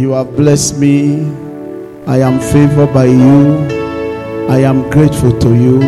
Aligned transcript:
You 0.00 0.12
have 0.12 0.34
blessed 0.34 0.78
me. 0.78 1.30
I 2.06 2.20
am 2.20 2.40
favored 2.40 2.94
by 2.94 3.04
you. 3.04 3.68
I 4.48 4.60
am 4.60 4.88
grateful 4.88 5.38
to 5.40 5.54
you. 5.54 5.78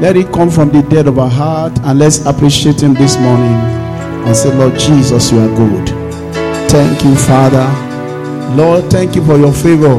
Let 0.00 0.16
it 0.16 0.32
come 0.32 0.50
from 0.50 0.70
the 0.70 0.82
depth 0.82 1.06
of 1.06 1.20
our 1.20 1.30
heart 1.30 1.78
and 1.84 2.00
let's 2.00 2.26
appreciate 2.26 2.82
Him 2.82 2.94
this 2.94 3.16
morning 3.18 3.54
and 4.26 4.36
say, 4.36 4.52
Lord 4.56 4.76
Jesus, 4.76 5.30
you 5.30 5.38
are 5.38 5.56
good. 5.56 5.88
Thank 6.68 7.04
you, 7.04 7.14
Father. 7.14 7.68
Lord, 8.56 8.90
thank 8.90 9.14
you 9.14 9.24
for 9.24 9.36
your 9.36 9.52
favor. 9.52 9.98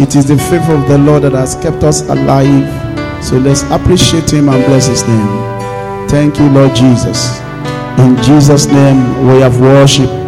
It 0.00 0.16
is 0.16 0.24
the 0.24 0.38
favor 0.38 0.76
of 0.76 0.88
the 0.88 0.96
Lord 0.96 1.24
that 1.24 1.32
has 1.32 1.56
kept 1.56 1.84
us 1.84 2.08
alive. 2.08 3.22
So 3.22 3.36
let's 3.36 3.64
appreciate 3.64 4.32
Him 4.32 4.48
and 4.48 4.64
bless 4.64 4.86
His 4.86 5.06
name. 5.06 6.08
Thank 6.08 6.38
you, 6.38 6.48
Lord 6.48 6.74
Jesus. 6.74 7.38
In 7.98 8.16
Jesus' 8.22 8.64
name, 8.64 9.26
we 9.26 9.42
have 9.42 9.60
worship. 9.60 10.19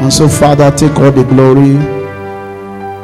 And 0.00 0.10
so, 0.10 0.28
Father, 0.28 0.70
take 0.70 0.96
all 0.96 1.12
the 1.12 1.24
glory. 1.24 1.76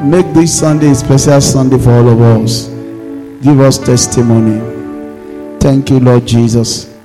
Make 0.02 0.32
this 0.32 0.59
Sunday 0.59 0.91
a 0.92 0.95
special 0.95 1.41
Sunday 1.42 1.78
for 1.78 1.91
all 1.91 2.09
of 2.09 2.20
us. 2.22 2.69
Give 3.44 3.61
us 3.61 3.77
testimony. 3.77 4.58
Thank 5.61 5.91
you, 5.91 6.00
Lord 6.00 6.27
Jesus. 6.27 6.97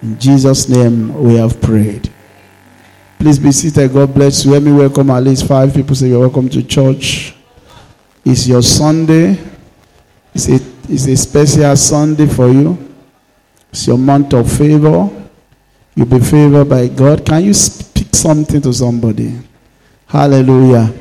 In 0.00 0.16
Jesus' 0.16 0.68
name, 0.68 1.12
we 1.14 1.34
have 1.34 1.60
prayed. 1.60 2.08
Please 3.18 3.40
be 3.40 3.50
seated. 3.50 3.92
God 3.92 4.14
bless 4.14 4.44
you. 4.44 4.52
Let 4.52 4.62
me 4.62 4.70
welcome 4.70 5.10
at 5.10 5.24
least 5.24 5.48
five 5.48 5.74
people. 5.74 5.96
Say, 5.96 6.10
You're 6.10 6.20
welcome 6.20 6.48
to 6.48 6.62
church. 6.62 7.34
It's 8.24 8.46
your 8.46 8.62
Sunday. 8.62 9.38
It's 10.34 10.48
a, 10.48 10.60
it's 10.88 11.06
a 11.08 11.16
special 11.16 11.76
Sunday 11.76 12.26
for 12.26 12.48
you. 12.48 12.78
It's 13.70 13.88
your 13.88 13.98
month 13.98 14.34
of 14.34 14.50
favor. 14.50 15.10
You'll 15.96 16.06
be 16.06 16.20
favored 16.20 16.68
by 16.68 16.86
God. 16.86 17.26
Can 17.26 17.44
you 17.44 17.54
speak 17.54 17.91
something 18.14 18.60
to 18.62 18.72
somebody? 18.72 19.38
Hallelujah. 20.06 20.92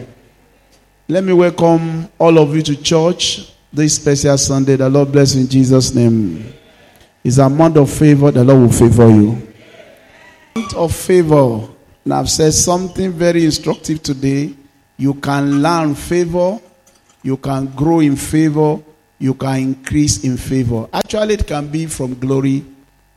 Let 1.08 1.24
me 1.24 1.34
welcome 1.34 2.10
all 2.18 2.40
of 2.40 2.56
you 2.56 2.62
to 2.62 2.82
church 2.82 3.52
this 3.74 3.96
special 3.96 4.38
Sunday. 4.38 4.78
The 4.78 4.90
Lord 4.90 5.12
bless 5.12 5.36
in 5.36 5.48
Jesus' 5.48 5.94
name. 5.94 6.54
It's 7.24 7.38
a 7.38 7.50
month 7.50 7.78
of 7.78 7.90
favor. 7.90 8.32
The 8.32 8.44
Lord 8.44 8.62
will 8.62 8.72
favor 8.72 9.10
you. 9.10 9.48
Month 10.56 10.74
of 10.74 10.96
favor. 10.96 11.68
And 12.04 12.14
I've 12.14 12.30
said 12.30 12.54
something 12.54 13.12
very 13.12 13.46
instructive 13.46 14.02
today. 14.02 14.54
You 14.98 15.14
can 15.16 15.62
learn 15.62 15.96
favor. 15.96 16.60
You 17.24 17.38
can 17.38 17.68
grow 17.76 18.00
in 18.00 18.16
favor. 18.16 18.80
You 19.20 19.34
can 19.36 19.58
increase 19.58 20.24
in 20.24 20.38
favor. 20.38 20.88
Actually, 20.92 21.36
it 21.36 21.46
can 21.46 21.68
be 21.68 21.86
from 21.86 22.18
glory 22.18 22.66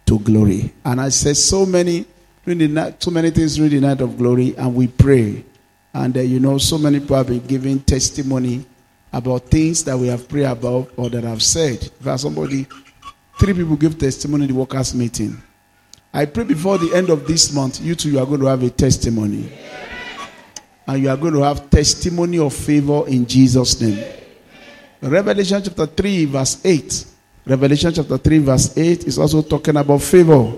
to 0.06 0.18
glory. 0.18 0.72
And 0.84 1.00
I 1.00 1.08
said 1.08 1.36
so 1.36 1.64
many, 1.64 2.04
night, 2.46 3.02
so 3.02 3.10
many 3.10 3.30
things 3.30 3.56
during 3.56 3.70
the 3.70 3.80
night 3.80 4.00
of 4.00 4.18
glory, 4.18 4.54
and 4.56 4.74
we 4.74 4.88
pray. 4.88 5.44
And 5.92 6.16
uh, 6.16 6.20
you 6.20 6.40
know, 6.40 6.58
so 6.58 6.76
many 6.76 7.00
people 7.00 7.16
have 7.16 7.28
been 7.28 7.46
giving 7.46 7.80
testimony 7.80 8.66
about 9.12 9.42
things 9.44 9.84
that 9.84 9.96
we 9.96 10.08
have 10.08 10.28
prayed 10.28 10.44
about 10.44 10.90
or 10.96 11.08
that 11.08 11.24
I've 11.24 11.42
said. 11.42 11.88
If 12.04 12.20
somebody, 12.20 12.66
three 13.38 13.54
people 13.54 13.76
give 13.76 13.98
testimony 13.98 14.44
in 14.44 14.50
the 14.50 14.56
workers' 14.56 14.94
meeting. 14.94 15.40
I 16.12 16.26
pray 16.26 16.44
before 16.44 16.78
the 16.78 16.94
end 16.94 17.10
of 17.10 17.26
this 17.26 17.52
month, 17.52 17.80
you 17.80 17.94
two, 17.94 18.10
you 18.10 18.18
are 18.18 18.26
going 18.26 18.40
to 18.40 18.46
have 18.46 18.62
a 18.62 18.70
testimony. 18.70 19.50
And 20.86 21.02
you 21.02 21.08
are 21.08 21.16
going 21.16 21.34
to 21.34 21.42
have 21.42 21.70
testimony 21.70 22.38
of 22.38 22.52
favor 22.52 23.08
in 23.08 23.26
Jesus' 23.26 23.80
name. 23.80 24.04
Revelation 25.00 25.62
chapter 25.62 25.86
3, 25.86 26.24
verse 26.26 26.60
8. 26.64 27.06
Revelation 27.46 27.92
chapter 27.92 28.18
3, 28.18 28.38
verse 28.38 28.76
8 28.76 29.04
is 29.04 29.18
also 29.18 29.42
talking 29.42 29.76
about 29.76 30.02
favor. 30.02 30.52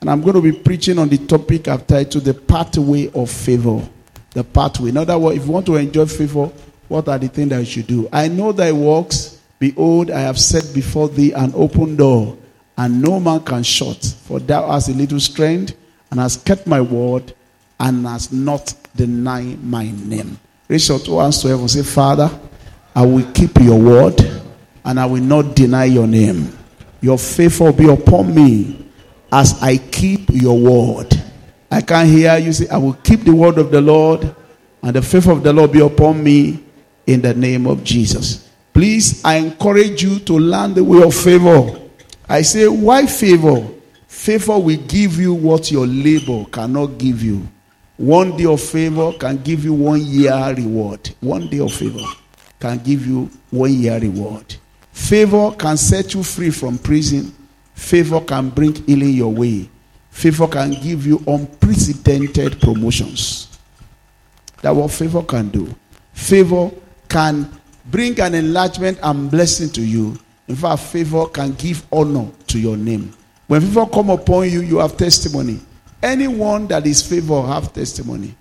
And 0.00 0.10
I'm 0.10 0.20
going 0.20 0.34
to 0.34 0.42
be 0.42 0.52
preaching 0.52 0.98
on 0.98 1.08
the 1.08 1.18
topic 1.18 1.68
I've 1.68 1.86
titled 1.86 2.24
The 2.24 2.34
Pathway 2.34 3.10
of 3.12 3.30
Favor. 3.30 3.86
The 4.30 4.44
pathway. 4.44 4.90
In 4.90 4.96
other 4.96 5.18
words, 5.18 5.38
if 5.38 5.46
you 5.46 5.52
want 5.52 5.66
to 5.66 5.76
enjoy 5.76 6.06
favor, 6.06 6.50
what 6.86 7.08
are 7.08 7.18
the 7.18 7.28
things 7.28 7.50
that 7.50 7.58
you 7.60 7.64
should 7.64 7.86
do? 7.86 8.08
I 8.12 8.28
know 8.28 8.52
thy 8.52 8.72
works. 8.72 9.40
Behold, 9.58 10.10
I 10.10 10.20
have 10.20 10.38
set 10.38 10.72
before 10.74 11.08
thee 11.08 11.32
an 11.32 11.52
open 11.56 11.96
door, 11.96 12.36
and 12.76 13.02
no 13.02 13.18
man 13.18 13.40
can 13.40 13.62
shut. 13.62 14.14
For 14.24 14.38
thou 14.38 14.70
hast 14.70 14.88
a 14.88 14.92
little 14.92 15.18
strength, 15.18 15.74
and 16.10 16.20
hast 16.20 16.44
kept 16.44 16.66
my 16.66 16.80
word, 16.80 17.34
and 17.80 18.06
hast 18.06 18.32
not 18.32 18.74
denied 18.94 19.64
my 19.64 19.90
name. 19.90 20.38
Raise 20.68 20.88
your 20.88 20.98
two 20.98 21.18
hands 21.18 21.40
to 21.42 21.48
heaven. 21.48 21.66
Say, 21.66 21.82
Father, 21.82 22.30
I 22.94 23.06
will 23.06 23.30
keep 23.32 23.56
your 23.58 23.78
word 23.78 24.20
and 24.84 24.98
I 24.98 25.06
will 25.06 25.22
not 25.22 25.54
deny 25.54 25.84
your 25.84 26.06
name. 26.06 26.56
Your 27.00 27.18
favor 27.18 27.72
be 27.72 27.88
upon 27.88 28.34
me 28.34 28.87
as 29.32 29.60
I 29.62 29.76
keep 29.76 30.30
your 30.30 30.58
word. 30.58 31.14
I 31.70 31.80
can 31.82 32.06
hear 32.06 32.38
you 32.38 32.52
say, 32.52 32.68
I 32.68 32.78
will 32.78 32.94
keep 32.94 33.20
the 33.20 33.34
word 33.34 33.58
of 33.58 33.70
the 33.70 33.80
Lord, 33.80 34.34
and 34.82 34.96
the 34.96 35.02
faith 35.02 35.26
of 35.26 35.42
the 35.42 35.52
Lord 35.52 35.72
be 35.72 35.80
upon 35.80 36.22
me 36.22 36.62
in 37.06 37.20
the 37.20 37.34
name 37.34 37.66
of 37.66 37.84
Jesus. 37.84 38.48
Please, 38.72 39.24
I 39.24 39.36
encourage 39.36 40.02
you 40.02 40.18
to 40.20 40.38
learn 40.38 40.74
the 40.74 40.84
way 40.84 41.02
of 41.02 41.14
favor. 41.14 41.80
I 42.28 42.42
say, 42.42 42.68
why 42.68 43.06
favor? 43.06 43.66
Favor 44.06 44.58
will 44.58 44.76
give 44.86 45.18
you 45.18 45.34
what 45.34 45.70
your 45.70 45.86
labor 45.86 46.44
cannot 46.50 46.98
give 46.98 47.22
you. 47.22 47.46
One 47.96 48.36
day 48.36 48.46
of 48.46 48.60
favor 48.60 49.12
can 49.18 49.38
give 49.42 49.64
you 49.64 49.74
one 49.74 50.00
year 50.00 50.54
reward. 50.54 51.10
One 51.20 51.48
day 51.48 51.58
of 51.58 51.72
favor 51.72 52.04
can 52.60 52.78
give 52.78 53.06
you 53.06 53.28
one 53.50 53.72
year 53.72 53.98
reward. 53.98 54.54
Favor 54.92 55.50
can 55.52 55.76
set 55.76 56.14
you 56.14 56.22
free 56.22 56.50
from 56.50 56.78
prison. 56.78 57.34
Favor 57.78 58.20
can 58.20 58.50
bring 58.50 58.74
healing 58.74 59.14
your 59.14 59.32
way. 59.32 59.70
Favor 60.10 60.48
can 60.48 60.72
give 60.72 61.06
you 61.06 61.22
unprecedented 61.28 62.60
promotions. 62.60 63.56
That's 64.60 64.76
what 64.76 64.90
favor 64.90 65.22
can 65.22 65.48
do. 65.48 65.72
Favor 66.12 66.72
can 67.08 67.48
bring 67.86 68.18
an 68.20 68.34
enlargement 68.34 68.98
and 69.00 69.30
blessing 69.30 69.70
to 69.70 69.80
you. 69.80 70.18
In 70.48 70.56
fact, 70.56 70.80
favor 70.82 71.26
can 71.28 71.52
give 71.52 71.86
honor 71.92 72.28
to 72.48 72.58
your 72.58 72.76
name. 72.76 73.14
When 73.46 73.60
favor 73.60 73.86
come 73.86 74.10
upon 74.10 74.50
you, 74.50 74.60
you 74.60 74.78
have 74.78 74.96
testimony. 74.96 75.60
Anyone 76.02 76.66
that 76.66 76.84
is 76.84 77.00
favor 77.00 77.40
have 77.42 77.72
testimony. 77.72 78.34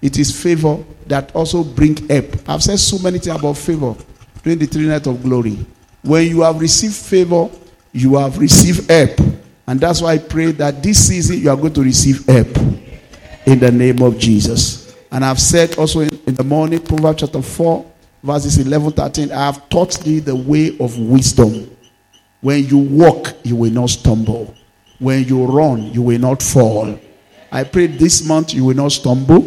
It 0.00 0.18
is 0.18 0.42
favor 0.42 0.82
that 1.06 1.30
also 1.36 1.62
bring 1.62 2.08
help. 2.08 2.48
I've 2.48 2.62
said 2.62 2.78
so 2.78 2.98
many 3.00 3.18
things 3.18 3.36
about 3.36 3.58
favor 3.58 3.94
during 4.42 4.58
the 4.58 4.66
three 4.66 4.86
nights 4.86 5.06
of 5.06 5.22
glory. 5.22 5.58
When 6.02 6.26
you 6.26 6.40
have 6.40 6.58
received 6.58 6.94
favor, 6.96 7.50
you 7.92 8.16
have 8.16 8.38
received 8.38 8.90
help. 8.90 9.18
And 9.66 9.78
that's 9.78 10.00
why 10.00 10.12
I 10.14 10.18
pray 10.18 10.52
that 10.52 10.82
this 10.82 11.08
season 11.08 11.38
you 11.38 11.50
are 11.50 11.56
going 11.56 11.74
to 11.74 11.82
receive 11.82 12.26
help 12.26 12.56
in 13.46 13.58
the 13.58 13.70
name 13.70 14.02
of 14.02 14.18
Jesus. 14.18 14.94
And 15.10 15.24
I've 15.24 15.40
said 15.40 15.78
also 15.78 16.00
in, 16.00 16.10
in 16.26 16.34
the 16.34 16.44
morning, 16.44 16.80
Proverbs 16.80 17.20
chapter 17.20 17.42
4, 17.42 17.92
verses 18.22 18.58
11, 18.58 18.92
13, 18.92 19.32
I 19.32 19.46
have 19.46 19.68
taught 19.68 20.00
thee 20.00 20.18
the 20.20 20.34
way 20.34 20.76
of 20.78 20.98
wisdom. 20.98 21.76
When 22.40 22.64
you 22.64 22.78
walk, 22.78 23.34
you 23.44 23.56
will 23.56 23.70
not 23.70 23.90
stumble. 23.90 24.54
When 24.98 25.24
you 25.24 25.44
run, 25.44 25.92
you 25.92 26.02
will 26.02 26.18
not 26.18 26.42
fall. 26.42 26.98
I 27.50 27.64
pray 27.64 27.86
this 27.86 28.26
month 28.26 28.54
you 28.54 28.64
will 28.64 28.76
not 28.76 28.92
stumble. 28.92 29.44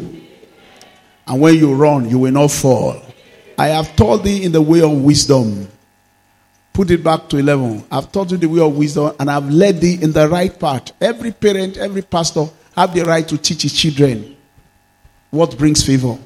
And 1.27 1.41
when 1.41 1.55
you 1.55 1.73
run, 1.73 2.07
you 2.07 2.19
will 2.19 2.31
not 2.31 2.51
fall. 2.51 3.01
I 3.57 3.67
have 3.67 3.95
taught 3.95 4.23
thee 4.23 4.43
in 4.43 4.51
the 4.51 4.61
way 4.61 4.81
of 4.81 4.91
wisdom. 4.91 5.67
Put 6.75 6.91
it 6.91 7.01
back 7.01 7.29
to 7.29 7.37
11. 7.37 7.85
I've 7.89 8.11
taught 8.11 8.31
you 8.31 8.37
the 8.37 8.49
way 8.49 8.59
of 8.59 8.75
wisdom 8.75 9.15
and 9.17 9.31
I've 9.31 9.49
led 9.49 9.79
thee 9.79 9.97
in 10.01 10.11
the 10.11 10.27
right 10.27 10.59
path. 10.59 10.91
Every 10.99 11.31
parent, 11.31 11.77
every 11.77 12.01
pastor 12.01 12.47
have 12.75 12.93
the 12.93 13.05
right 13.05 13.25
to 13.29 13.37
teach 13.37 13.61
his 13.61 13.71
children 13.71 14.35
what 15.31 15.57
brings 15.57 15.85
favor. 15.85 16.17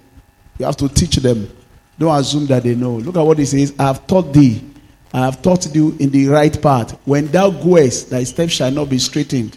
You 0.57 0.66
have 0.66 0.75
to 0.78 0.90
teach 0.90 1.18
them. 1.18 1.56
Don't 2.00 2.19
assume 2.19 2.48
that 2.48 2.63
they 2.63 2.74
know. 2.74 2.94
Look 2.96 3.16
at 3.16 3.22
what 3.22 3.38
he 3.38 3.46
says. 3.46 3.75
I 3.78 3.84
have 3.84 4.07
taught 4.07 4.34
thee. 4.34 4.68
I 5.13 5.25
have 5.25 5.40
taught 5.44 5.62
thee 5.66 5.96
in 6.00 6.10
the 6.10 6.28
right 6.30 6.60
path. 6.60 7.00
When 7.06 7.28
thou 7.28 7.52
goest, 7.52 8.10
thy 8.10 8.24
steps 8.24 8.54
shall 8.54 8.72
not 8.72 8.90
be 8.90 8.98
straightened. 8.98 9.56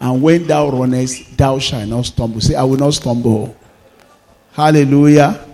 And 0.00 0.22
when 0.22 0.46
thou 0.46 0.70
runnest, 0.70 1.36
thou 1.36 1.58
shalt 1.58 1.86
not 1.86 2.06
stumble. 2.06 2.40
Say, 2.40 2.54
I 2.54 2.64
will 2.64 2.78
not 2.78 2.94
stumble. 2.94 3.54
Hallelujah. 4.52 5.46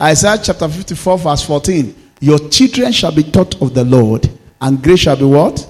Isaiah 0.00 0.40
chapter 0.42 0.68
54, 0.68 1.18
verse 1.18 1.42
14. 1.44 2.03
Your 2.20 2.38
children 2.48 2.92
shall 2.92 3.14
be 3.14 3.22
taught 3.22 3.60
of 3.60 3.74
the 3.74 3.84
Lord, 3.84 4.28
and 4.60 4.82
grace 4.82 5.00
shall 5.00 5.16
be 5.16 5.24
what? 5.24 5.66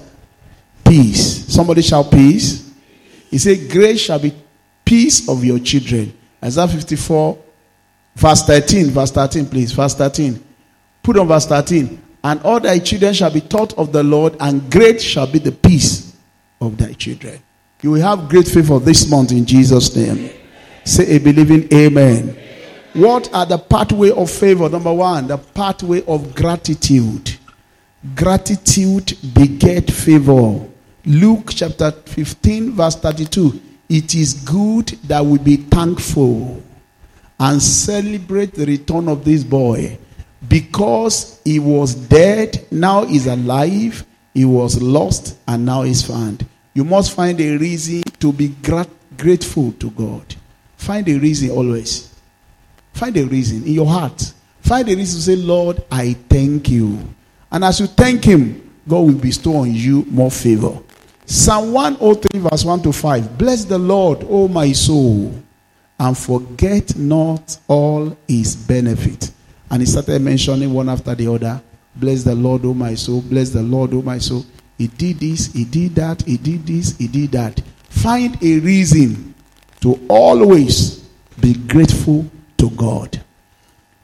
Peace. 0.85 1.53
Somebody 1.53 1.83
shall 1.83 2.05
peace. 2.05 2.73
He 3.31 3.39
said, 3.39 3.71
Grace 3.71 4.01
shall 4.01 4.19
be 4.19 4.33
peace 4.85 5.29
of 5.29 5.45
your 5.45 5.59
children. 5.59 6.17
Isaiah 6.43 6.69
54, 6.69 7.39
verse 8.15 8.43
13. 8.43 8.91
Verse 8.91 9.11
13, 9.11 9.47
please. 9.47 9.73
Verse 9.73 9.95
13. 9.95 10.43
Put 11.03 11.19
on 11.19 11.29
verse 11.29 11.47
13. 11.47 12.03
And 12.23 12.41
all 12.43 12.61
thy 12.61 12.79
children 12.79 13.13
shall 13.13 13.31
be 13.31 13.41
taught 13.41 13.77
of 13.77 13.93
the 13.93 14.03
Lord, 14.03 14.37
and 14.41 14.71
great 14.71 15.01
shall 15.01 15.27
be 15.27 15.39
the 15.39 15.53
peace 15.53 16.17
of 16.61 16.79
thy 16.79 16.93
children. 16.93 17.41
You 17.83 17.91
will 17.91 18.01
have 18.01 18.29
great 18.31 18.49
favor 18.49 18.79
this 18.79 19.11
month 19.11 19.33
in 19.33 19.45
Jesus' 19.45 19.95
name. 19.95 20.31
Say 20.85 21.17
a 21.17 21.19
believing 21.19 21.69
amen. 21.73 22.35
What 22.95 23.33
are 23.35 23.45
the 23.47 23.59
pathway 23.59 24.11
of 24.11 24.31
favor? 24.31 24.69
Number 24.69 24.93
one, 24.93 25.27
the 25.27 25.39
pathway 25.39 26.05
of 26.07 26.35
gratitude. 26.35 27.37
Gratitude 28.15 29.17
beget 29.35 29.91
favor. 29.91 30.61
Luke 31.05 31.51
chapter 31.51 31.91
15, 31.91 32.73
verse 32.73 32.97
32. 32.97 33.61
It 33.89 34.15
is 34.15 34.35
good 34.35 34.89
that 35.09 35.25
we 35.25 35.39
be 35.39 35.57
thankful. 35.57 36.63
and 37.41 37.61
celebrate 37.61 38.55
the 38.55 38.65
return 38.65 39.09
of 39.09 39.25
this 39.25 39.43
boy 39.43 39.99
because 40.49 41.41
he 41.45 41.59
was 41.59 41.95
dead, 41.95 42.65
now 42.71 43.05
he's 43.05 43.27
alive, 43.27 44.07
he 44.33 44.45
was 44.45 44.81
lost, 44.81 45.37
and 45.49 45.67
now 45.67 45.83
he's 45.83 46.03
found. 46.07 46.47
You 46.75 46.85
must 46.85 47.13
find 47.13 47.41
a 47.41 47.57
reason 47.57 48.03
to 48.21 48.33
be 48.33 48.49
gra- 48.63 48.87
grateful 49.17 49.73
to 49.73 49.91
God. 49.91 50.35
Find 50.77 51.09
a 51.09 51.19
reason 51.19 51.51
always. 51.51 52.14
Find 52.95 53.17
a 53.17 53.25
reason 53.25 53.65
in 53.65 53.75
your 53.75 53.87
heart. 53.87 54.33
Find 54.61 54.89
a 54.89 54.97
reason 54.97 55.19
to 55.19 55.25
say, 55.25 55.37
Lord, 55.37 55.85
I 55.91 56.15
thank 56.15 56.71
you. 56.71 56.99
And 57.53 57.65
as 57.65 57.81
you 57.81 57.87
thank 57.87 58.25
Him, 58.25 58.73
God 58.89 59.01
will 59.01 59.15
bestow 59.15 59.57
on 59.57 59.75
you 59.75 60.07
more 60.09 60.31
favor. 60.31 60.79
Psalm 61.27 61.73
103, 61.73 62.41
verse 62.41 62.65
1 62.65 62.83
to 62.83 62.93
5. 62.93 63.37
Bless 63.37 63.65
the 63.65 63.79
Lord, 63.79 64.25
O 64.29 64.47
my 64.49 64.73
soul, 64.73 65.35
and 65.99 66.17
forget 66.17 66.97
not 66.97 67.59
all 67.67 68.17
His 68.29 68.57
benefit. 68.57 69.31
And 69.71 69.83
he 69.83 69.87
started 69.87 70.23
mentioning 70.23 70.73
one 70.73 70.89
after 70.89 71.15
the 71.15 71.33
other. 71.33 71.61
Bless 71.97 72.23
the 72.23 72.35
Lord, 72.35 72.65
O 72.65 72.75
my 72.75 72.95
soul. 72.95 73.23
Bless 73.23 73.51
the 73.51 73.63
Lord, 73.63 73.93
O 73.95 74.03
my 74.03 74.19
soul. 74.19 74.45
He 74.79 74.87
did 74.89 75.19
this, 75.21 75.53
he 75.53 75.65
did 75.65 75.95
that, 75.97 76.23
he 76.23 76.37
did 76.37 76.67
this, 76.67 76.97
he 76.97 77.09
did 77.09 77.33
that. 77.33 77.61
Find 77.89 78.37
a 78.43 78.59
reason 78.61 79.35
to 79.81 80.01
always 80.09 80.99
be 81.41 81.55
grateful 81.55 82.29
to 82.65 82.75
God. 82.77 83.21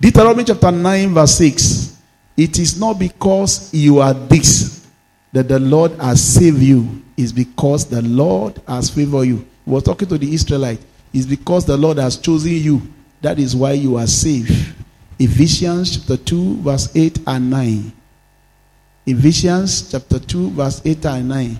Deuteronomy 0.00 0.44
chapter 0.44 0.70
9, 0.70 1.14
verse 1.14 1.36
6. 1.36 1.96
It 2.36 2.58
is 2.58 2.78
not 2.78 2.98
because 2.98 3.72
you 3.72 4.00
are 4.00 4.14
this 4.14 4.86
that 5.32 5.48
the 5.48 5.58
Lord 5.58 5.92
has 5.92 6.22
saved 6.22 6.60
you, 6.60 7.02
it's 7.16 7.32
because 7.32 7.86
the 7.86 8.02
Lord 8.02 8.60
has 8.66 8.90
favored 8.90 9.24
you. 9.24 9.46
He 9.64 9.70
was 9.70 9.84
talking 9.84 10.08
to 10.08 10.18
the 10.18 10.32
Israelites. 10.32 10.84
It's 11.12 11.26
because 11.26 11.64
the 11.66 11.76
Lord 11.76 11.98
has 11.98 12.16
chosen 12.16 12.52
you. 12.52 12.82
That 13.20 13.38
is 13.38 13.54
why 13.54 13.72
you 13.72 13.96
are 13.96 14.06
saved. 14.06 14.74
Ephesians 15.18 15.98
chapter 15.98 16.16
2, 16.16 16.56
verse 16.62 16.96
8 16.96 17.20
and 17.26 17.50
9. 17.50 17.92
Ephesians 19.06 19.90
chapter 19.90 20.18
2, 20.18 20.50
verse 20.50 20.82
8 20.84 21.04
and 21.06 21.28
9. 21.28 21.58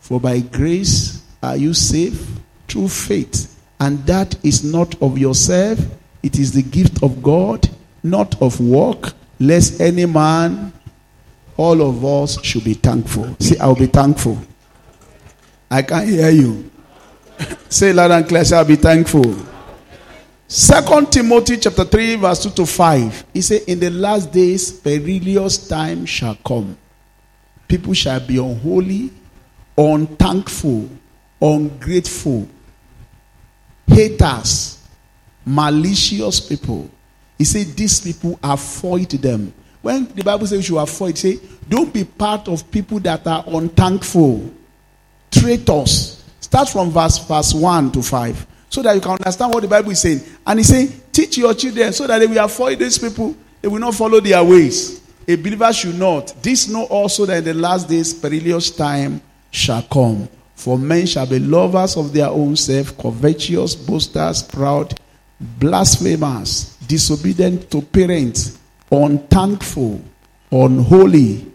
For 0.00 0.20
by 0.20 0.40
grace 0.40 1.22
are 1.42 1.56
you 1.56 1.74
saved 1.74 2.40
through 2.68 2.88
faith, 2.88 3.58
and 3.80 3.98
that 4.06 4.36
is 4.44 4.62
not 4.62 5.00
of 5.02 5.18
yourself, 5.18 5.78
it 6.22 6.38
is 6.38 6.52
the 6.52 6.62
gift 6.62 7.02
of 7.02 7.22
God, 7.22 7.68
not 8.02 8.40
of 8.42 8.60
work, 8.60 9.12
lest 9.38 9.80
any 9.80 10.06
man, 10.06 10.72
all 11.56 11.82
of 11.82 12.04
us 12.04 12.42
should 12.44 12.64
be 12.64 12.74
thankful. 12.74 13.36
See, 13.40 13.58
I'll 13.58 13.74
be 13.74 13.86
thankful. 13.86 14.38
I 15.70 15.82
can't 15.82 16.08
hear 16.08 16.30
you. 16.30 16.70
Say 17.68 17.92
loud 17.92 18.10
and 18.10 18.26
clear, 18.28 18.44
I'll 18.54 18.64
be 18.64 18.76
thankful. 18.76 19.36
Second 20.46 21.12
Timothy 21.12 21.58
chapter 21.58 21.84
3, 21.84 22.16
verse 22.16 22.42
2 22.44 22.50
to 22.50 22.66
5. 22.66 23.24
He 23.34 23.42
said, 23.42 23.62
In 23.66 23.80
the 23.80 23.90
last 23.90 24.32
days, 24.32 24.72
perilous 24.72 25.68
time 25.68 26.06
shall 26.06 26.36
come. 26.36 26.76
People 27.68 27.92
shall 27.92 28.20
be 28.20 28.38
unholy, 28.38 29.10
unthankful, 29.76 30.88
ungrateful, 31.42 32.48
haters, 33.86 34.77
malicious 35.48 36.40
people. 36.40 36.90
He 37.36 37.44
said, 37.44 37.66
These 37.68 38.00
people 38.00 38.38
avoid 38.42 39.10
them. 39.10 39.52
When 39.80 40.06
the 40.06 40.22
Bible 40.22 40.46
says 40.46 40.68
you 40.68 40.78
avoid, 40.78 41.16
say, 41.16 41.38
don't 41.68 41.92
be 41.92 42.04
part 42.04 42.48
of 42.48 42.68
people 42.70 42.98
that 43.00 43.26
are 43.26 43.44
unthankful, 43.46 44.50
traitors. 45.30 46.24
Start 46.40 46.68
from 46.68 46.90
verse 46.90 47.18
verse 47.18 47.54
1 47.54 47.92
to 47.92 48.02
5 48.02 48.46
so 48.70 48.82
that 48.82 48.94
you 48.94 49.00
can 49.00 49.12
understand 49.12 49.52
what 49.52 49.62
the 49.62 49.68
Bible 49.68 49.90
is 49.90 50.00
saying. 50.00 50.20
And 50.46 50.58
he's 50.58 50.68
saying, 50.68 50.92
teach 51.12 51.38
your 51.38 51.54
children 51.54 51.92
so 51.92 52.06
that 52.06 52.18
they 52.18 52.26
will 52.26 52.44
avoid 52.44 52.78
these 52.78 52.98
people, 52.98 53.36
they 53.60 53.68
will 53.68 53.78
not 53.78 53.94
follow 53.94 54.20
their 54.20 54.42
ways. 54.42 55.00
A 55.26 55.36
believer 55.36 55.72
should 55.72 55.98
not. 55.98 56.34
This 56.42 56.68
know 56.68 56.84
also 56.84 57.26
that 57.26 57.38
in 57.38 57.44
the 57.44 57.54
last 57.54 57.88
days 57.88 58.14
perilous 58.14 58.70
time 58.70 59.20
shall 59.50 59.82
come. 59.82 60.28
For 60.54 60.78
men 60.78 61.06
shall 61.06 61.26
be 61.26 61.38
lovers 61.38 61.96
of 61.96 62.12
their 62.12 62.28
own 62.28 62.56
self, 62.56 62.96
covetous, 62.98 63.76
boasters, 63.76 64.42
proud, 64.42 64.98
blasphemers, 65.40 66.76
disobedient 66.86 67.70
to 67.70 67.82
parents, 67.82 68.58
unthankful, 68.90 70.00
unholy, 70.50 71.46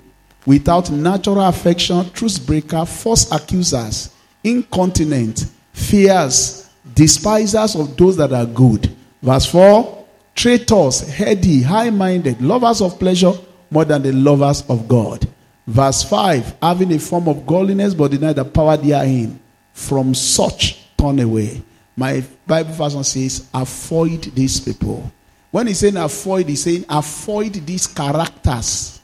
without 0.46 0.92
natural 0.92 1.42
affection, 1.42 2.10
truth 2.12 2.46
breaker, 2.46 2.86
false 2.86 3.32
accusers, 3.32 4.14
incontinent, 4.44 5.46
fears, 5.74 6.70
despisers 6.94 7.76
of 7.76 7.96
those 7.98 8.18
that 8.18 8.34
are 8.34 8.46
good. 8.46 8.94
Verse 9.22 9.46
4 9.46 10.06
traitors, 10.36 11.02
heady, 11.02 11.62
high 11.62 11.90
minded, 11.90 12.42
lovers 12.42 12.82
of 12.82 13.00
pleasure 13.00 13.34
more 13.70 13.86
than 13.86 14.02
the 14.02 14.12
lovers 14.12 14.64
of 14.70 14.88
God. 14.88 15.28
Verse 15.66 16.04
5 16.04 16.58
having 16.62 16.94
a 16.94 17.00
form 17.00 17.28
of 17.28 17.46
godliness 17.46 17.94
but 17.94 18.12
deny 18.12 18.34
the 18.34 18.46
power 18.46 18.78
therein. 18.78 19.40
From 19.74 20.14
such 20.14 20.86
turn 20.98 21.20
away. 21.20 21.62
My 21.96 22.24
Bible 22.48 22.74
version 22.74 23.04
says, 23.04 23.50
avoid 23.54 24.24
these 24.36 24.60
people. 24.60 25.12
When 25.52 25.68
he's 25.68 25.80
saying 25.80 25.98
avoid, 25.98 26.50
he's 26.50 26.64
saying 26.64 26.86
avoid 26.90 27.54
these 27.54 27.86
characters. 27.86 29.00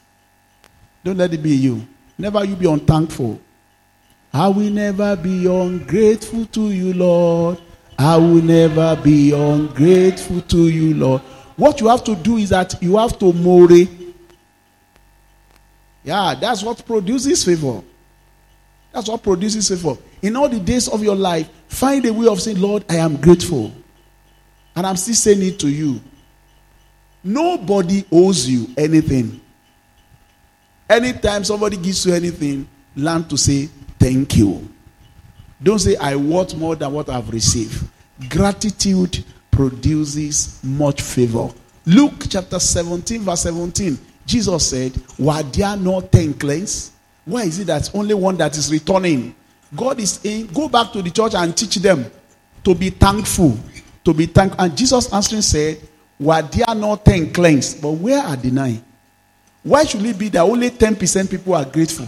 Don't 1.03 1.17
let 1.17 1.33
it 1.33 1.43
be 1.43 1.51
you. 1.51 1.85
Never 2.17 2.43
you 2.43 2.55
be 2.55 2.67
unthankful. 2.67 3.39
I 4.33 4.47
will 4.47 4.69
never 4.69 5.15
be 5.15 5.45
ungrateful 5.47 6.45
to 6.47 6.71
you, 6.71 6.93
Lord. 6.93 7.61
I 7.97 8.17
will 8.17 8.41
never 8.41 8.95
be 8.95 9.31
ungrateful 9.31 10.41
to 10.41 10.69
you, 10.69 10.93
Lord. 10.95 11.21
What 11.55 11.81
you 11.81 11.87
have 11.87 12.03
to 12.05 12.15
do 12.15 12.37
is 12.37 12.49
that 12.49 12.81
you 12.81 12.97
have 12.97 13.19
to 13.19 13.33
more. 13.33 13.67
Yeah, 16.03 16.35
that's 16.35 16.63
what 16.63 16.85
produces 16.85 17.43
favor. 17.43 17.81
That's 18.91 19.09
what 19.09 19.21
produces 19.21 19.67
favor. 19.67 19.97
In 20.21 20.35
all 20.35 20.49
the 20.49 20.59
days 20.59 20.87
of 20.87 21.03
your 21.03 21.15
life, 21.15 21.49
find 21.69 22.05
a 22.05 22.13
way 22.13 22.27
of 22.27 22.41
saying, 22.41 22.59
Lord, 22.59 22.83
I 22.89 22.97
am 22.97 23.15
grateful. 23.15 23.71
And 24.75 24.85
I'm 24.85 24.97
still 24.97 25.15
saying 25.15 25.41
it 25.41 25.59
to 25.59 25.69
you. 25.69 26.01
Nobody 27.23 28.05
owes 28.11 28.47
you 28.47 28.67
anything. 28.77 29.39
Anytime 30.89 31.43
somebody 31.43 31.77
gives 31.77 32.05
you 32.05 32.13
anything, 32.13 32.67
learn 32.95 33.27
to 33.27 33.37
say 33.37 33.69
thank 33.99 34.35
you. 34.37 34.67
Don't 35.61 35.79
say, 35.79 35.95
I 35.97 36.15
want 36.15 36.55
more 36.57 36.75
than 36.75 36.91
what 36.91 37.09
I've 37.09 37.29
received. 37.29 37.83
Gratitude 38.29 39.23
produces 39.51 40.59
much 40.63 41.01
favor. 41.01 41.49
Luke 41.85 42.25
chapter 42.29 42.59
17, 42.59 43.21
verse 43.21 43.41
17. 43.43 43.97
Jesus 44.25 44.69
said, 44.69 44.93
Were 45.17 45.43
there 45.43 45.75
not 45.75 46.11
ten 46.11 46.33
cleansed? 46.33 46.93
Why 47.25 47.43
is 47.43 47.59
it 47.59 47.65
that 47.65 47.93
only 47.93 48.13
one 48.13 48.37
that 48.37 48.57
is 48.57 48.71
returning? 48.71 49.35
God 49.75 49.99
is 49.99 50.13
saying, 50.13 50.47
Go 50.47 50.69
back 50.69 50.91
to 50.93 51.01
the 51.01 51.11
church 51.11 51.35
and 51.35 51.55
teach 51.55 51.75
them 51.75 52.05
to 52.63 52.75
be 52.75 52.89
thankful. 52.89 53.57
To 54.05 54.13
be 54.13 54.25
thankful. 54.25 54.63
And 54.63 54.75
Jesus 54.77 55.11
answering 55.13 55.41
said, 55.41 55.79
Were 56.19 56.41
there 56.41 56.75
not 56.75 57.05
ten 57.05 57.31
cleansed? 57.31 57.81
But 57.81 57.91
where 57.91 58.21
are 58.21 58.35
the 58.35 58.51
nine? 58.51 58.83
Why 59.63 59.83
should 59.83 60.05
it 60.05 60.17
be 60.17 60.29
that 60.29 60.41
only 60.41 60.69
10% 60.69 61.29
people 61.29 61.53
are 61.53 61.65
grateful 61.65 62.07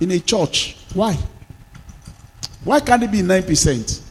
in 0.00 0.10
a 0.10 0.18
church? 0.20 0.76
Why? 0.94 1.16
Why 2.64 2.80
can't 2.80 3.02
it 3.02 3.10
be 3.10 3.20
9% 3.20 4.02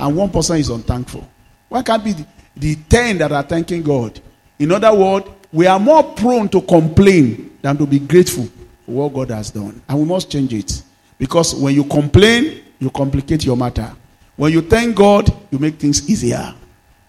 and 0.00 0.16
one 0.16 0.30
person 0.30 0.56
is 0.56 0.68
unthankful? 0.68 1.26
Why 1.68 1.82
can't 1.82 2.02
be 2.02 2.12
the, 2.12 2.26
the 2.56 2.74
10 2.88 3.18
that 3.18 3.32
are 3.32 3.42
thanking 3.42 3.82
God? 3.82 4.20
In 4.58 4.72
other 4.72 4.92
words, 4.92 5.28
we 5.52 5.66
are 5.66 5.78
more 5.78 6.02
prone 6.02 6.48
to 6.48 6.60
complain 6.60 7.58
than 7.62 7.76
to 7.78 7.86
be 7.86 7.98
grateful 7.98 8.46
for 8.84 8.92
what 8.92 9.14
God 9.14 9.30
has 9.30 9.50
done. 9.50 9.80
And 9.88 9.98
we 9.98 10.04
must 10.04 10.30
change 10.30 10.52
it. 10.52 10.82
Because 11.18 11.54
when 11.54 11.74
you 11.74 11.84
complain, 11.84 12.62
you 12.78 12.90
complicate 12.90 13.44
your 13.44 13.56
matter. 13.56 13.90
When 14.36 14.52
you 14.52 14.62
thank 14.62 14.96
God, 14.96 15.32
you 15.50 15.58
make 15.58 15.76
things 15.76 16.08
easier. 16.08 16.54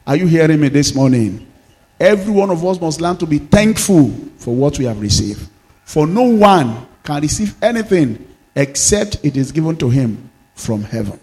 Are 0.05 0.15
you 0.15 0.27
hearing 0.27 0.59
me 0.59 0.69
this 0.69 0.95
morning? 0.95 1.45
Every 1.99 2.31
one 2.31 2.49
of 2.49 2.63
us 2.63 2.79
must 2.79 3.01
learn 3.01 3.17
to 3.17 3.25
be 3.25 3.39
thankful 3.39 4.09
for 4.37 4.55
what 4.55 4.79
we 4.79 4.85
have 4.85 5.01
received. 5.01 5.49
For 5.83 6.07
no 6.07 6.23
one 6.23 6.87
can 7.03 7.21
receive 7.21 7.61
anything 7.61 8.25
except 8.55 9.23
it 9.25 9.35
is 9.35 9.51
given 9.51 9.75
to 9.77 9.89
him 9.89 10.29
from 10.55 10.83
heaven. 10.83 11.19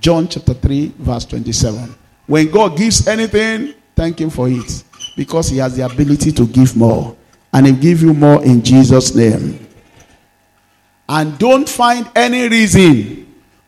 John 0.00 0.28
chapter 0.28 0.54
3, 0.54 0.94
verse 0.98 1.24
27. 1.24 1.94
When 2.26 2.50
God 2.50 2.76
gives 2.76 3.06
anything, 3.06 3.74
thank 3.94 4.20
him 4.20 4.30
for 4.30 4.48
it. 4.48 4.84
Because 5.16 5.48
he 5.48 5.58
has 5.58 5.76
the 5.76 5.84
ability 5.86 6.32
to 6.32 6.46
give 6.46 6.76
more. 6.76 7.16
And 7.52 7.66
he'll 7.66 7.76
give 7.76 8.02
you 8.02 8.12
more 8.12 8.44
in 8.44 8.62
Jesus' 8.62 9.14
name. 9.14 9.65
And 11.08 11.38
don't 11.38 11.68
find 11.68 12.08
any 12.16 12.48
reason 12.48 13.26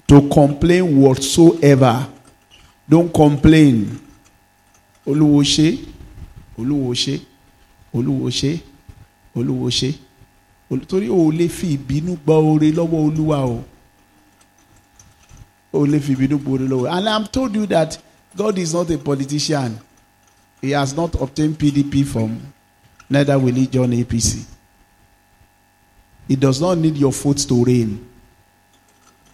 to 0.08 0.28
complain 0.28 1.00
whatsoever. 1.00 2.06
Don't 2.88 3.12
complain. 3.12 4.00
Olúwo 5.06 5.42
ṣe, 5.44 5.78
Olúwo 6.58 6.92
ṣe. 9.70 9.94
Torí 10.86 11.08
o 11.08 11.30
lè 11.32 11.48
fi 11.48 11.76
ìbínú 11.78 12.18
gba 12.24 12.34
oore 12.34 12.72
lọ́wọ́ 12.72 13.06
Olúwa 13.08 13.38
o. 13.46 13.64
O 15.72 15.86
lè 15.86 15.98
fi 16.00 16.12
ìbínú 16.14 16.38
gba 16.42 16.50
oore 16.50 16.66
lọ́wọ́. 16.68 16.90
And 16.98 17.08
I'm 17.08 17.26
told 17.26 17.54
you 17.54 17.66
that 17.66 17.96
God 18.36 18.58
is 18.58 18.74
not 18.74 18.90
a 18.90 18.98
politician. 18.98 19.78
He 20.60 20.70
has 20.72 20.94
not 20.94 21.14
obtained 21.20 21.58
PDP 21.58 22.04
from, 22.04 22.40
neither 23.08 23.38
will 23.38 23.54
he 23.54 23.66
join 23.66 23.92
APC. 23.92 24.44
He 26.28 26.36
does 26.36 26.60
not 26.60 26.76
need 26.78 26.96
your 26.96 27.12
foot 27.12 27.38
to 27.38 27.64
rain. 27.64 28.06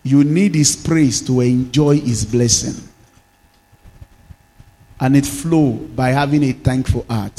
You 0.05 0.23
need 0.23 0.55
his 0.55 0.77
praise 0.77 1.21
to 1.23 1.41
enjoy 1.41 2.01
his 2.01 2.25
blessing. 2.25 2.89
And 5.01 5.17
it 5.17 5.27
flow 5.27 5.73
by 5.73 6.11
having 6.11 6.45
a 6.45 6.53
thankful 6.53 7.05
heart. 7.11 7.39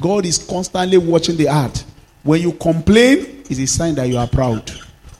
God 0.00 0.24
is 0.24 0.38
constantly 0.38 0.96
watching 0.96 1.36
the 1.36 1.46
heart. 1.46 1.84
When 2.22 2.40
you 2.40 2.52
complain, 2.52 3.44
it's 3.50 3.60
a 3.60 3.66
sign 3.66 3.94
that 3.96 4.08
you 4.08 4.16
are 4.16 4.26
proud. 4.26 4.70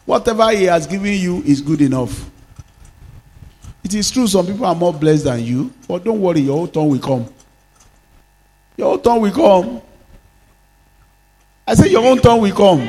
Whatever 0.07 0.51
he 0.51 0.65
has 0.65 0.87
given 0.87 1.13
you 1.13 1.43
is 1.43 1.61
good 1.61 1.83
enough. 1.83 2.31
It 3.85 3.93
is 3.93 4.11
true, 4.11 4.27
some 4.27 4.47
people 4.47 4.65
are 4.65 4.75
more 4.75 4.95
blessed 4.95 5.25
than 5.25 5.45
you, 5.45 5.73
but 5.87 6.03
don't 6.03 6.21
worry, 6.21 6.41
your 6.41 6.57
whole 6.57 6.69
turn 6.69 6.89
will 6.89 6.99
come. 6.99 7.27
Your 8.79 8.99
turn 8.99 9.21
will 9.21 9.31
come. 9.31 9.83
I 11.67 11.75
say, 11.75 11.91
Your 11.91 12.05
own 12.05 12.19
turn 12.19 12.41
will 12.41 12.55
come. 12.55 12.89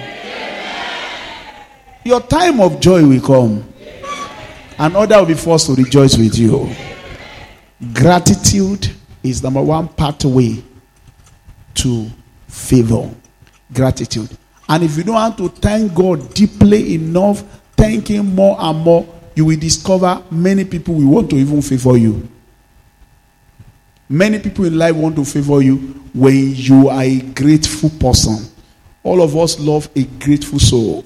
Your 2.05 2.21
time 2.21 2.62
of 2.62 2.79
joy 2.79 3.03
will 3.03 3.19
come. 3.19 3.67
And 4.77 4.95
other 4.95 5.17
will 5.17 5.25
be 5.25 5.33
forced 5.33 5.65
to 5.65 5.74
rejoice 5.74 6.15
with 6.15 6.38
you. 6.38 6.69
Gratitude 7.93 8.91
is 9.24 9.41
number 9.41 9.62
one 9.63 9.88
pathway 9.88 10.63
to 11.74 12.07
favor. 12.47 13.09
Gratitude. 13.74 14.29
And 14.69 14.83
if 14.83 14.95
you 14.97 15.03
don't 15.03 15.15
want 15.15 15.38
to 15.39 15.50
thank 15.50 15.95
God 15.95 16.31
deeply 16.35 16.93
enough, 16.93 17.41
thank 17.75 18.09
Him 18.09 18.35
more 18.35 18.55
and 18.59 18.79
more, 18.81 19.07
you 19.33 19.45
will 19.45 19.57
discover 19.59 20.21
many 20.29 20.63
people 20.63 20.93
will 20.93 21.09
want 21.09 21.31
to 21.31 21.38
even 21.38 21.59
favor 21.63 21.97
you. 21.97 22.29
Many 24.07 24.38
people 24.38 24.65
in 24.65 24.77
life 24.77 24.95
want 24.95 25.15
to 25.15 25.25
favor 25.25 25.59
you 25.59 25.77
when 26.13 26.53
you 26.53 26.88
are 26.89 27.01
a 27.01 27.19
grateful 27.19 27.89
person. 27.89 28.45
All 29.01 29.24
of 29.24 29.35
us 29.35 29.59
love 29.59 29.89
a 29.95 30.03
grateful 30.03 30.59
soul. 30.59 31.03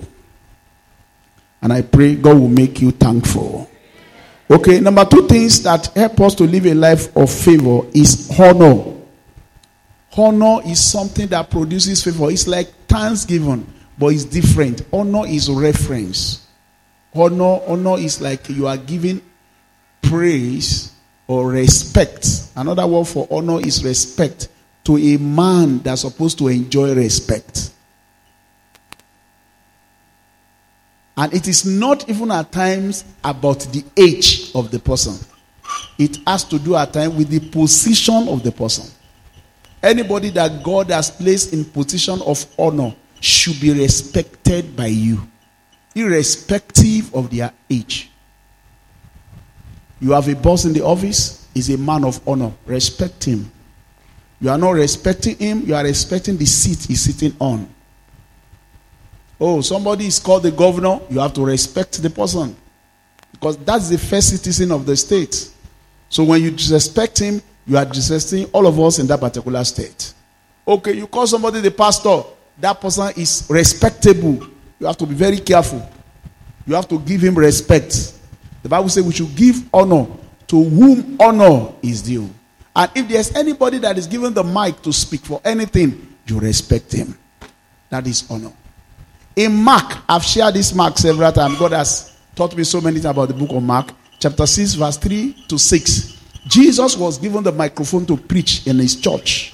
And 1.62 1.74
I 1.74 1.82
pray 1.82 2.16
God 2.16 2.38
will 2.38 2.48
make 2.50 2.82
you 2.82 2.92
thankful. 2.92 3.70
Okay, 4.50 4.80
number 4.80 5.06
two 5.06 5.28
things 5.28 5.62
that 5.64 5.88
help 5.96 6.20
us 6.22 6.36
to 6.36 6.44
live 6.44 6.66
a 6.66 6.74
life 6.74 7.16
of 7.16 7.32
favor 7.32 7.82
is 7.94 8.32
honor. 8.40 8.96
Honor 10.18 10.62
is 10.66 10.84
something 10.84 11.28
that 11.28 11.52
produces 11.52 12.04
favor. 12.04 12.32
It's 12.32 12.48
like 12.48 12.68
thanksgiving, 12.88 13.72
but 13.98 14.08
it's 14.08 14.26
different. 14.26 14.82
Honor 14.92 15.28
is 15.28 15.50
reference. 15.52 16.48
Honor, 17.14 17.60
honor 17.68 17.98
is 18.00 18.22
like 18.22 18.50
you 18.50 18.66
are 18.66 18.78
giving 18.78 19.22
praise 20.02 20.94
or 21.28 21.52
respect. 21.52 22.50
Another 22.56 22.88
word 22.88 23.08
for 23.08 23.28
honor 23.30 23.60
is 23.60 23.84
respect 23.84 24.48
to 24.84 24.98
a 24.98 25.18
man 25.18 25.78
that's 25.80 26.02
supposed 26.02 26.40
to 26.40 26.48
enjoy 26.48 26.96
respect. 26.96 27.72
And 31.20 31.34
it 31.34 31.50
is 31.50 31.66
not 31.66 32.08
even 32.10 32.32
at 32.32 32.50
times 32.50 33.04
about 33.26 33.60
the 33.74 33.84
age 33.98 34.52
of 34.56 34.72
the 34.72 34.80
person. 34.80 35.16
It 35.98 36.18
has 36.26 36.46
to 36.46 36.58
do 36.58 36.78
at 36.78 36.94
times 36.94 37.14
with 37.14 37.28
the 37.28 37.42
position 37.42 38.30
of 38.30 38.42
the 38.42 38.54
person. 38.54 38.90
Anybody 39.84 40.30
that 40.30 40.64
God 40.64 40.90
has 40.92 41.12
placed 41.12 41.52
in 41.52 41.66
position 41.66 42.22
of 42.22 42.46
honor 42.58 42.96
should 43.20 43.60
be 43.60 43.74
respected 43.74 44.78
by 44.78 44.86
you, 44.86 45.22
irrespective 45.94 47.14
of 47.14 47.30
their 47.30 47.52
age. 47.70 48.10
You 50.00 50.14
have 50.14 50.30
a 50.30 50.36
boss 50.36 50.64
in 50.64 50.72
the 50.72 50.86
office, 50.86 51.50
he's 51.54 51.70
a 51.70 51.78
man 51.78 52.06
of 52.06 52.26
honor. 52.26 52.54
Respect 52.66 53.26
him. 53.26 53.52
You 54.40 54.52
are 54.52 54.58
not 54.58 54.72
respecting 54.72 55.38
him, 55.38 55.64
you 55.66 55.76
are 55.76 55.84
respecting 55.84 56.38
the 56.38 56.46
seat 56.46 56.86
he's 56.88 57.02
sitting 57.02 57.36
on. 57.42 57.68
Oh, 59.40 59.62
somebody 59.62 60.08
is 60.08 60.20
called 60.20 60.44
the 60.44 60.52
governor, 60.52 61.00
you 61.10 61.20
have 61.20 61.34
to 61.34 61.46
respect 61.46 62.02
the 62.02 62.10
person. 62.10 62.56
Because 63.32 63.58
that's 63.58 63.90
the 63.90 63.98
first 63.98 64.30
citizen 64.30 64.72
of 64.72 64.86
the 64.86 64.98
state. 64.98 65.50
So 66.10 66.24
when 66.24 66.42
you 66.42 66.52
disrespect 66.52 67.20
him, 67.20 67.42
you 67.66 67.78
are 67.78 67.86
disrespecting 67.86 68.50
all 68.52 68.68
of 68.68 68.80
us 68.80 69.00
in 69.00 69.08
that 69.08 69.20
particular 69.20 69.64
state. 69.64 70.14
Okay, 70.68 70.94
you 70.94 71.08
call 71.08 71.26
somebody 71.28 71.62
the 71.62 71.72
pastor, 71.72 72.24
that 72.60 72.82
person 72.82 73.14
is 73.16 73.46
respectable. 73.50 74.46
You 74.80 74.88
have 74.88 74.98
to 74.98 75.06
be 75.06 75.16
very 75.16 75.38
careful. 75.38 75.88
You 76.66 76.76
have 76.76 76.88
to 76.90 77.00
give 77.00 77.22
him 77.22 77.36
respect. 77.36 78.14
The 78.62 78.70
Bible 78.70 78.90
says 78.90 79.04
we 79.04 79.14
should 79.14 79.36
give 79.36 79.64
honor 79.74 80.08
to 80.48 80.64
whom 80.64 81.16
honor 81.20 81.74
is 81.82 82.02
due. 82.02 82.30
And 82.76 82.92
if 82.96 83.08
there's 83.08 83.36
anybody 83.36 83.78
that 83.80 83.98
is 83.98 84.08
given 84.08 84.34
the 84.34 84.44
mic 84.44 84.82
to 84.82 84.92
speak 84.92 85.22
for 85.22 85.42
anything, 85.46 86.16
you 86.26 86.40
respect 86.40 86.92
him. 86.92 87.18
That 87.90 88.06
is 88.06 88.30
honor. 88.30 88.52
In 89.40 89.56
Mark, 89.56 90.00
I've 90.10 90.26
shared 90.26 90.56
this 90.56 90.74
Mark 90.74 90.98
several 90.98 91.32
times. 91.32 91.58
God 91.58 91.72
has 91.72 92.14
taught 92.36 92.58
me 92.58 92.66
so 92.66 92.82
many 92.82 92.96
things 92.96 93.06
about 93.06 93.30
the 93.30 93.34
book 93.34 93.52
of 93.52 93.64
Mark, 93.64 93.94
chapter 94.20 94.46
6, 94.46 94.74
verse 94.74 94.98
3 94.98 95.46
to 95.48 95.58
6. 95.58 96.18
Jesus 96.46 96.98
was 96.98 97.18
given 97.18 97.42
the 97.42 97.52
microphone 97.54 98.06
to 98.08 98.18
preach 98.18 98.68
in 98.68 98.80
his 98.80 99.00
church 99.00 99.54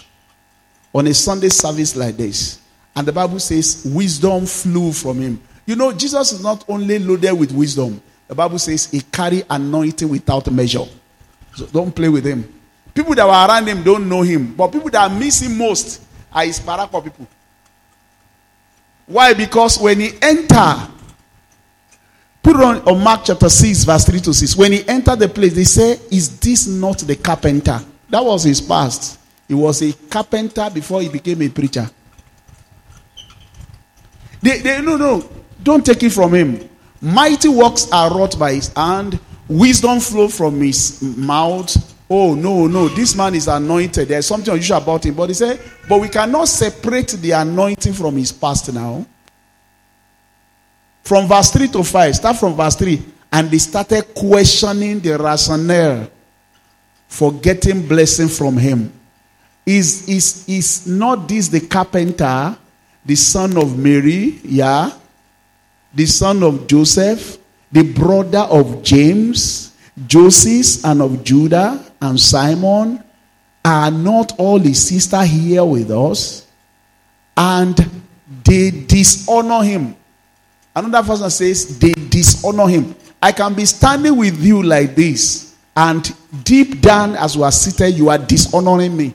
on 0.92 1.06
a 1.06 1.13
Sunday 1.13 1.50
service 1.50 1.96
like 1.96 2.18
this. 2.18 2.62
And 2.96 3.08
the 3.08 3.12
Bible 3.12 3.38
says 3.38 3.84
wisdom 3.86 4.48
flew 4.48 4.92
from 4.92 5.20
him. 5.20 5.39
You 5.68 5.75
know, 5.75 5.94
Jesus 5.94 6.32
is 6.32 6.42
not 6.42 6.65
only 6.68 6.98
loaded 6.98 7.34
with 7.34 7.51
wisdom, 7.51 8.01
the 8.27 8.34
Bible 8.34 8.58
says 8.58 8.88
he 8.88 9.01
carried 9.01 9.46
anointing 9.51 10.10
without 10.10 10.51
measure. 10.51 10.86
So 11.54 11.68
don't 11.68 11.96
play 11.96 12.10
with 12.10 12.25
him. 12.25 12.51
People 12.92 13.13
that 13.13 13.27
were 13.27 13.54
around 13.54 13.68
him 13.68 13.84
don't 13.84 14.10
know 14.10 14.24
him, 14.24 14.56
but 14.56 14.72
people 14.72 14.89
that 14.89 15.12
miss 15.12 15.44
him 15.44 15.56
most 15.56 16.01
are 16.34 16.44
his 16.44 16.60
parako 16.60 17.04
people. 17.04 17.27
Why? 19.08 19.34
Because 19.34 19.80
when 19.80 20.00
he 20.00 20.12
entered, 20.22 20.88
put 22.42 22.56
on, 22.56 22.78
on 22.88 23.04
Mark 23.04 23.22
chapter 23.26 23.50
6, 23.50 23.84
verse 23.84 24.06
3 24.06 24.20
to 24.22 24.34
6. 24.34 24.56
When 24.56 24.72
he 24.72 24.88
entered 24.88 25.20
the 25.20 25.30
place, 25.30 25.54
they 25.54 25.64
say, 25.64 26.00
Is 26.12 26.40
this 26.40 26.68
not 26.68 27.00
the 27.00 27.16
carpenter? 27.16 27.80
That 28.10 28.24
was 28.24 28.44
his 28.44 28.62
past. 28.62 29.20
He 29.48 29.54
was 29.54 29.82
a 29.82 29.94
carpenter 30.10 30.70
before 30.74 31.02
he 31.02 31.10
became 31.10 31.42
a 31.42 31.50
preacher. 31.50 31.90
They, 34.42 34.60
they, 34.60 34.82
no, 34.82 34.98
no, 34.98 35.28
don't 35.62 35.86
take 35.86 36.04
it 36.04 36.12
from 36.12 36.34
him. 36.34 36.70
Mighty 37.02 37.50
works 37.50 37.92
are 37.92 38.16
wrought 38.16 38.38
by 38.38 38.54
his 38.54 38.72
hand, 38.74 39.20
wisdom 39.48 40.00
flow 40.00 40.28
from 40.28 40.62
his 40.62 41.02
mouth. 41.02 41.95
Oh, 42.10 42.36
no, 42.36 42.68
no, 42.68 42.88
this 42.88 43.16
man 43.16 43.34
is 43.34 43.48
anointed. 43.48 44.08
There's 44.08 44.28
something 44.28 44.54
unusual 44.54 44.78
about 44.78 45.06
him. 45.06 45.16
But 45.16 45.30
he 45.30 45.34
said, 45.34 45.60
but 45.90 46.00
we 46.00 46.08
cannot 46.08 46.48
separate 46.48 47.10
the 47.10 47.32
anointing 47.32 47.94
from 47.94 48.16
his 48.18 48.32
past 48.32 48.72
now. 48.72 49.06
From 51.04 51.28
verse 51.28 51.52
3 51.52 51.68
to 51.70 51.84
5, 51.84 52.16
start 52.16 52.38
from 52.38 52.56
verse 52.56 52.76
3. 52.76 53.02
And 53.32 53.50
they 53.50 53.58
started 53.58 54.14
questioning 54.16 55.00
the 55.00 55.18
rationale 55.18 56.10
for 57.08 57.34
getting 57.34 57.88
blessing 57.88 58.28
from 58.28 58.58
him. 58.58 58.92
Is, 59.66 60.08
is, 60.08 60.48
is 60.48 60.88
not 60.88 61.28
this 61.28 61.48
the 61.48 61.62
carpenter, 61.62 62.56
the 63.04 63.16
son 63.16 63.58
of 63.58 63.78
Mary? 63.78 64.40
Yeah 64.44 64.92
the 65.96 66.06
son 66.06 66.44
of 66.44 66.68
Joseph, 66.68 67.38
the 67.72 67.82
brother 67.82 68.46
of 68.52 68.84
James, 68.84 69.74
Joseph, 70.06 70.84
and 70.84 71.02
of 71.02 71.24
Judah, 71.24 71.82
and 72.02 72.20
Simon, 72.20 73.04
are 73.64 73.92
not 73.92 74.34
all 74.38 74.60
his 74.60 74.88
sisters 74.88 75.28
here 75.28 75.66
with 75.66 75.90
us? 75.92 76.48
And 77.36 77.75
they 78.44 78.72
dishonor 78.72 79.64
him. 79.64 79.96
Another 80.75 81.08
person 81.08 81.30
says, 81.30 81.80
they 81.80 81.94
dishonor 81.94 82.68
him. 82.68 82.96
I 83.22 83.32
can 83.32 83.54
be 83.54 83.66
standing 83.66 84.16
with 84.16 84.40
you 84.44 84.62
like 84.62 84.96
this, 84.96 85.56
and 85.75 86.16
deep 86.44 86.80
down 86.82 87.16
as 87.16 87.36
we 87.36 87.44
are 87.44 87.52
seated, 87.52 87.98
you 87.98 88.10
are 88.10 88.18
dishonoring 88.18 88.96
me. 88.96 89.14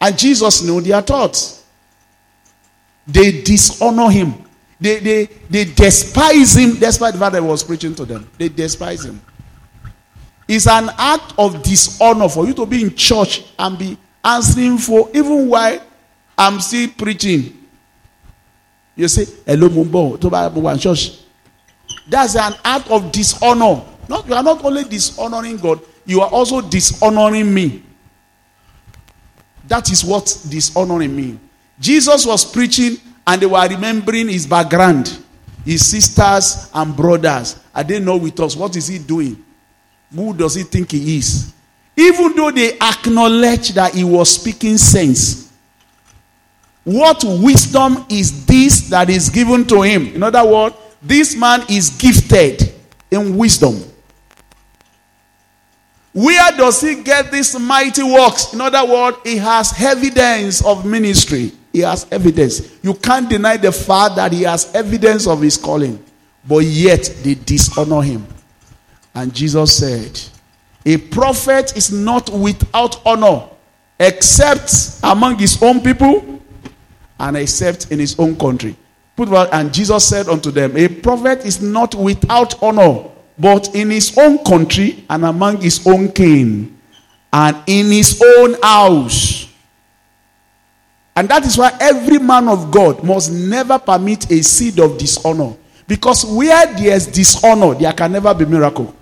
And 0.00 0.16
Jesus 0.16 0.62
knew 0.62 0.80
their 0.80 1.02
thoughts. 1.02 1.64
They 3.06 3.42
dishonor 3.42 4.10
him. 4.10 4.34
They, 4.80 5.00
they, 5.00 5.24
they 5.50 5.64
despise 5.64 6.54
him 6.54 6.78
despite 6.78 7.14
the 7.14 7.18
fact 7.18 7.32
that 7.32 7.42
he 7.42 7.48
was 7.48 7.64
preaching 7.64 7.94
to 7.96 8.04
them. 8.04 8.30
They 8.38 8.48
despise 8.48 9.04
him. 9.04 9.20
It's 10.48 10.66
an 10.66 10.90
act 10.96 11.34
of 11.36 11.62
dishonor 11.62 12.28
for 12.28 12.46
you 12.46 12.54
to 12.54 12.64
be 12.64 12.82
in 12.82 12.94
church 12.96 13.44
and 13.58 13.78
be 13.78 13.98
answering 14.24 14.78
for 14.78 15.10
even 15.14 15.46
while 15.48 15.78
I'm 16.36 16.58
still 16.60 16.88
preaching. 16.96 17.54
You 18.96 19.08
say, 19.08 19.26
Hello, 19.46 19.68
Mumbo, 19.68 20.16
to 20.16 20.78
church. 20.78 21.20
That's 22.08 22.34
an 22.34 22.54
act 22.64 22.90
of 22.90 23.12
dishonor. 23.12 23.84
Not, 24.08 24.26
you 24.26 24.34
are 24.34 24.42
not 24.42 24.64
only 24.64 24.84
dishonoring 24.84 25.58
God, 25.58 25.80
you 26.06 26.22
are 26.22 26.30
also 26.30 26.62
dishonoring 26.62 27.52
me. 27.52 27.82
That 29.66 29.90
is 29.90 30.02
what 30.02 30.24
dishonoring 30.48 31.14
means. 31.14 31.38
Jesus 31.78 32.24
was 32.24 32.50
preaching 32.50 32.96
and 33.26 33.40
they 33.40 33.46
were 33.46 33.68
remembering 33.68 34.28
his 34.28 34.46
background, 34.46 35.18
his 35.64 35.86
sisters 35.86 36.70
and 36.72 36.96
brothers. 36.96 37.56
Are 37.74 37.84
they 37.84 38.00
not 38.00 38.22
with 38.22 38.40
us? 38.40 38.56
What 38.56 38.74
is 38.74 38.88
he 38.88 38.98
doing? 38.98 39.44
Who 40.14 40.34
does 40.34 40.54
he 40.54 40.62
think 40.62 40.92
he 40.92 41.18
is? 41.18 41.52
even 41.98 42.36
though 42.36 42.52
they 42.52 42.78
acknowledge 42.78 43.70
that 43.70 43.92
he 43.92 44.04
was 44.04 44.30
speaking 44.30 44.78
sense. 44.78 45.52
What 46.84 47.24
wisdom 47.24 48.06
is 48.08 48.46
this 48.46 48.88
that 48.88 49.10
is 49.10 49.28
given 49.28 49.66
to 49.66 49.82
him? 49.82 50.06
In 50.14 50.22
other 50.22 50.46
words, 50.46 50.76
this 51.02 51.34
man 51.34 51.64
is 51.68 51.90
gifted 51.90 52.72
in 53.10 53.36
wisdom. 53.36 53.82
Where 56.12 56.52
does 56.52 56.80
he 56.80 57.02
get 57.02 57.32
these 57.32 57.58
mighty 57.58 58.02
works? 58.04 58.54
In 58.54 58.60
other 58.60 58.84
words, 58.90 59.18
he 59.24 59.36
has 59.36 59.74
evidence 59.80 60.64
of 60.64 60.86
ministry. 60.86 61.52
He 61.72 61.80
has 61.80 62.06
evidence. 62.12 62.62
You 62.82 62.94
can't 62.94 63.28
deny 63.28 63.56
the 63.56 63.72
fact 63.72 64.16
that 64.16 64.32
he 64.32 64.42
has 64.44 64.72
evidence 64.72 65.26
of 65.26 65.42
his 65.42 65.56
calling. 65.56 66.02
But 66.46 66.58
yet 66.58 67.12
they 67.22 67.34
dishonor 67.34 68.02
him. 68.02 68.26
And 69.18 69.34
Jesus 69.34 69.76
said, 69.76 70.20
A 70.86 70.96
prophet 70.96 71.76
is 71.76 71.90
not 71.90 72.30
without 72.30 73.04
honor 73.04 73.48
except 73.98 75.00
among 75.02 75.40
his 75.40 75.60
own 75.60 75.80
people 75.80 76.40
and 77.18 77.36
except 77.36 77.90
in 77.90 77.98
his 77.98 78.16
own 78.16 78.38
country. 78.38 78.76
Put 79.16 79.28
and 79.52 79.74
Jesus 79.74 80.06
said 80.08 80.28
unto 80.28 80.52
them, 80.52 80.76
A 80.76 80.86
prophet 80.86 81.44
is 81.44 81.60
not 81.60 81.96
without 81.96 82.62
honor, 82.62 83.10
but 83.36 83.74
in 83.74 83.90
his 83.90 84.16
own 84.16 84.44
country 84.44 85.04
and 85.10 85.24
among 85.24 85.62
his 85.62 85.84
own 85.84 86.12
kin 86.12 86.78
and 87.32 87.56
in 87.66 87.86
his 87.86 88.22
own 88.24 88.54
house. 88.62 89.48
And 91.16 91.28
that 91.28 91.44
is 91.44 91.58
why 91.58 91.76
every 91.80 92.20
man 92.20 92.46
of 92.46 92.70
God 92.70 93.02
must 93.02 93.32
never 93.32 93.80
permit 93.80 94.30
a 94.30 94.44
seed 94.44 94.78
of 94.78 94.96
dishonor. 94.96 95.56
Because 95.88 96.24
where 96.24 96.66
there 96.66 96.94
is 96.94 97.08
dishonor, 97.08 97.74
there 97.74 97.92
can 97.92 98.12
never 98.12 98.32
be 98.32 98.44
miracle. 98.44 98.94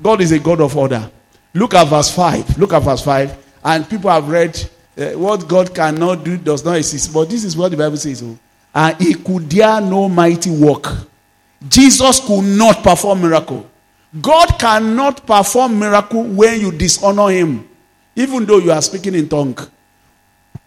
God 0.00 0.20
is 0.20 0.32
a 0.32 0.38
God 0.38 0.60
of 0.60 0.76
order. 0.76 1.10
Look 1.54 1.74
at 1.74 1.88
verse 1.88 2.14
5. 2.14 2.58
Look 2.58 2.72
at 2.72 2.82
verse 2.82 3.02
5. 3.02 3.44
And 3.64 3.88
people 3.88 4.10
have 4.10 4.28
read 4.28 4.56
uh, 4.96 5.10
what 5.12 5.48
God 5.48 5.74
cannot 5.74 6.24
do 6.24 6.36
does 6.36 6.64
not 6.64 6.76
exist. 6.76 7.12
But 7.12 7.30
this 7.30 7.44
is 7.44 7.56
what 7.56 7.70
the 7.70 7.76
Bible 7.76 7.96
says. 7.96 8.22
Oh. 8.22 8.38
And 8.74 8.96
he 9.00 9.14
could 9.14 9.48
dare 9.48 9.80
no 9.80 10.08
mighty 10.08 10.50
work. 10.50 10.86
Jesus 11.66 12.20
could 12.20 12.44
not 12.44 12.82
perform 12.82 13.22
miracle. 13.22 13.68
God 14.20 14.58
cannot 14.58 15.26
perform 15.26 15.78
miracle 15.78 16.22
when 16.22 16.60
you 16.60 16.72
dishonor 16.72 17.30
him. 17.30 17.68
Even 18.14 18.44
though 18.44 18.58
you 18.58 18.72
are 18.72 18.82
speaking 18.82 19.14
in 19.14 19.28
tongue. 19.28 19.58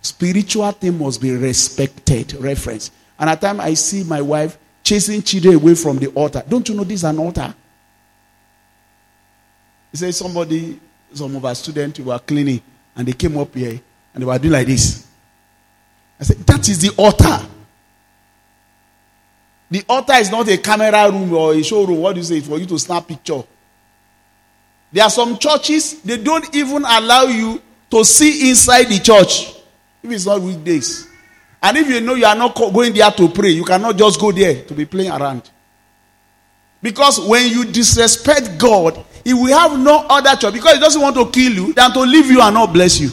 Spiritual 0.02 0.72
thing 0.72 0.98
must 0.98 1.22
be 1.22 1.36
respected. 1.36 2.34
Reference. 2.34 2.92
And 3.20 3.30
at 3.30 3.42
times 3.42 3.60
I 3.60 3.74
see 3.74 4.04
my 4.04 4.22
wife 4.22 4.58
chasing 4.84 5.22
children 5.22 5.56
away 5.56 5.76
from 5.76 5.98
the 5.98 6.08
altar. 6.08 6.44
Don't 6.48 6.68
you 6.68 6.76
know 6.76 6.84
this 6.84 7.02
is 7.02 7.04
an 7.04 7.20
altar? 7.20 7.54
He 9.92 9.98
said 9.98 10.14
somebody, 10.14 10.80
some 11.14 11.36
of 11.36 11.44
our 11.44 11.56
students 11.56 12.00
were 12.00 12.20
cleaning 12.20 12.62
and 12.96 13.08
they 13.08 13.14
came 13.14 13.38
up 13.38 13.54
here 13.54 13.80
and 14.14 14.22
they 14.22 14.26
were 14.26 14.38
doing 14.38 14.54
like 14.54 14.68
this. 14.68 15.08
I 16.20 16.24
said, 16.24 16.38
That 16.38 16.68
is 16.68 16.80
the 16.80 16.94
altar. 16.98 17.46
The 19.72 19.84
altar 19.88 20.14
is 20.14 20.32
not 20.32 20.48
a 20.50 20.58
camera 20.58 21.12
room 21.12 21.32
or 21.34 21.54
a 21.54 21.64
showroom. 21.64 22.00
What 22.00 22.14
do 22.14 22.20
you 22.20 22.26
say? 22.26 22.40
For 22.42 22.58
you 22.58 22.66
to 22.66 22.80
snap 22.80 23.08
picture. 23.08 23.44
There 24.92 25.04
are 25.04 25.10
some 25.10 25.38
churches, 25.38 26.02
they 26.02 26.18
don't 26.18 26.56
even 26.56 26.84
allow 26.84 27.24
you 27.24 27.62
to 27.92 28.04
see 28.04 28.50
inside 28.50 28.86
the 28.86 29.00
church 29.00 29.54
if 30.02 30.12
it's 30.12 30.26
not 30.26 30.42
weekdays. 30.42 31.08
And 31.62 31.78
if 31.78 31.88
you 31.90 32.02
know 32.02 32.16
you 32.16 32.26
are 32.26 32.36
not 32.36 32.56
going 32.56 32.94
there 32.94 33.12
to 33.12 33.30
pray, 33.30 33.50
you 33.50 33.66
cannot 33.66 33.98
just 33.98 34.20
go 34.20 34.32
there 34.32 34.64
to 34.64 34.74
be 34.74 34.86
playing 34.86 35.12
around. 35.12 35.50
Because 36.82 37.20
when 37.20 37.52
you 37.52 37.66
disrespect 37.66 38.58
God, 38.58 39.04
He 39.30 39.34
will 39.36 39.56
have 39.56 39.78
no 39.80 40.08
other 40.10 40.36
choice 40.36 40.54
because 40.54 40.74
He 40.74 40.80
doesn't 40.80 41.00
want 41.00 41.16
to 41.16 41.30
kill 41.30 41.54
you 41.54 41.74
than 41.74 41.92
to 41.92 42.00
leave 42.00 42.32
you 42.32 42.42
and 42.42 42.52
not 42.52 42.74
bless 42.74 43.00
you. 43.00 43.12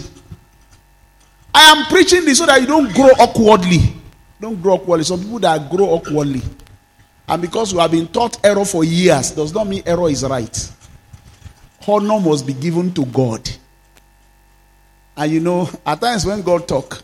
I 1.55 1.65
am 1.65 1.85
preaching 1.89 2.25
this 2.25 2.39
so 2.39 2.47
that 2.47 2.59
you 2.59 2.67
don't 2.67 2.91
grow 2.95 3.11
awkwardly. 3.21 3.93
Don't 4.41 4.63
grow 4.63 4.77
awkwardly. 4.77 5.05
Some 5.05 5.21
people 5.21 5.41
that 5.41 5.69
grow 5.71 5.85
awkwardly. 5.91 6.41
And 7.29 7.43
because 7.43 7.71
you 7.75 7.81
have 7.81 7.91
been 7.91 8.07
taught 8.09 8.43
error 8.43 8.65
for 8.65 8.83
years, 8.83 9.33
does 9.33 9.53
not 9.53 9.67
mean 9.67 9.83
error 9.85 10.09
is 10.09 10.25
right. 10.25 10.73
Honor 11.87 12.19
must 12.19 12.47
be 12.47 12.55
given 12.55 12.95
to 12.95 13.05
God. 13.05 13.47
And 15.19 15.31
you 15.31 15.41
know, 15.41 15.69
at 15.85 16.01
times 16.01 16.25
when 16.25 16.41
God 16.41 16.67
talk, 16.67 17.03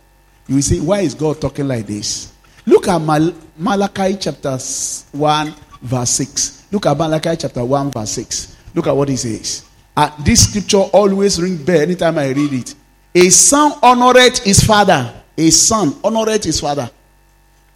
you 0.49 0.55
will 0.55 0.63
say, 0.63 0.81
why 0.81 1.01
is 1.01 1.13
God 1.15 1.39
talking 1.39 1.69
like 1.69 1.87
this? 1.87 2.33
Look 2.65 2.89
at 2.89 2.99
Mal- 2.99 3.35
Malachi 3.59 4.17
chapter 4.19 4.57
1, 4.57 5.55
verse 5.83 6.11
6. 6.13 6.69
Look 6.73 6.87
at 6.87 6.97
Malachi 6.97 7.37
chapter 7.37 7.63
1, 7.63 7.91
verse 7.91 8.11
6. 8.13 8.52
Look 8.75 8.87
at 8.87 8.97
what 8.97 9.09
he 9.09 9.17
says. 9.17 9.67
Uh, 9.97 10.11
this 10.25 10.49
scripture 10.49 10.79
always 10.79 11.41
ring 11.41 11.63
bell 11.63 11.81
anytime 11.81 12.19
I 12.19 12.31
read 12.31 12.53
it. 12.53 12.75
A 13.15 13.29
son 13.29 13.73
honoreth 13.73 14.43
his 14.43 14.63
father. 14.63 15.13
A 15.37 15.51
son 15.51 15.93
honoreth 15.93 16.45
his 16.45 16.61
father. 16.61 16.91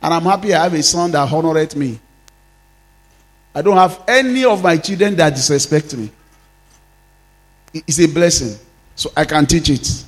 And 0.02 0.14
I'm 0.14 0.22
happy 0.22 0.54
I 0.54 0.64
have 0.64 0.74
a 0.74 0.82
son 0.82 1.10
that 1.10 1.28
honoreth 1.28 1.76
me. 1.76 1.98
I 3.54 3.62
don't 3.62 3.76
have 3.76 4.02
any 4.06 4.44
of 4.44 4.62
my 4.62 4.76
children 4.76 5.16
that 5.16 5.34
disrespect 5.34 5.94
me. 5.96 6.10
It's 7.72 7.98
a 8.00 8.06
blessing. 8.06 8.58
So 8.94 9.10
I 9.16 9.24
can 9.24 9.44
teach 9.46 9.68
it. 9.68 10.04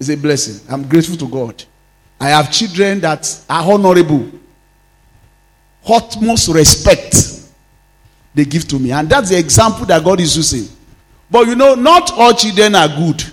It's 0.00 0.08
a 0.08 0.16
blessing. 0.16 0.66
I'm 0.72 0.88
grateful 0.88 1.16
to 1.16 1.28
God. 1.28 1.62
I 2.20 2.30
have 2.30 2.50
children 2.50 3.00
that 3.00 3.44
are 3.48 3.72
honorable. 3.72 4.30
Utmost 5.88 6.48
respect 6.48 7.35
they 8.36 8.44
give 8.44 8.68
to 8.68 8.78
me. 8.78 8.92
And 8.92 9.08
that's 9.08 9.30
the 9.30 9.38
example 9.38 9.86
that 9.86 10.04
God 10.04 10.20
is 10.20 10.36
using. 10.36 10.68
But 11.30 11.46
you 11.46 11.54
know, 11.56 11.74
not 11.74 12.12
all 12.12 12.34
children 12.34 12.74
are 12.74 12.86
good. 12.86 13.24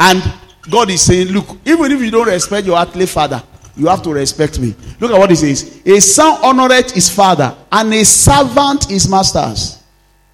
And 0.00 0.22
God 0.70 0.90
is 0.90 1.02
saying, 1.02 1.28
look, 1.28 1.58
even 1.64 1.92
if 1.92 2.00
you 2.00 2.10
don't 2.10 2.26
respect 2.26 2.66
your 2.66 2.80
earthly 2.80 3.04
father, 3.04 3.42
you 3.76 3.86
have 3.86 4.02
to 4.02 4.14
respect 4.14 4.58
me. 4.58 4.74
Look 4.98 5.10
at 5.10 5.18
what 5.18 5.28
he 5.28 5.36
says. 5.36 5.82
A 5.84 6.00
son 6.00 6.40
honoreth 6.40 6.92
his 6.92 7.10
father, 7.10 7.54
and 7.70 7.92
a 7.92 8.02
servant 8.04 8.84
his 8.84 9.08
masters. 9.08 9.82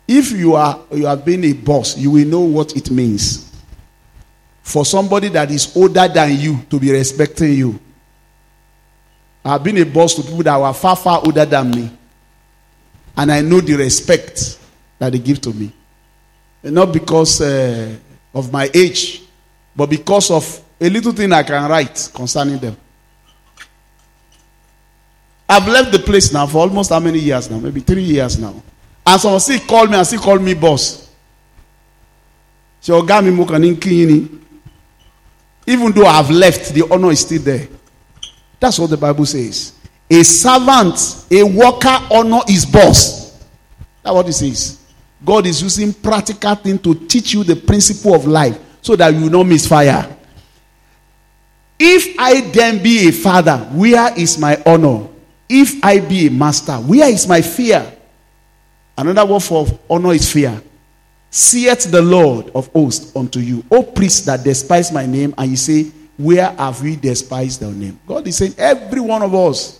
If 0.06 0.30
you 0.30 0.54
are 0.54 0.80
you 0.92 1.06
have 1.06 1.24
been 1.24 1.42
a 1.44 1.52
boss, 1.52 1.96
you 1.96 2.12
will 2.12 2.26
know 2.26 2.40
what 2.40 2.76
it 2.76 2.90
means 2.90 3.50
for 4.62 4.84
somebody 4.84 5.28
that 5.30 5.50
is 5.50 5.76
older 5.76 6.06
than 6.06 6.38
you 6.38 6.60
to 6.70 6.78
be 6.78 6.92
respecting 6.92 7.54
you. 7.54 7.80
I've 9.44 9.64
been 9.64 9.78
a 9.78 9.84
boss 9.84 10.14
to 10.14 10.22
people 10.22 10.44
that 10.44 10.56
were 10.60 10.72
far, 10.72 10.94
far 10.94 11.22
older 11.24 11.44
than 11.44 11.70
me. 11.70 11.90
And 13.16 13.32
I 13.32 13.40
know 13.40 13.60
the 13.60 13.74
respect 13.74 14.58
that 14.98 15.12
they 15.12 15.18
give 15.18 15.40
to 15.42 15.52
me. 15.52 15.72
And 16.62 16.74
not 16.74 16.92
because 16.92 17.40
uh, 17.40 17.96
of 18.34 18.52
my 18.52 18.70
age, 18.72 19.22
but 19.74 19.88
because 19.90 20.30
of 20.30 20.62
a 20.80 20.88
little 20.88 21.12
thing 21.12 21.32
I 21.32 21.42
can 21.42 21.68
write 21.70 22.10
concerning 22.14 22.58
them. 22.58 22.76
I've 25.48 25.66
left 25.66 25.90
the 25.90 25.98
place 25.98 26.32
now 26.32 26.46
for 26.46 26.58
almost 26.58 26.90
how 26.90 27.00
many 27.00 27.18
years 27.18 27.50
now? 27.50 27.58
Maybe 27.58 27.80
three 27.80 28.04
years 28.04 28.38
now. 28.38 28.62
And 29.04 29.20
someone 29.20 29.40
still 29.40 29.58
call 29.60 29.86
me 29.86 29.96
and 29.96 30.06
still 30.06 30.20
call 30.20 30.38
me 30.38 30.54
boss. 30.54 31.10
So, 32.80 33.02
even 35.66 35.92
though 35.92 36.06
I've 36.06 36.30
left, 36.30 36.72
the 36.72 36.86
honor 36.90 37.10
is 37.10 37.20
still 37.20 37.42
there. 37.42 37.68
That's 38.58 38.78
what 38.78 38.90
the 38.90 38.96
Bible 38.96 39.26
says. 39.26 39.72
A 40.10 40.24
servant, 40.24 41.26
a 41.30 41.42
worker 41.44 41.98
honor 42.10 42.40
his 42.46 42.66
boss. 42.66 43.38
That's 44.02 44.14
what 44.14 44.28
it 44.28 44.32
says. 44.32 44.80
God 45.24 45.46
is 45.46 45.62
using 45.62 45.92
practical 45.92 46.54
thing 46.56 46.78
to 46.80 46.94
teach 46.94 47.34
you 47.34 47.44
the 47.44 47.54
principle 47.54 48.14
of 48.14 48.26
life 48.26 48.58
so 48.82 48.96
that 48.96 49.14
you 49.14 49.30
not 49.30 49.44
misfire. 49.44 50.16
If 51.78 52.18
I 52.18 52.40
then 52.40 52.82
be 52.82 53.08
a 53.08 53.12
father, 53.12 53.58
where 53.72 54.18
is 54.18 54.38
my 54.38 54.60
honor? 54.66 55.08
If 55.48 55.82
I 55.84 56.00
be 56.00 56.26
a 56.26 56.30
master, 56.30 56.74
where 56.74 57.08
is 57.08 57.26
my 57.26 57.40
fear? 57.40 57.90
Another 58.96 59.24
word 59.24 59.40
for 59.40 59.66
honor 59.88 60.12
is 60.12 60.30
fear. 60.30 60.60
Seeth 61.30 61.90
the 61.90 62.02
Lord 62.02 62.50
of 62.54 62.66
hosts 62.68 63.14
unto 63.14 63.38
you, 63.38 63.64
O 63.70 63.82
priests 63.82 64.26
that 64.26 64.42
despise 64.42 64.90
my 64.92 65.06
name, 65.06 65.32
and 65.38 65.50
you 65.50 65.56
say, 65.56 65.84
Where 66.16 66.50
have 66.50 66.82
we 66.82 66.96
despised 66.96 67.60
thy 67.60 67.70
name? 67.70 67.98
God 68.06 68.26
is 68.26 68.36
saying, 68.36 68.54
Every 68.58 69.00
one 69.00 69.22
of 69.22 69.34
us 69.34 69.79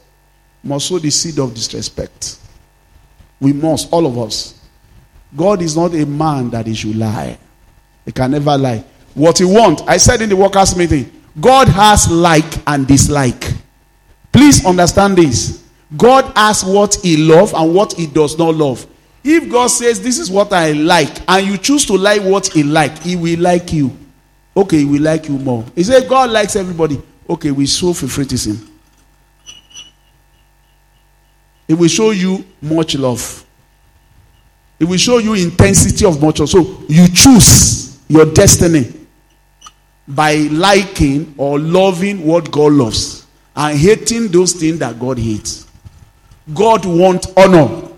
must 0.63 0.89
sow 0.89 0.99
the 0.99 1.11
seed 1.11 1.39
of 1.39 1.55
disrespect. 1.55 2.39
We 3.41 3.53
must, 3.53 3.93
all 3.93 4.07
of 4.07 4.19
us. 4.19 4.61
God 5.37 5.63
is 5.63 5.77
not 5.77 5.95
a 5.95 6.05
man 6.05 6.51
that 6.51 6.67
he 6.67 6.75
should 6.75 6.97
lie. 6.97 7.39
He 8.05 8.13
can 8.13 8.33
never 8.33 8.57
lie. 8.59 8.85
What 9.15 9.39
he 9.39 9.45
want, 9.45 9.83
I 9.89 9.97
said 9.97 10.21
in 10.23 10.29
the 10.29 10.37
workers' 10.37 10.77
meeting, 10.77 11.11
God 11.41 11.69
has 11.69 12.11
like 12.11 12.59
and 12.67 12.87
dislike. 12.87 13.53
Please 14.33 14.65
understand 14.67 15.17
this. 15.17 15.65
God 15.97 16.33
has 16.37 16.65
what 16.65 16.95
he 16.97 17.17
love 17.17 17.53
and 17.55 17.75
what 17.75 17.93
he 17.95 18.07
does 18.07 18.39
not 18.39 18.55
love. 18.55 18.87
If 19.23 19.51
God 19.51 19.67
says, 19.69 20.01
This 20.01 20.19
is 20.19 20.31
what 20.31 20.53
I 20.53 20.73
like, 20.73 21.19
and 21.29 21.47
you 21.47 21.59
choose 21.59 21.85
to 21.87 21.97
like 21.97 22.23
what 22.23 22.47
He 22.49 22.63
like, 22.63 22.99
He 22.99 23.17
will 23.17 23.39
like 23.41 23.73
you. 23.73 23.97
Okay, 24.57 24.79
He 24.79 24.85
will 24.85 25.03
like 25.03 25.29
you 25.29 25.39
more. 25.39 25.65
He 25.75 25.83
said, 25.85 26.09
God 26.09 26.31
likes 26.31 26.57
everybody. 26.57 27.01
Okay, 27.29 27.51
we 27.51 27.67
show 27.67 27.93
favoritism. 27.93 28.70
He 31.71 31.75
will 31.75 31.87
show 31.87 32.11
you 32.11 32.45
much 32.61 32.97
love. 32.97 33.47
It 34.81 34.87
will 34.87 34.97
show 34.97 35.19
you 35.19 35.35
intensity 35.35 36.05
of 36.05 36.21
motion. 36.21 36.49
So 36.49 36.83
you 36.89 37.07
choose 37.07 38.01
your 38.09 38.25
destiny 38.25 38.93
by 40.09 40.35
liking 40.51 41.33
or 41.39 41.61
loving 41.61 42.27
what 42.27 42.51
God 42.51 42.73
loves 42.73 43.25
and 43.55 43.79
hating 43.79 44.33
those 44.33 44.53
things 44.53 44.81
that 44.81 44.99
God 44.99 45.17
hates. 45.21 45.69
God 46.53 46.85
wants 46.85 47.29
honor. 47.37 47.89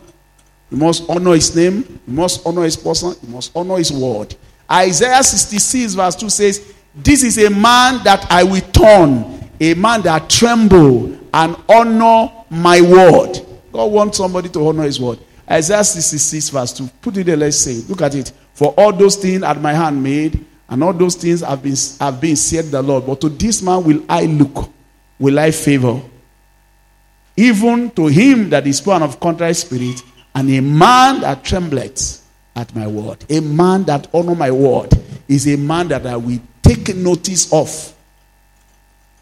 You 0.71 0.77
must 0.77 1.09
honor 1.09 1.33
his 1.33 1.57
name, 1.57 1.99
you 2.07 2.13
must 2.13 2.47
honor 2.47 2.65
his 2.65 2.77
person, 2.77 3.15
you 3.23 3.29
must 3.31 3.57
honor 3.57 3.79
his 3.79 3.91
word. 3.91 4.35
Isaiah 4.71 5.23
66, 5.23 5.95
verse 5.95 6.17
2 6.17 6.29
says, 6.29 6.75
This 6.95 7.23
is 7.23 7.39
a 7.39 7.49
man 7.49 8.05
that 8.05 8.31
I 8.31 8.45
will 8.45 8.61
turn, 8.61 9.49
a 9.59 9.73
man 9.73 10.03
that 10.03 10.29
tremble 10.29 11.19
and 11.33 11.57
honor 11.71 12.31
my 12.51 12.79
word. 12.83 13.47
God 13.73 13.91
wants 13.91 14.19
somebody 14.19 14.49
to 14.51 14.69
honor 14.69 14.83
his 14.85 15.01
word. 15.01 15.19
Isaiah 15.51 15.83
66, 15.85 16.51
verse 16.51 16.73
2. 16.75 16.89
Put 17.01 17.17
it 17.17 17.25
there, 17.25 17.37
let's 17.37 17.57
say. 17.57 17.83
Look 17.89 18.03
at 18.03 18.15
it. 18.15 18.33
For 18.55 18.75
all 18.77 18.93
those 18.93 19.17
things 19.17 19.43
at 19.43 19.61
my 19.61 19.73
hand 19.73 20.03
made, 20.03 20.45
and 20.69 20.83
all 20.83 20.93
those 20.93 21.17
things 21.17 21.41
have 21.41 21.63
been 21.63 21.77
have 22.01 22.21
been 22.21 22.37
said 22.37 22.67
the 22.67 22.81
Lord. 22.81 23.07
But 23.07 23.21
to 23.23 23.29
this 23.29 23.61
man 23.63 23.85
will 23.85 24.05
I 24.09 24.25
look, 24.25 24.71
will 25.19 25.39
I 25.39 25.51
favor. 25.51 26.01
Even 27.37 27.91
to 27.93 28.07
him 28.07 28.51
that 28.51 28.67
is 28.67 28.81
born 28.81 29.03
of 29.03 29.19
contrary 29.19 29.55
spirit, 29.55 30.03
and 30.35 30.51
a 30.51 30.61
man 30.61 31.21
that 31.23 31.45
trembleth 31.45 32.27
at 32.55 32.75
my 32.75 32.87
word. 32.87 33.25
A 33.31 33.41
man 33.41 33.85
that 33.85 34.09
honor 34.15 34.35
my 34.35 34.51
word 34.51 34.93
is 35.29 35.47
a 35.49 35.57
man 35.57 35.89
that 35.89 36.07
I 36.07 36.17
will 36.17 36.41
take 36.63 36.95
notice 36.95 37.53
of. 37.53 37.95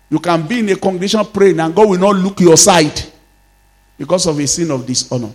You 0.09 0.19
can 0.19 0.47
be 0.47 0.59
in 0.59 0.69
a 0.71 0.77
congregation 0.77 1.25
praying 1.27 1.61
and 1.61 1.75
God 1.75 1.89
will 1.89 1.99
not 1.99 2.17
look 2.17 2.41
your 2.41 2.57
side 2.57 3.10
because 4.01 4.27
of 4.27 4.39
a 4.39 4.47
sin 4.47 4.71
of 4.71 4.87
dishonor. 4.87 5.31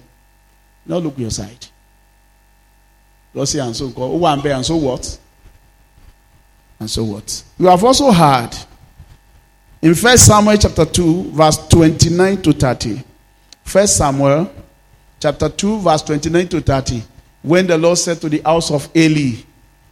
Now 0.87 0.97
look 0.97 1.19
your 1.19 1.29
side. 1.29 1.67
God 3.31 3.47
say, 3.47 3.59
and 3.59 3.75
so 3.75 3.89
God, 3.89 4.09
oh, 4.11 4.25
and 4.25 4.65
so 4.65 4.75
what? 4.77 5.19
And 6.79 6.89
so 6.89 7.03
what? 7.03 7.43
You 7.59 7.67
have 7.67 7.83
also 7.83 8.09
heard 8.11 8.49
in 9.83 9.93
First 9.93 10.25
Samuel 10.25 10.57
chapter 10.57 10.83
2, 10.83 11.31
verse 11.33 11.67
29 11.67 12.41
to 12.41 12.53
30. 12.53 13.03
First 13.63 13.97
Samuel 13.97 14.51
chapter 15.19 15.47
2, 15.47 15.81
verse 15.81 16.01
29 16.01 16.47
to 16.47 16.61
30. 16.61 17.03
When 17.43 17.67
the 17.67 17.77
Lord 17.77 17.99
said 17.99 18.19
to 18.21 18.29
the 18.29 18.41
house 18.41 18.71
of 18.71 18.89
Eli, 18.97 19.43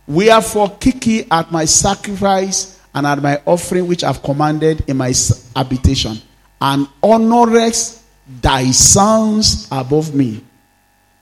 Wherefore 0.08 0.78
kick 0.80 1.32
at 1.32 1.52
my 1.52 1.66
sacrifice 1.66 2.82
and 2.96 3.06
at 3.06 3.22
my 3.22 3.40
offering 3.46 3.86
which 3.86 4.04
I've 4.04 4.24
commanded 4.24 4.84
in 4.90 4.98
my 4.98 5.14
habitation, 5.56 6.18
and 6.60 6.88
honorest 7.04 8.03
thy 8.28 8.72
sons 8.72 9.68
above 9.72 10.14
me, 10.14 10.44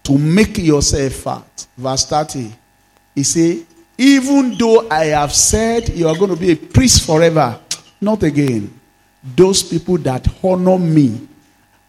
to 0.03 0.17
make 0.17 0.57
yourself 0.57 1.13
fat. 1.13 1.67
Verse 1.77 2.05
30. 2.05 2.51
He 3.15 3.23
said, 3.23 3.65
Even 3.97 4.57
though 4.57 4.89
I 4.89 5.05
have 5.05 5.33
said 5.33 5.89
you 5.89 6.07
are 6.07 6.15
going 6.15 6.31
to 6.31 6.39
be 6.39 6.51
a 6.51 6.55
priest 6.55 7.05
forever, 7.05 7.59
not 7.99 8.23
again. 8.23 8.79
Those 9.35 9.61
people 9.61 9.97
that 9.99 10.27
honor 10.43 10.79
me. 10.79 11.27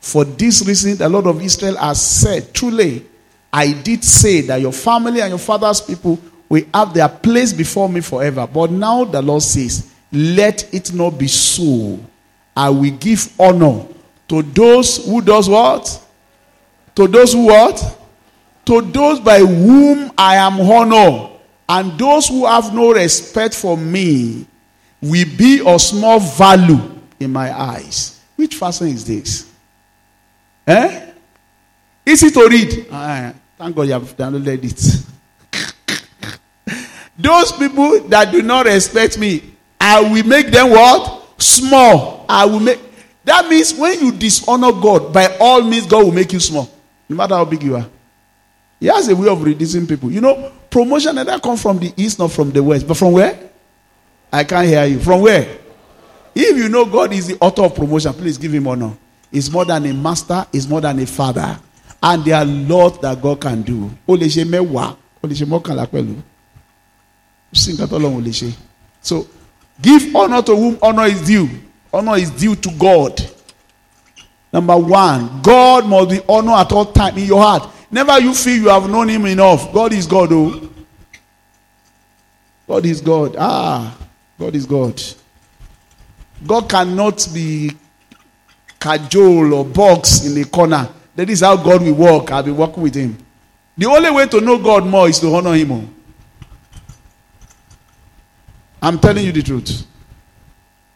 For 0.00 0.24
this 0.24 0.66
reason, 0.66 0.96
the 0.96 1.08
Lord 1.08 1.26
of 1.26 1.40
Israel 1.40 1.76
has 1.76 2.00
said, 2.00 2.52
Truly, 2.52 3.06
I 3.52 3.72
did 3.72 4.04
say 4.04 4.40
that 4.42 4.60
your 4.60 4.72
family 4.72 5.20
and 5.20 5.30
your 5.30 5.38
father's 5.38 5.80
people 5.80 6.18
will 6.48 6.64
have 6.74 6.92
their 6.92 7.08
place 7.08 7.52
before 7.52 7.88
me 7.88 8.00
forever. 8.00 8.46
But 8.46 8.70
now 8.70 9.04
the 9.04 9.22
Lord 9.22 9.42
says, 9.42 9.90
Let 10.10 10.74
it 10.74 10.92
not 10.92 11.18
be 11.18 11.28
so. 11.28 11.98
I 12.54 12.68
will 12.68 12.90
give 12.98 13.32
honor 13.40 13.86
to 14.32 14.40
those 14.40 15.04
who 15.04 15.20
does 15.20 15.46
what? 15.46 15.84
To 16.94 17.06
those 17.06 17.34
who 17.34 17.48
what? 17.48 17.98
To 18.64 18.80
those 18.80 19.20
by 19.20 19.40
whom 19.40 20.10
I 20.16 20.36
am 20.36 20.58
honored. 20.58 21.32
And 21.68 21.98
those 21.98 22.28
who 22.28 22.46
have 22.46 22.72
no 22.74 22.94
respect 22.94 23.52
for 23.54 23.76
me 23.76 24.46
will 25.02 25.26
be 25.36 25.60
of 25.60 25.82
small 25.82 26.18
value 26.18 26.80
in 27.20 27.30
my 27.30 27.52
eyes. 27.54 28.22
Which 28.34 28.56
version 28.56 28.86
is 28.86 29.04
this? 29.04 29.52
Eh? 30.66 31.10
Easy 32.06 32.30
to 32.30 32.48
read. 32.48 32.86
Uh, 32.90 33.32
thank 33.58 33.76
God 33.76 33.82
you 33.82 33.92
have 33.92 34.16
downloaded 34.16 34.64
it. 34.64 35.06
Those 37.18 37.52
people 37.52 38.00
that 38.08 38.32
do 38.32 38.40
not 38.40 38.64
respect 38.64 39.18
me, 39.18 39.42
I 39.78 40.00
will 40.00 40.24
make 40.24 40.46
them 40.46 40.70
what? 40.70 41.22
Small. 41.36 42.24
I 42.30 42.46
will 42.46 42.60
make. 42.60 42.80
That 43.24 43.48
means 43.48 43.74
when 43.74 44.00
you 44.00 44.12
dishonor 44.12 44.72
God, 44.72 45.12
by 45.12 45.36
all 45.38 45.62
means, 45.62 45.86
God 45.86 46.04
will 46.04 46.12
make 46.12 46.32
you 46.32 46.40
small, 46.40 46.68
no 47.08 47.16
matter 47.16 47.34
how 47.34 47.44
big 47.44 47.62
you 47.62 47.76
are. 47.76 47.86
He 48.80 48.86
has 48.86 49.08
a 49.08 49.14
way 49.14 49.28
of 49.28 49.42
reducing 49.42 49.86
people. 49.86 50.10
You 50.10 50.20
know, 50.20 50.52
promotion 50.68 51.14
never 51.14 51.38
come 51.38 51.56
from 51.56 51.78
the 51.78 51.92
east, 51.96 52.18
not 52.18 52.32
from 52.32 52.50
the 52.50 52.62
west, 52.62 52.86
but 52.88 52.96
from 52.96 53.12
where? 53.12 53.38
I 54.32 54.42
can't 54.44 54.66
hear 54.66 54.84
you. 54.86 54.98
From 54.98 55.20
where? 55.20 55.58
If 56.34 56.56
you 56.56 56.68
know 56.68 56.84
God 56.86 57.12
is 57.12 57.28
the 57.28 57.36
author 57.40 57.62
of 57.62 57.74
promotion, 57.76 58.12
please 58.14 58.38
give 58.38 58.52
him 58.52 58.66
honor. 58.66 58.92
He's 59.30 59.50
more 59.50 59.64
than 59.64 59.86
a 59.86 59.94
master, 59.94 60.46
he's 60.50 60.66
more 60.66 60.80
than 60.80 60.98
a 60.98 61.06
father. 61.06 61.58
And 62.02 62.24
there 62.24 62.36
are 62.36 62.44
lots 62.44 62.98
that 62.98 63.22
God 63.22 63.40
can 63.40 63.62
do. 63.62 63.90
So, 69.00 69.28
give 69.80 70.16
honor 70.16 70.42
to 70.42 70.56
whom 70.56 70.78
honor 70.82 71.04
is 71.04 71.22
due. 71.22 71.48
Honor 71.92 72.16
is 72.16 72.30
due 72.30 72.56
to 72.56 72.70
God. 72.72 73.20
Number 74.52 74.76
one, 74.76 75.42
God 75.42 75.86
must 75.86 76.10
be 76.10 76.20
honored 76.28 76.66
at 76.66 76.72
all 76.72 76.86
time 76.86 77.16
in 77.18 77.24
your 77.24 77.42
heart. 77.42 77.68
Never 77.90 78.18
you 78.20 78.34
feel 78.34 78.62
you 78.62 78.68
have 78.68 78.88
known 78.88 79.08
Him 79.08 79.26
enough. 79.26 79.72
God 79.72 79.92
is 79.92 80.06
God, 80.06 80.30
oh. 80.32 80.70
God 82.66 82.86
is 82.86 83.00
God. 83.00 83.36
Ah, 83.38 83.96
God 84.38 84.54
is 84.54 84.66
God. 84.66 85.02
God 86.46 86.68
cannot 86.68 87.28
be 87.32 87.70
cajole 88.80 89.54
or 89.54 89.64
box 89.64 90.24
in 90.24 90.34
the 90.34 90.44
corner. 90.44 90.88
That 91.14 91.28
is 91.28 91.40
how 91.40 91.56
God 91.56 91.82
will 91.82 91.94
work. 91.94 92.30
I'll 92.30 92.42
be 92.42 92.50
working 92.50 92.82
with 92.82 92.94
Him. 92.94 93.18
The 93.76 93.86
only 93.86 94.10
way 94.10 94.26
to 94.26 94.40
know 94.40 94.58
God 94.58 94.86
more 94.86 95.08
is 95.08 95.20
to 95.20 95.34
honor 95.34 95.54
Him. 95.54 95.72
Oh. 95.72 95.88
I'm 98.80 98.98
telling 98.98 99.24
you 99.24 99.32
the 99.32 99.42
truth. 99.42 99.86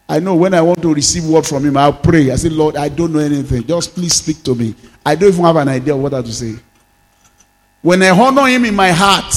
I 0.09 0.19
know 0.19 0.35
when 0.35 0.53
I 0.53 0.61
want 0.61 0.81
to 0.81 0.93
receive 0.93 1.25
word 1.25 1.45
from 1.45 1.65
him, 1.65 1.75
I'll 1.75 1.91
pray. 1.91 2.31
I 2.31 2.35
say, 2.35 2.49
Lord, 2.49 2.77
I 2.77 2.87
don't 2.87 3.11
know 3.11 3.19
anything. 3.19 3.65
Just 3.65 3.93
please 3.93 4.13
speak 4.13 4.41
to 4.43 4.55
me. 4.55 4.73
I 5.05 5.15
don't 5.15 5.29
even 5.29 5.43
have 5.43 5.55
an 5.57 5.67
idea 5.67 5.93
of 5.93 6.01
what 6.01 6.13
I 6.13 6.17
have 6.17 6.25
to 6.25 6.33
say. 6.33 6.55
When 7.81 8.01
I 8.01 8.09
honor 8.09 8.47
him 8.47 8.65
in 8.65 8.75
my 8.75 8.91
heart, 8.91 9.33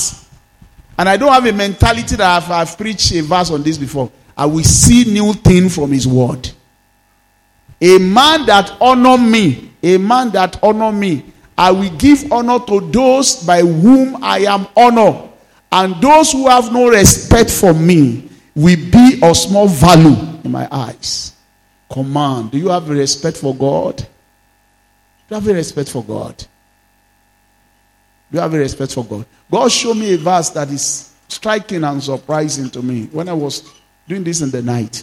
and 0.96 1.08
I 1.08 1.16
don't 1.16 1.32
have 1.32 1.46
a 1.46 1.52
mentality 1.52 2.14
that 2.16 2.42
I've, 2.42 2.50
I've 2.50 2.76
preached 2.78 3.12
a 3.12 3.20
verse 3.22 3.50
on 3.50 3.62
this 3.62 3.78
before, 3.78 4.12
I 4.36 4.46
will 4.46 4.62
see 4.62 5.04
new 5.04 5.32
thing 5.32 5.68
from 5.68 5.90
his 5.90 6.06
word. 6.06 6.48
A 7.80 7.98
man 7.98 8.46
that 8.46 8.76
honor 8.80 9.18
me, 9.18 9.72
a 9.82 9.98
man 9.98 10.30
that 10.30 10.62
honor 10.62 10.92
me, 10.92 11.24
I 11.58 11.72
will 11.72 11.90
give 11.96 12.30
honor 12.30 12.58
to 12.66 12.80
those 12.90 13.44
by 13.44 13.60
whom 13.60 14.22
I 14.22 14.40
am 14.40 14.66
honored. 14.76 15.30
And 15.72 16.00
those 16.00 16.32
who 16.32 16.48
have 16.48 16.72
no 16.72 16.88
respect 16.88 17.50
for 17.50 17.72
me, 17.72 18.30
will 18.54 18.76
be 18.90 19.18
of 19.22 19.36
small 19.36 19.68
value 19.68 20.29
my 20.50 20.68
eyes. 20.70 21.32
Command. 21.90 22.50
Do 22.50 22.58
you 22.58 22.68
have 22.68 22.88
a 22.90 22.94
respect 22.94 23.36
for 23.36 23.54
God? 23.54 23.96
Do 23.96 24.04
you 25.30 25.34
have 25.34 25.48
a 25.48 25.54
respect 25.54 25.88
for 25.88 26.04
God? 26.04 26.36
Do 26.38 26.46
you 28.36 28.40
have 28.40 28.54
a 28.54 28.58
respect 28.58 28.92
for 28.92 29.04
God? 29.04 29.26
God 29.50 29.72
showed 29.72 29.96
me 29.96 30.14
a 30.14 30.18
verse 30.18 30.50
that 30.50 30.68
is 30.70 31.14
striking 31.28 31.84
and 31.84 32.02
surprising 32.02 32.70
to 32.70 32.82
me 32.82 33.06
when 33.06 33.28
I 33.28 33.32
was 33.32 33.68
doing 34.06 34.24
this 34.24 34.40
in 34.40 34.50
the 34.50 34.62
night. 34.62 35.02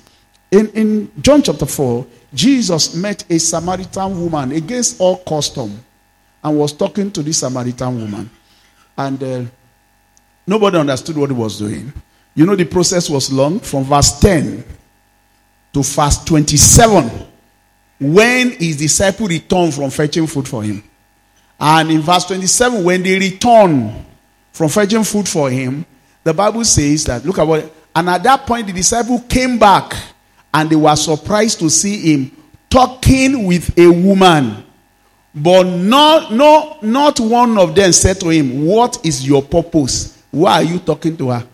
In, 0.51 0.69
in 0.69 1.12
John 1.21 1.41
chapter 1.41 1.65
4, 1.65 2.05
Jesus 2.33 2.95
met 2.95 3.29
a 3.29 3.38
Samaritan 3.38 4.21
woman 4.21 4.51
against 4.53 4.99
all 4.99 5.17
custom 5.17 5.83
and 6.43 6.57
was 6.57 6.71
talking 6.71 7.12
to 7.12 7.23
this 7.23 7.39
Samaritan 7.39 7.99
woman. 7.99 8.29
And 8.97 9.21
uh, 9.21 9.43
nobody 10.45 10.77
understood 10.77 11.17
what 11.17 11.29
he 11.29 11.36
was 11.36 11.60
doing. 11.60 11.91
You 12.36 12.45
know, 12.45 12.55
the 12.55 12.65
process 12.65 13.10
was 13.10 13.31
long 13.31 13.60
from 13.60 13.83
verse 13.83 14.19
10 14.19 14.63
to 15.77 15.83
verse 15.83 16.23
27 16.23 17.27
when 17.99 18.51
his 18.51 18.77
disciple 18.77 19.27
returned 19.27 19.73
from 19.73 19.89
fetching 19.89 20.25
food 20.27 20.47
for 20.47 20.63
him. 20.63 20.83
And 21.59 21.91
in 21.91 22.01
verse 22.01 22.25
27, 22.25 22.83
when 22.83 23.03
they 23.03 23.17
returned 23.17 24.05
from 24.51 24.69
fetching 24.69 25.03
food 25.03 25.27
for 25.27 25.49
him, 25.49 25.85
the 26.23 26.33
Bible 26.33 26.63
says 26.65 27.05
that, 27.05 27.25
look 27.25 27.37
at 27.39 27.47
what, 27.47 27.71
and 27.95 28.09
at 28.09 28.23
that 28.23 28.45
point, 28.45 28.67
the 28.67 28.73
disciple 28.73 29.19
came 29.21 29.57
back 29.57 29.95
and 30.53 30.69
they 30.69 30.75
were 30.75 30.95
surprised 30.95 31.59
to 31.59 31.69
see 31.69 32.13
him 32.13 32.31
talking 32.69 33.45
with 33.45 33.77
a 33.77 33.87
woman. 33.89 34.63
But 35.33 35.63
not, 35.63 36.31
no, 36.33 36.77
not 36.81 37.19
one 37.19 37.57
of 37.57 37.75
them 37.75 37.91
said 37.91 38.19
to 38.21 38.29
him, 38.29 38.65
What 38.65 39.05
is 39.05 39.27
your 39.27 39.43
purpose? 39.43 40.23
Why 40.31 40.53
are 40.53 40.63
you 40.63 40.79
talking 40.79 41.15
to 41.17 41.29
her? 41.29 41.47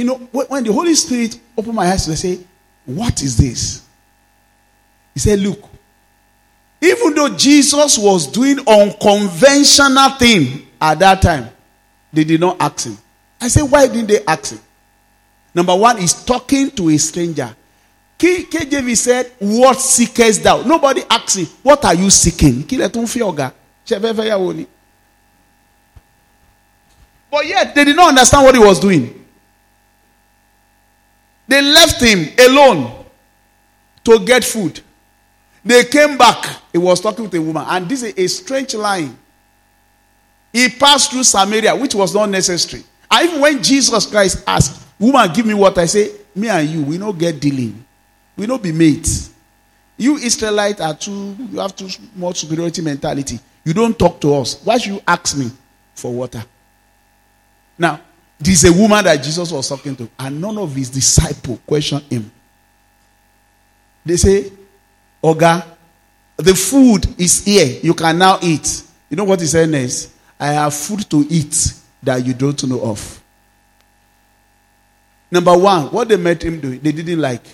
You 0.00 0.06
know, 0.06 0.14
when 0.14 0.64
the 0.64 0.72
Holy 0.72 0.94
Spirit 0.94 1.38
opened 1.58 1.74
my 1.74 1.84
eyes, 1.84 2.08
I 2.08 2.14
say, 2.14 2.38
What 2.86 3.22
is 3.22 3.36
this? 3.36 3.86
He 5.12 5.20
said, 5.20 5.40
Look, 5.40 5.62
Even 6.80 7.14
though 7.14 7.28
Jesus 7.36 7.98
was 7.98 8.26
doing 8.26 8.60
unconventional 8.66 10.08
thing 10.12 10.66
at 10.80 10.98
that 11.00 11.20
time, 11.20 11.50
they 12.10 12.24
did 12.24 12.40
not 12.40 12.56
ask 12.58 12.86
him. 12.86 12.96
I 13.42 13.48
said, 13.48 13.64
why 13.64 13.88
didn't 13.88 14.06
they 14.06 14.24
ask 14.24 14.52
him? 14.54 14.60
Number 15.54 15.76
one 15.76 15.98
is 15.98 16.24
talking 16.24 16.70
to 16.70 16.88
a 16.88 16.96
stranger. 16.96 17.54
KJV 18.18 18.96
said, 18.96 19.32
What 19.38 19.78
seekest 19.80 20.42
thou? 20.42 20.62
Nobody 20.62 21.02
asked 21.10 21.36
him, 21.36 21.46
What 21.62 21.84
are 21.84 21.94
you 21.94 22.08
seeking? 22.08 22.62
But 27.30 27.46
yet, 27.46 27.74
they 27.74 27.84
did 27.84 27.96
not 27.96 28.08
understand 28.08 28.44
what 28.46 28.54
he 28.54 28.60
was 28.62 28.80
doing. 28.80 29.19
They 31.50 31.60
left 31.62 32.00
him 32.00 32.28
alone 32.38 33.04
to 34.04 34.24
get 34.24 34.44
food. 34.44 34.80
They 35.64 35.82
came 35.82 36.16
back. 36.16 36.46
He 36.70 36.78
was 36.78 37.00
talking 37.00 37.24
with 37.24 37.34
a 37.34 37.42
woman. 37.42 37.64
And 37.68 37.88
this 37.88 38.04
is 38.04 38.14
a 38.16 38.28
strange 38.28 38.72
line. 38.74 39.18
He 40.52 40.68
passed 40.68 41.10
through 41.10 41.24
Samaria, 41.24 41.74
which 41.74 41.96
was 41.96 42.14
not 42.14 42.30
necessary. 42.30 42.84
And 43.10 43.28
even 43.28 43.40
when 43.40 43.60
Jesus 43.60 44.06
Christ 44.06 44.44
asked, 44.46 44.86
Woman, 44.96 45.28
give 45.32 45.44
me 45.44 45.54
what 45.54 45.76
I 45.76 45.86
say, 45.86 46.12
me 46.36 46.48
and 46.48 46.68
you, 46.68 46.84
we 46.84 46.98
don't 46.98 47.18
get 47.18 47.40
dealing. 47.40 47.84
We 48.36 48.46
don't 48.46 48.62
be 48.62 48.70
mates. 48.70 49.32
You 49.96 50.18
Israelites 50.18 50.80
are 50.80 50.94
too, 50.94 51.34
you 51.50 51.58
have 51.58 51.74
too 51.74 51.88
much 52.14 52.38
superiority 52.38 52.80
mentality. 52.80 53.40
You 53.64 53.74
don't 53.74 53.98
talk 53.98 54.20
to 54.20 54.36
us. 54.36 54.64
Why 54.64 54.78
should 54.78 54.92
you 54.92 55.02
ask 55.04 55.36
me 55.36 55.50
for 55.94 56.12
water? 56.12 56.44
Now, 57.76 58.00
this 58.40 58.64
is 58.64 58.70
a 58.70 58.72
woman 58.72 59.04
that 59.04 59.22
Jesus 59.22 59.52
was 59.52 59.68
talking 59.68 59.94
to, 59.96 60.08
and 60.18 60.40
none 60.40 60.56
of 60.56 60.74
his 60.74 60.88
disciples 60.88 61.58
questioned 61.66 62.02
him. 62.04 62.30
They 64.04 64.16
say, 64.16 64.50
Oga, 65.22 65.66
the 66.38 66.54
food 66.54 67.20
is 67.20 67.44
here. 67.44 67.80
You 67.82 67.92
can 67.92 68.16
now 68.16 68.38
eat. 68.42 68.82
You 69.10 69.16
know 69.16 69.24
what 69.24 69.40
he 69.40 69.46
said 69.46 69.68
next? 69.68 70.14
I 70.38 70.52
have 70.52 70.72
food 70.72 71.08
to 71.10 71.26
eat 71.28 71.74
that 72.02 72.24
you 72.24 72.32
don't 72.32 72.64
know 72.64 72.80
of. 72.80 73.22
Number 75.30 75.56
one, 75.56 75.88
what 75.88 76.08
they 76.08 76.16
met 76.16 76.42
him 76.42 76.60
do, 76.60 76.78
they 76.78 76.92
didn't 76.92 77.20
like. 77.20 77.44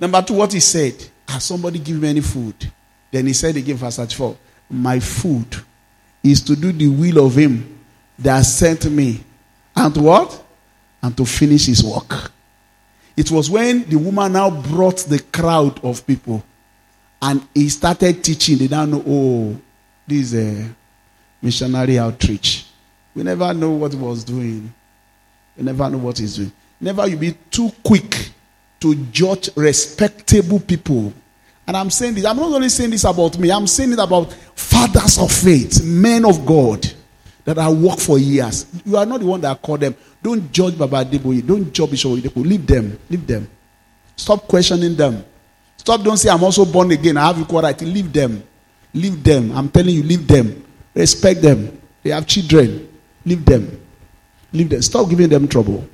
Number 0.00 0.22
two, 0.22 0.34
what 0.34 0.52
he 0.52 0.60
said, 0.60 0.94
has 1.28 1.44
somebody 1.44 1.78
give 1.78 2.00
me 2.00 2.08
any 2.08 2.22
food? 2.22 2.54
Then 3.10 3.26
he 3.26 3.34
said 3.34 3.56
again, 3.56 3.76
verse 3.76 3.96
34, 3.96 4.36
my 4.70 4.98
food 4.98 5.56
is 6.24 6.40
to 6.42 6.56
do 6.56 6.72
the 6.72 6.88
will 6.88 7.26
of 7.26 7.36
him 7.36 7.78
that 8.18 8.40
sent 8.42 8.90
me. 8.90 9.22
And 9.74 9.94
to 9.94 10.02
what? 10.02 10.44
And 11.02 11.16
to 11.16 11.24
finish 11.24 11.66
his 11.66 11.82
work. 11.82 12.30
It 13.16 13.30
was 13.30 13.50
when 13.50 13.88
the 13.88 13.96
woman 13.96 14.32
now 14.32 14.50
brought 14.50 14.98
the 14.98 15.18
crowd 15.18 15.82
of 15.84 16.06
people 16.06 16.42
and 17.20 17.46
he 17.54 17.68
started 17.68 18.24
teaching. 18.24 18.58
They 18.58 18.68
now 18.68 18.84
know, 18.84 19.02
oh, 19.06 19.60
this 20.06 20.32
is 20.32 20.34
a 20.34 20.68
missionary 21.40 21.98
outreach. 21.98 22.66
We 23.14 23.22
never 23.22 23.52
know 23.52 23.72
what 23.72 23.92
he 23.92 23.98
was 23.98 24.24
doing. 24.24 24.72
We 25.56 25.62
never 25.62 25.90
know 25.90 25.98
what 25.98 26.18
he's 26.18 26.36
doing. 26.36 26.52
Never 26.80 27.06
you 27.06 27.16
be 27.16 27.32
too 27.50 27.70
quick 27.84 28.30
to 28.80 28.94
judge 29.12 29.50
respectable 29.54 30.58
people. 30.58 31.12
And 31.66 31.76
I'm 31.76 31.90
saying 31.90 32.14
this, 32.14 32.24
I'm 32.24 32.36
not 32.36 32.50
only 32.50 32.68
saying 32.68 32.90
this 32.90 33.04
about 33.04 33.38
me, 33.38 33.52
I'm 33.52 33.66
saying 33.66 33.92
it 33.92 33.98
about 33.98 34.32
fathers 34.54 35.18
of 35.18 35.30
faith, 35.30 35.84
men 35.84 36.24
of 36.24 36.44
God 36.44 36.92
that 37.44 37.58
I 37.58 37.68
work 37.68 37.98
for 37.98 38.18
years. 38.18 38.66
You 38.84 38.96
are 38.96 39.06
not 39.06 39.20
the 39.20 39.26
one 39.26 39.40
that 39.40 39.50
I 39.50 39.54
called 39.54 39.80
them. 39.80 39.94
Don't 40.22 40.50
judge 40.52 40.78
Baba 40.78 41.04
Adeboye. 41.04 41.46
Don't 41.46 41.72
judge 41.72 41.90
Bishop. 41.90 42.36
Leave 42.36 42.66
them. 42.66 42.98
Leave 43.10 43.26
them. 43.26 43.48
Stop 44.16 44.46
questioning 44.46 44.94
them. 44.94 45.24
Stop. 45.76 46.02
Don't 46.02 46.16
say 46.16 46.30
I'm 46.30 46.42
also 46.44 46.64
born 46.64 46.90
again. 46.92 47.16
I 47.16 47.26
have 47.26 47.40
equal 47.40 47.60
right. 47.62 47.80
Leave 47.80 48.12
them. 48.12 48.42
Leave 48.94 49.22
them. 49.24 49.52
I'm 49.52 49.68
telling 49.68 49.94
you, 49.94 50.02
leave 50.02 50.26
them. 50.28 50.64
Respect 50.94 51.40
them. 51.42 51.80
They 52.02 52.10
have 52.10 52.26
children. 52.26 52.88
Leave 53.24 53.44
them. 53.44 53.80
Leave 54.52 54.68
them. 54.68 54.82
Stop 54.82 55.08
giving 55.08 55.28
them 55.28 55.48
trouble. 55.48 55.88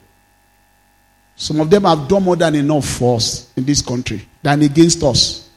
Some 1.37 1.61
of 1.61 1.71
them 1.71 1.85
have 1.85 2.09
done 2.09 2.25
more 2.25 2.35
than 2.35 2.57
enough 2.57 2.85
for 2.85 3.17
us 3.17 3.53
in 3.57 3.65
this 3.65 3.81
country 3.81 4.27
than 4.43 4.61
against 4.63 5.03
us. 5.05 5.49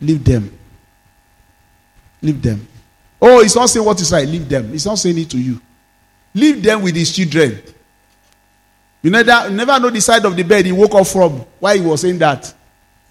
Leave 0.00 0.22
them. 0.22 0.52
Leave 2.20 2.42
them. 2.42 2.66
Oh, 3.20 3.42
he's 3.42 3.54
not 3.54 3.68
saying 3.68 3.84
what 3.84 4.00
is 4.00 4.12
right. 4.12 4.26
Leave 4.26 4.48
them. 4.48 4.70
He's 4.72 4.86
not 4.86 4.98
saying 4.98 5.18
it 5.18 5.30
to 5.30 5.38
you. 5.38 5.60
Leave 6.34 6.62
them 6.62 6.82
with 6.82 6.94
his 6.94 7.14
children. 7.14 7.60
You 9.02 9.10
never, 9.10 9.50
never 9.50 9.78
know 9.80 9.90
the 9.90 10.00
side 10.00 10.24
of 10.24 10.36
the 10.36 10.42
bed 10.42 10.66
he 10.66 10.72
woke 10.72 10.94
up 10.94 11.06
from. 11.06 11.44
Why 11.58 11.76
he 11.76 11.84
was 11.84 12.02
saying 12.02 12.18
that. 12.18 12.52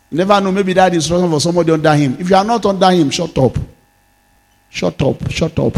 You 0.09 0.17
never 0.17 0.39
know. 0.41 0.51
Maybe 0.51 0.73
that 0.73 0.93
is 0.93 1.05
instruction 1.05 1.29
for 1.29 1.39
somebody 1.39 1.71
under 1.71 1.95
him. 1.95 2.17
If 2.19 2.29
you 2.29 2.35
are 2.35 2.43
not 2.43 2.65
under 2.65 2.89
him, 2.91 3.09
shut 3.09 3.37
up. 3.37 3.57
Shut 4.69 5.01
up. 5.01 5.31
Shut 5.31 5.59
up. 5.59 5.75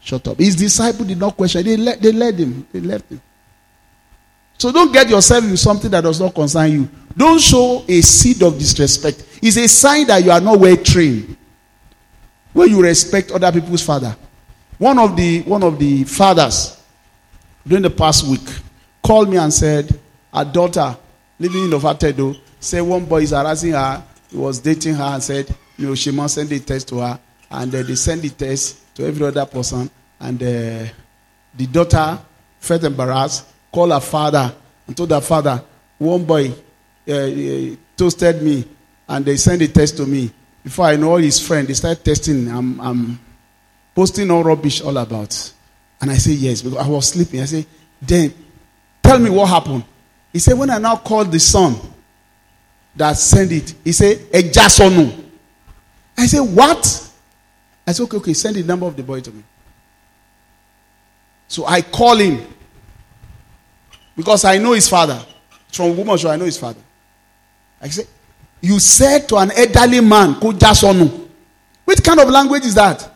Shut 0.00 0.26
up. 0.28 0.38
His 0.38 0.56
disciple 0.56 1.04
did 1.04 1.18
not 1.18 1.36
question. 1.36 1.64
They, 1.64 1.76
let, 1.76 2.00
they 2.00 2.12
led 2.12 2.38
him. 2.38 2.66
They 2.72 2.80
left 2.80 3.10
him. 3.10 3.20
So 4.58 4.70
don't 4.72 4.92
get 4.92 5.08
yourself 5.08 5.44
in 5.44 5.56
something 5.56 5.90
that 5.90 6.02
does 6.02 6.20
not 6.20 6.34
concern 6.34 6.70
you. 6.70 6.88
Don't 7.16 7.40
show 7.40 7.84
a 7.88 8.00
seed 8.00 8.42
of 8.42 8.58
disrespect. 8.58 9.24
It's 9.42 9.56
a 9.56 9.66
sign 9.68 10.06
that 10.08 10.22
you 10.22 10.30
are 10.30 10.40
not 10.40 10.58
well 10.58 10.76
trained. 10.76 11.36
When 12.52 12.68
you 12.70 12.82
respect 12.82 13.30
other 13.30 13.52
people's 13.52 13.82
father. 13.84 14.16
One 14.78 14.98
of 14.98 15.14
the 15.16 15.42
one 15.42 15.62
of 15.62 15.78
the 15.78 16.04
fathers 16.04 16.82
during 17.66 17.82
the 17.82 17.90
past 17.90 18.26
week 18.26 18.40
called 19.02 19.28
me 19.28 19.36
and 19.36 19.52
said, 19.52 19.98
"A 20.32 20.44
daughter 20.44 20.96
living 21.38 21.64
in 21.64 21.70
Novatedo 21.70 22.38
said 22.58 22.80
one 22.82 23.04
boy 23.04 23.22
is 23.22 23.30
harassing 23.30 23.72
her. 23.72 24.02
He 24.30 24.36
was 24.36 24.60
dating 24.60 24.94
her 24.94 25.04
and 25.04 25.22
said, 25.22 25.52
you 25.76 25.86
know, 25.88 25.94
she 25.94 26.10
must 26.10 26.34
send 26.34 26.50
the 26.50 26.60
test 26.60 26.88
to 26.88 26.98
her, 26.98 27.18
and 27.50 27.74
uh, 27.74 27.82
they 27.82 27.94
send 27.94 28.20
the 28.22 28.28
test 28.28 28.94
to 28.94 29.06
every 29.06 29.26
other 29.26 29.46
person, 29.46 29.90
and 30.20 30.42
uh, 30.42 30.84
the 31.56 31.66
daughter 31.72 32.18
felt 32.60 32.84
embarrassed, 32.84 33.46
called 33.72 33.90
her 33.90 34.00
father 34.00 34.54
and 34.86 34.96
told 34.96 35.10
her 35.10 35.20
father, 35.20 35.62
one 35.98 36.24
boy 36.24 36.52
uh, 37.08 37.12
uh 37.12 37.76
toasted 37.96 38.42
me, 38.42 38.64
and 39.08 39.24
they 39.24 39.36
sent 39.36 39.58
the 39.60 39.68
test 39.68 39.96
to 39.96 40.04
me. 40.06 40.30
Before 40.62 40.86
I 40.86 40.96
know 40.96 41.12
all 41.12 41.16
his 41.18 41.44
friends, 41.44 41.68
they 41.68 41.74
start 41.74 42.04
testing. 42.04 42.48
I'm, 42.48 42.80
I'm 42.80 43.20
posting 43.94 44.30
all 44.30 44.44
rubbish 44.44 44.80
all 44.82 44.96
about. 44.96 45.52
And 46.00 46.10
I 46.10 46.14
say, 46.14 46.32
yes, 46.32 46.62
because 46.62 46.78
I 46.78 46.88
was 46.88 47.08
sleeping. 47.08 47.40
I 47.40 47.44
say, 47.44 47.66
then 48.00 48.32
tell 49.02 49.18
me 49.18 49.30
what 49.30 49.48
happened. 49.48 49.84
He 50.32 50.38
said, 50.38 50.58
when 50.58 50.70
I 50.70 50.78
now 50.78 50.96
called 50.96 51.32
the 51.32 51.40
son 51.40 51.76
that 52.96 53.16
sent 53.16 53.52
it, 53.52 53.74
he 53.84 53.92
said, 53.92 54.18
Ejasonu. 54.30 55.24
I 56.16 56.26
said, 56.26 56.40
what? 56.40 57.10
I 57.86 57.92
said, 57.92 58.04
okay, 58.04 58.16
okay, 58.18 58.34
send 58.34 58.56
the 58.56 58.62
number 58.62 58.86
of 58.86 58.96
the 58.96 59.02
boy 59.02 59.20
to 59.20 59.30
me. 59.32 59.42
So 61.48 61.66
I 61.66 61.82
call 61.82 62.16
him 62.16 62.46
because 64.16 64.44
I 64.44 64.58
know 64.58 64.72
his 64.72 64.88
father. 64.88 65.24
From 65.72 65.96
woman, 65.96 66.18
so 66.18 66.30
I 66.30 66.36
know 66.36 66.44
his 66.44 66.58
father. 66.58 66.80
I 67.80 67.88
said, 67.88 68.06
you 68.60 68.78
said 68.78 69.28
to 69.28 69.36
an 69.36 69.50
elderly 69.52 70.00
man. 70.00 70.34
Which 70.34 72.04
kind 72.04 72.20
of 72.20 72.28
language 72.28 72.64
is 72.64 72.74
that? 72.74 73.10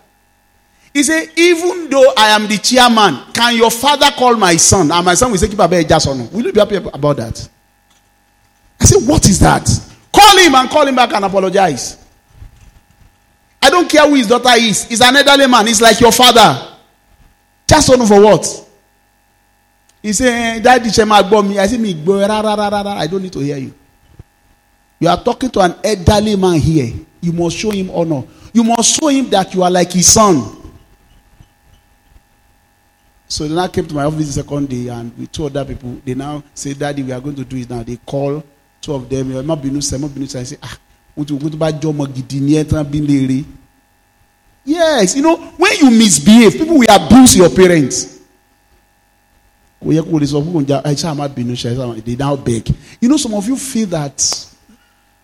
He 0.92 1.02
said, 1.02 1.28
even 1.37 1.90
though 1.90 2.12
I 2.16 2.28
am 2.28 2.46
the 2.46 2.57
chairman, 2.59 3.33
can 3.33 3.57
your 3.57 3.70
father 3.70 4.11
call 4.16 4.37
my 4.37 4.57
son? 4.57 4.92
And 4.92 5.04
my 5.04 5.14
son 5.14 5.33
will 5.33 5.38
say, 5.38 5.48
Kibabe 5.48 5.83
Jasonu. 5.83 6.30
Will 6.33 6.44
you 6.46 6.52
be 6.52 6.61
happy 6.61 6.76
about 6.76 7.16
that? 7.16 7.48
I 8.80 8.85
said, 8.85 9.07
what 9.09 9.28
is 9.28 9.40
that? 9.40 9.68
Call 10.12 10.38
him 10.38 10.54
and 10.54 10.70
call 10.70 10.87
him 10.87 10.94
back 10.94 11.12
and 11.12 11.24
apologize. 11.24 12.04
I 13.61 13.70
don't 13.70 13.90
care 13.90 14.07
who 14.09 14.14
his 14.14 14.28
daughter 14.28 14.50
is. 14.57 14.85
He's 14.85 15.00
an 15.00 15.16
elderly 15.16 15.48
man. 15.48 15.66
He's 15.66 15.83
like 15.83 16.00
your 16.00 16.12
father. 16.12 16.76
Jasonu 17.66 18.07
for 18.07 18.20
what? 18.20 18.46
He 20.00 20.12
said, 20.12 20.28
eh, 20.28 20.59
Daddy 20.61 20.90
Shema 20.90 21.22
me. 21.42 21.59
I 21.59 21.66
said, 21.66 21.80
I 21.80 23.07
don't 23.07 23.22
need 23.22 23.33
to 23.33 23.40
hear 23.40 23.57
you. 23.57 23.74
You 25.05 25.11
are 25.11 25.23
talking 25.23 25.51
to 25.51 25.61
an 25.61 25.75
elderly 25.85 26.35
man 26.35 26.59
here. 26.59 26.90
You 27.21 27.33
must 27.35 27.59
show 27.59 27.71
him 27.71 27.90
honor. 27.90 28.23
You 28.55 28.64
must 28.64 28.99
show 28.99 29.09
him 29.09 29.29
that 29.29 29.53
you 29.53 29.62
are 29.62 29.71
like 29.71 29.93
his 29.93 30.07
son. 30.11 30.43
So 33.29 33.47
then 33.47 33.59
I 33.59 33.69
came 33.69 33.87
to 33.87 33.95
my 33.95 34.05
office 34.05 34.29
the 34.35 34.43
second 34.43 34.71
day 34.71 34.88
and 34.88 35.12
we 35.19 35.27
two 35.27 35.45
other 35.45 35.62
people, 35.67 36.01
they 36.07 36.14
now 36.14 36.43
say, 36.55 36.73
Daddy, 36.73 37.03
we 37.03 37.12
are 37.12 37.21
going 37.21 37.37
to 37.37 37.45
do 37.45 37.55
it 37.59 37.69
now. 37.69 37.83
They 37.83 37.99
call 37.99 38.43
two 38.81 38.95
of 38.95 39.07
them. 39.11 39.31
I 39.37 39.45
say, 40.43 40.57
ah, 40.62 40.79
Yes, 44.64 45.17
you 45.17 45.23
know, 45.23 45.37
when 45.37 45.73
you 45.83 45.90
misbehave, 45.90 46.53
people 46.55 46.79
will 46.79 46.87
abuse 46.90 47.37
your 47.37 47.51
parents. 47.51 48.21
They 49.83 50.01
now 52.17 52.37
beg. 52.37 52.75
You 53.03 53.09
know, 53.11 53.19
some 53.19 53.35
of 53.35 53.47
you 53.47 53.57
feel 53.59 53.87
that 53.88 54.54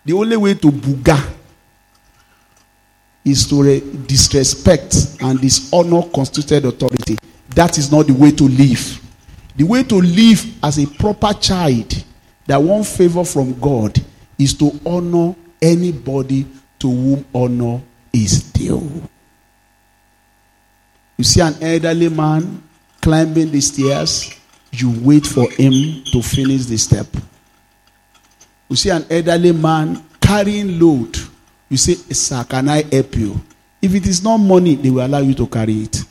the 0.05 0.13
only 0.13 0.37
way 0.37 0.53
to 0.55 0.67
buga 0.67 1.33
is 3.23 3.47
to 3.47 3.79
disrespect 4.07 5.17
and 5.21 5.39
dishonor 5.39 6.01
constituted 6.13 6.65
authority. 6.65 7.17
That 7.49 7.77
is 7.77 7.91
not 7.91 8.07
the 8.07 8.13
way 8.13 8.31
to 8.31 8.43
live. 8.45 8.99
The 9.55 9.63
way 9.63 9.83
to 9.83 9.95
live 9.95 10.45
as 10.63 10.79
a 10.79 10.87
proper 10.87 11.33
child 11.33 12.03
that 12.47 12.57
want 12.57 12.87
favor 12.87 13.23
from 13.23 13.59
God 13.59 13.99
is 14.39 14.53
to 14.55 14.71
honor 14.85 15.35
anybody 15.61 16.47
to 16.79 16.89
whom 16.89 17.25
honor 17.33 17.81
is 18.11 18.41
due. 18.51 19.03
You 21.17 21.23
see 21.23 21.41
an 21.41 21.55
elderly 21.61 22.09
man 22.09 22.63
climbing 23.01 23.51
the 23.51 23.61
stairs, 23.61 24.33
you 24.71 24.91
wait 25.01 25.25
for 25.27 25.49
him 25.51 26.03
to 26.11 26.21
finish 26.21 26.65
the 26.65 26.77
step. 26.77 27.07
You 28.71 28.77
see 28.77 28.89
an 28.89 29.05
elderly 29.09 29.51
man 29.51 30.01
carrying 30.21 30.79
load, 30.79 31.17
you 31.67 31.75
say, 31.75 31.95
Sir, 31.95 32.41
can 32.45 32.69
I 32.69 32.83
help 32.89 33.17
you? 33.17 33.41
If 33.81 33.93
it 33.93 34.07
is 34.07 34.23
not 34.23 34.37
money, 34.37 34.75
they 34.75 34.89
will 34.89 35.05
allow 35.05 35.17
you 35.17 35.33
to 35.33 35.45
carry 35.45 35.73
it. 35.81 36.01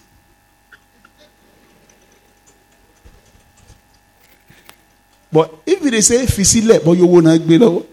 But 5.33 5.55
if 5.65 5.81
they 5.81 6.03
say 6.03 6.27
fisile, 6.27 6.85
but 6.85 6.93
you 6.93 7.23
not 7.23 7.49
be 7.49 7.57
low. 7.57 7.87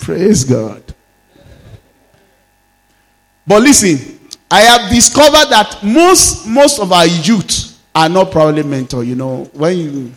Praise 0.00 0.44
God. 0.44 0.82
But 3.46 3.62
listen, 3.62 4.18
I 4.50 4.60
have 4.60 4.90
discovered 4.90 5.48
that 5.48 5.78
most 5.82 6.46
most 6.46 6.78
of 6.78 6.92
our 6.92 7.06
youth 7.06 7.80
are 7.94 8.10
not 8.10 8.30
probably 8.30 8.64
mentor. 8.64 9.02
You 9.02 9.14
know, 9.14 9.44
when 9.54 9.78
you 9.78 10.12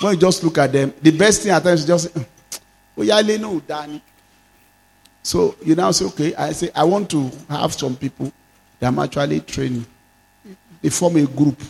when 0.00 0.14
you 0.14 0.20
just 0.20 0.42
look 0.42 0.58
at 0.58 0.72
them, 0.72 0.92
the 1.02 1.10
best 1.10 1.42
thing 1.42 1.52
at 1.52 1.62
times 1.62 1.80
is 1.80 1.86
just 1.86 2.16
oh 2.96 3.02
yeah, 3.02 3.20
know 3.36 3.60
Danny. 3.60 4.02
So 5.22 5.54
you 5.64 5.74
now 5.74 5.90
say, 5.90 6.06
okay, 6.06 6.34
I 6.34 6.52
say 6.52 6.70
I 6.74 6.84
want 6.84 7.10
to 7.10 7.30
have 7.48 7.72
some 7.74 7.96
people 7.96 8.32
that 8.78 8.88
I'm 8.88 8.98
actually 8.98 9.40
training. 9.40 9.84
They 10.80 10.88
form 10.88 11.16
a 11.16 11.26
group 11.26 11.60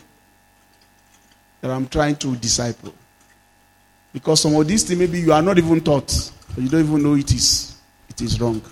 that 1.61 1.71
I'm 1.71 1.88
trying 1.88 2.16
to 2.16 2.37
disciple. 2.37 2.95
Because 4.12 4.40
some 4.40 4.55
of 4.55 4.66
these 4.66 4.85
things 4.85 4.99
maybe 4.99 5.21
you 5.21 5.33
are 5.33 5.43
not 5.43 5.59
even 5.59 5.81
taught, 5.81 6.33
you 6.57 6.69
don't 6.69 6.81
even 6.81 7.03
know 7.03 7.14
it 7.14 7.33
is 7.33 7.77
it 8.09 8.21
is 8.23 8.40
wrong. 8.40 8.62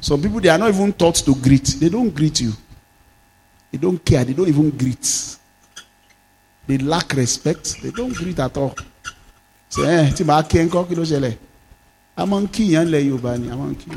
Some 0.00 0.20
people 0.20 0.40
they 0.40 0.48
are 0.48 0.58
not 0.58 0.68
even 0.74 0.92
taught 0.92 1.16
to 1.16 1.34
greet. 1.34 1.64
They 1.78 1.88
don't 1.88 2.10
greet 2.10 2.40
you. 2.40 2.52
They 3.70 3.78
don't 3.78 4.04
care. 4.04 4.24
They 4.24 4.32
don't 4.32 4.48
even 4.48 4.70
greet. 4.70 5.38
They 6.66 6.78
lack 6.78 7.12
respect. 7.14 7.82
They 7.82 7.90
don't 7.90 8.14
greet 8.14 8.38
at 8.38 8.56
all. 8.56 8.74
Say, 9.68 9.82
eh, 9.84 10.10
tí 10.16 10.24
màá 10.24 10.42
kí 10.42 10.58
ẹ 10.58 10.64
ń 10.64 10.68
kọ́ 10.70 10.86
ṣẹlẹ̀? 11.04 11.36
A 12.16 12.24
máa 12.26 12.40
ń 12.40 12.46
kí 12.48 12.64
yẹn 12.72 12.88
lẹ 12.90 13.00
Yorùbá 13.08 13.36
ni, 13.38 13.48
a 13.50 13.56
máa 13.56 13.70
ń 13.70 13.74
kí. 13.76 13.90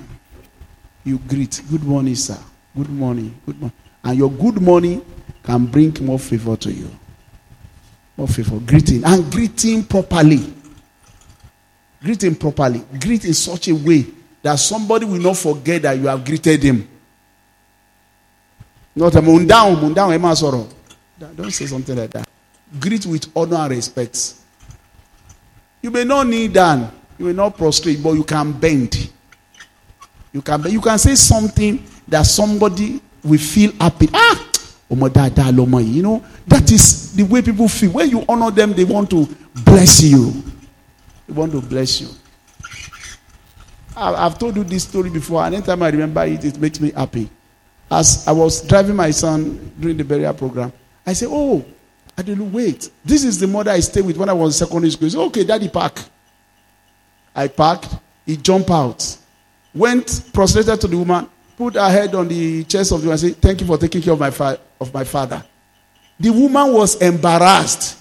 You 1.06 1.20
greet, 1.28 1.62
good 1.70 1.84
morning 1.84 2.16
sir, 2.16 2.38
good 2.76 2.90
morning, 2.90 3.32
good 3.46 3.60
morning. 3.62 3.78
And 4.04 4.18
your 4.18 4.30
good 4.32 4.62
morning 4.62 5.02
can 5.44 5.66
bring 5.66 5.94
more 6.02 6.20
favor 6.20 6.58
to 6.58 6.72
you. 6.72 6.90
More 8.18 8.28
favor. 8.28 8.60
Greeting. 8.60 9.04
And 9.06 9.32
greeting 9.32 9.84
properly. 9.84 10.54
Greeting 12.02 12.36
properly. 12.36 12.82
Greet 13.00 13.26
in 13.26 13.34
such 13.34 13.68
a 13.70 13.76
way 13.76 14.06
that 14.42 14.56
somebody 14.60 15.06
will 15.06 15.20
not 15.22 15.38
forget 15.38 15.84
that 15.84 15.98
you 15.98 16.08
have 16.08 16.26
greeted 16.26 16.64
him. 16.64 16.88
Not 18.96 19.14
a 19.16 19.22
moon 19.22 19.46
down, 19.46 19.80
moon 19.80 19.94
down, 19.94 20.12
Emma 20.12 20.30
Soro. 20.34 20.68
Don't 21.20 21.52
say 21.52 21.66
something 21.68 21.96
like 21.96 22.10
that. 22.12 22.27
Greet 22.80 23.06
with 23.06 23.28
honor 23.36 23.58
and 23.58 23.72
respect. 23.72 24.36
You 25.82 25.92
may 25.92 26.04
not 26.04 26.28
kneel 26.28 26.52
down, 26.52 26.92
you 27.18 27.26
may 27.26 27.34
not 27.34 27.58
prostrate, 27.58 28.02
but 28.04 28.14
you 28.14 28.24
can 28.24 28.52
bend. 28.52 29.10
You 30.34 30.42
can 30.42 30.64
you 30.70 30.82
can 30.82 31.00
say 31.00 31.16
something 31.16 31.84
that 32.08 32.24
somebody 32.24 33.02
will 33.24 33.40
feel 33.40 33.72
happy. 33.80 34.08
Ah, 34.14 34.48
you 34.90 36.02
know, 36.04 36.24
that 36.48 36.72
is 36.72 37.16
the 37.16 37.24
way 37.24 37.42
people 37.42 37.68
feel. 37.68 37.92
When 37.92 38.10
you 38.10 38.24
honor 38.28 38.52
them, 38.52 38.74
they 38.74 38.86
want 38.86 39.10
to 39.12 39.28
bless 39.66 40.02
you. 40.04 40.32
They 41.28 41.34
want 41.34 41.52
to 41.54 41.62
bless 41.62 42.02
you. 42.02 42.10
I've 43.96 44.38
told 44.38 44.56
you 44.56 44.64
this 44.64 44.84
story 44.84 45.10
before, 45.10 45.44
and 45.44 45.56
anytime 45.56 45.82
I 45.82 45.90
remember 45.90 46.24
it, 46.26 46.46
it 46.46 46.60
makes 46.60 46.80
me 46.80 46.92
happy. 46.92 47.30
As 47.90 48.28
I 48.28 48.32
was 48.32 48.62
driving 48.68 48.96
my 48.96 49.12
son 49.12 49.72
during 49.80 49.98
the 49.98 50.04
burial 50.04 50.34
program, 50.34 50.72
I 51.06 51.14
said, 51.14 51.30
Oh, 51.32 51.66
I 52.18 52.24
didn't 52.24 52.52
wait. 52.52 52.90
This 53.06 53.24
is 53.24 53.40
the 53.40 53.46
mother 53.48 53.72
I 53.72 53.80
stayed 53.80 54.06
with 54.06 54.18
when 54.18 54.28
I 54.30 54.34
was 54.34 54.60
in 54.60 54.66
secondary 54.68 54.90
school. 54.92 55.10
Said, 55.10 55.20
Okay, 55.20 55.44
daddy, 55.44 55.70
park. 55.70 56.00
I 57.36 57.48
parked. 57.48 57.96
He 58.26 58.36
jumped 58.38 58.72
out. 58.72 59.18
Went 59.74 60.32
prostrated 60.34 60.82
to 60.82 60.88
the 60.88 60.98
woman, 60.98 61.30
put 61.56 61.76
her 61.76 61.90
head 61.90 62.16
on 62.16 62.28
the 62.28 62.64
chest 62.64 62.92
of 62.92 63.02
the 63.02 63.08
woman, 63.08 63.12
and 63.12 63.20
said, 63.20 63.36
Thank 63.42 63.62
you 63.62 63.68
for 63.68 63.78
taking 63.78 64.02
care 64.02 64.14
of 64.14 64.20
my, 64.20 64.32
fa- 64.32 64.60
of 64.82 64.92
my 64.92 65.04
father. 65.04 65.44
The 66.20 66.32
woman 66.32 66.74
was 66.74 67.00
embarrassed. 67.00 68.00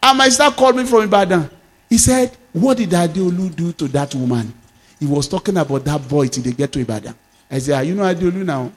And 0.00 0.16
my 0.18 0.28
sister 0.28 0.48
called 0.52 0.76
me 0.76 0.84
from 0.84 1.02
Ibadan. 1.02 1.50
He 1.90 1.98
said, 1.98 2.36
What 2.52 2.76
did 2.76 2.90
Adeolu 2.90 3.54
do 3.56 3.72
to 3.72 3.88
that 3.88 4.14
woman? 4.14 4.54
He 5.00 5.06
was 5.06 5.26
talking 5.26 5.56
about 5.56 5.84
that 5.84 6.08
boy 6.08 6.28
till 6.28 6.44
they 6.44 6.52
get 6.52 6.70
to 6.72 6.80
Ibadan. 6.80 7.14
I 7.50 7.58
said, 7.58 7.82
You 7.86 7.96
know 7.96 8.04
Adeolu 8.04 8.44
now? 8.44 8.70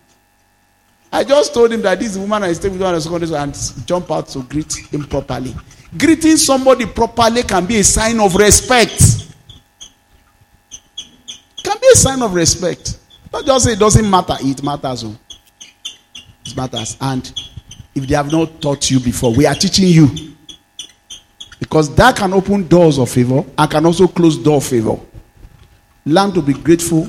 I 1.15 1.23
just 1.23 1.53
told 1.53 1.71
him 1.71 1.81
that 1.83 1.97
this 1.97 2.17
woman 2.17 2.43
I 2.43 2.51
stayed 2.51 2.73
with 2.73 2.81
on 2.81 2.93
the 2.93 2.99
secondary 2.99 3.33
and 3.35 3.55
jump 3.85 4.11
out 4.11 4.27
to 4.27 4.43
greet 4.43 4.73
him 4.91 5.05
properly. 5.05 5.55
Greeting 5.97 6.35
somebody 6.35 6.85
properly 6.85 7.41
can 7.43 7.65
be 7.65 7.77
a 7.77 7.83
sign 7.85 8.19
of 8.19 8.35
respect. 8.35 9.31
Can 11.63 11.77
be 11.79 11.87
a 11.93 11.95
sign 11.95 12.21
of 12.21 12.33
respect. 12.33 12.99
Not 13.31 13.45
just 13.45 13.63
say 13.63 13.71
it 13.71 13.79
doesn't 13.79 14.09
matter, 14.09 14.35
it 14.41 14.61
matters. 14.61 15.05
Oh. 15.05 15.17
It 16.45 16.57
matters. 16.57 16.97
And 16.99 17.31
if 17.95 18.05
they 18.07 18.15
have 18.15 18.29
not 18.29 18.61
taught 18.61 18.91
you 18.91 18.99
before, 18.99 19.33
we 19.33 19.45
are 19.45 19.55
teaching 19.55 19.87
you. 19.87 20.09
Because 21.61 21.95
that 21.95 22.17
can 22.17 22.33
open 22.33 22.67
doors 22.67 22.99
of 22.99 23.09
favor 23.09 23.45
and 23.57 23.71
can 23.71 23.85
also 23.85 24.05
close 24.09 24.35
door 24.37 24.57
of 24.57 24.65
favor. 24.65 24.99
Learn 26.05 26.33
to 26.33 26.41
be 26.41 26.51
grateful. 26.51 27.07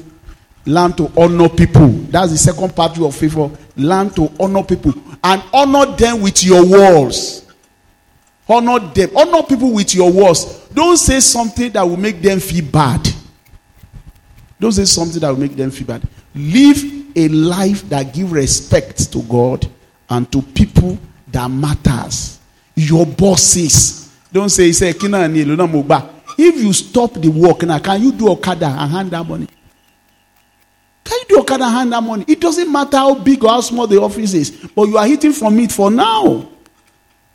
Learn 0.67 0.93
to 0.95 1.11
honor 1.17 1.49
people. 1.49 1.89
That's 2.11 2.33
the 2.33 2.39
second 2.39 2.75
part 2.75 2.99
of 2.99 3.15
favor. 3.15 3.49
Learn 3.77 4.11
to 4.11 4.29
honor 4.41 4.65
people 4.65 4.93
and 5.23 5.43
honor 5.55 5.87
them 5.97 6.21
with 6.21 6.43
your 6.45 6.67
words. 6.67 7.47
Honor 8.49 8.81
them. 8.81 9.11
Honor 9.17 9.45
people 9.45 9.73
with 9.73 9.95
your 9.95 10.11
words. 10.11 10.67
Don't 10.75 10.97
say 10.97 11.21
something 11.21 11.71
that 11.73 11.83
will 11.83 11.97
make 11.97 12.21
them 12.21 12.41
feel 12.41 12.65
bad. 12.65 13.09
Don't 14.59 14.73
say 14.73 14.85
something 14.85 15.21
that 15.21 15.31
will 15.31 15.39
make 15.39 15.55
them 15.55 15.71
feel 15.71 15.87
bad. 15.87 16.03
Live 16.35 16.83
a 17.17 17.29
life 17.29 17.89
that 17.89 18.13
give 18.13 18.33
respect 18.33 19.13
to 19.13 19.23
God 19.23 19.69
and 20.11 20.31
to 20.33 20.43
people 20.43 20.99
that 21.29 21.49
matters. 21.49 22.41
Your 22.75 23.07
bosses. 23.07 24.13
Don't 24.33 24.49
say, 24.51 24.73
say, 24.73 24.93
Kina 24.93 25.29
ni 25.29 25.41
If 25.43 26.63
you 26.63 26.73
stop 26.73 27.15
the 27.15 27.29
work 27.29 27.63
now, 27.63 27.79
can 27.79 28.03
you 28.03 28.13
do 28.13 28.29
Okada 28.31 28.67
and 28.67 28.91
hand 28.91 29.11
that 29.13 29.27
money? 29.27 29.47
Can 31.07 31.21
you 31.31 31.45
and 31.49 31.63
hand 31.63 31.93
that 31.93 32.03
money? 32.03 32.25
It 32.27 32.41
doesn't 32.41 32.71
matter 32.71 32.97
how 32.97 33.15
big 33.15 33.45
or 33.45 33.51
how 33.51 33.61
small 33.61 33.87
the 33.87 34.01
office 34.01 34.35
is, 34.35 34.51
but 34.75 34.89
you 34.89 34.99
are 34.99 35.07
eating 35.07 35.33
from 35.33 35.57
it 35.61 35.71
for 35.71 35.89
now. 35.91 36.49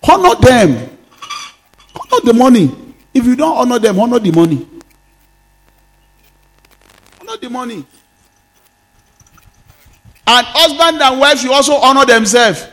Honor 0.03 0.35
them. 0.41 0.97
Honor 1.95 2.21
the 2.25 2.33
money. 2.33 2.75
If 3.13 3.25
you 3.25 3.35
don't 3.37 3.57
honor 3.57 3.79
them, 3.79 3.97
honor 3.99 4.19
the 4.19 4.31
money. 4.31 4.67
Honor 7.21 7.37
the 7.37 7.49
money. 7.49 7.85
And 10.27 10.47
husband 10.47 11.01
and 11.01 11.19
wife 11.19 11.39
should 11.39 11.51
also 11.51 11.75
honor 11.75 12.05
themselves. 12.05 12.67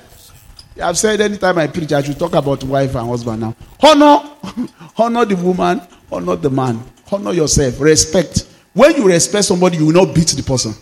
I've 0.83 0.99
said 0.99 1.21
anytime 1.21 1.59
I 1.59 1.69
preach, 1.69 1.93
I 1.93 2.03
should 2.03 2.19
talk 2.19 2.35
about 2.35 2.63
wife 2.65 2.95
and 2.97 3.09
husband 3.09 3.41
now. 3.41 3.55
Honor, 3.83 4.31
honor 4.99 5.25
the 5.25 5.37
woman, 5.37 5.81
honor 6.11 6.35
the 6.37 6.51
man. 6.51 6.83
Honor 7.11 7.33
yourself. 7.33 7.81
Respect. 7.81 8.49
When 8.73 8.97
you 8.97 9.07
respect 9.07 9.45
somebody, 9.45 9.77
you 9.77 9.87
will 9.87 10.05
not 10.07 10.15
beat 10.15 10.29
the 10.29 10.43
person. 10.43 10.75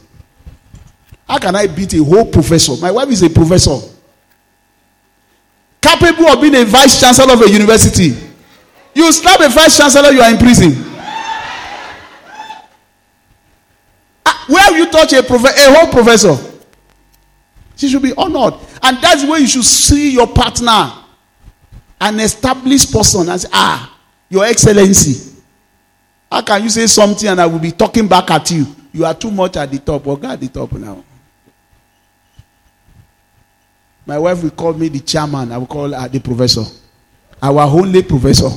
How 1.29 1.39
can 1.39 1.57
I 1.57 1.67
beat 1.67 1.93
a 1.95 2.05
whole 2.05 2.25
professor? 2.27 2.77
My 2.81 2.91
wife 2.91 3.09
is 3.11 3.23
a 3.23 3.31
professor. 3.31 3.79
Capable 5.81 6.29
of 6.29 6.41
being 6.41 6.55
a 6.55 6.65
vice 6.65 7.01
chancellor 7.01 7.33
of 7.35 7.43
a 7.43 7.51
university. 7.51 8.15
You 8.95 9.13
slap 9.13 9.41
a 9.41 9.49
vice 9.49 9.77
chancellor, 9.77 10.11
you 10.11 10.21
are 10.21 10.31
in 10.31 10.39
prison. 10.39 10.73
Ah, 14.25 14.45
where 14.49 14.79
you 14.79 14.91
touch 14.91 15.13
a, 15.13 15.23
prof- 15.23 15.45
a 15.45 15.75
whole 15.75 15.93
professor? 15.93 16.37
She 17.77 17.89
should 17.89 18.03
be 18.03 18.15
honored. 18.17 18.55
And 18.83 18.99
that's 19.03 19.25
where 19.25 19.39
you 19.41 19.47
should 19.47 19.65
see 19.65 20.13
your 20.13 20.27
partner. 20.29 20.93
An 22.01 22.21
established 22.21 22.93
person 22.93 23.29
and 23.29 23.41
say, 23.41 23.49
ah, 23.53 23.99
your 24.29 24.45
excellency. 24.45 25.35
How 26.31 26.43
can 26.43 26.63
you 26.63 26.71
say 26.71 26.87
something 26.87 27.29
and 27.29 27.41
I 27.41 27.47
will 27.47 27.59
be 27.59 27.73
talking 27.73 28.09
back 28.09 28.31
at 28.31 28.51
you? 28.51 28.67
You 28.93 29.05
are 29.05 29.15
too 29.15 29.31
much 29.31 29.57
at 29.57 29.71
the 29.71 29.79
top. 29.79 30.07
Or 30.07 30.19
at 30.25 30.41
the 30.41 30.49
top 30.49 30.73
now. 30.73 31.05
My 34.07 34.19
wife 34.19 34.43
will 34.43 34.51
call 34.51 34.73
me 34.73 34.89
the 34.89 35.01
chairman. 35.01 35.51
I 35.51 35.59
will 35.59 35.67
call 35.67 35.93
her 35.93 36.09
the 36.09 36.21
professor. 36.21 36.65
Our 37.43 37.63
only 37.63 38.03
professor. 38.03 38.49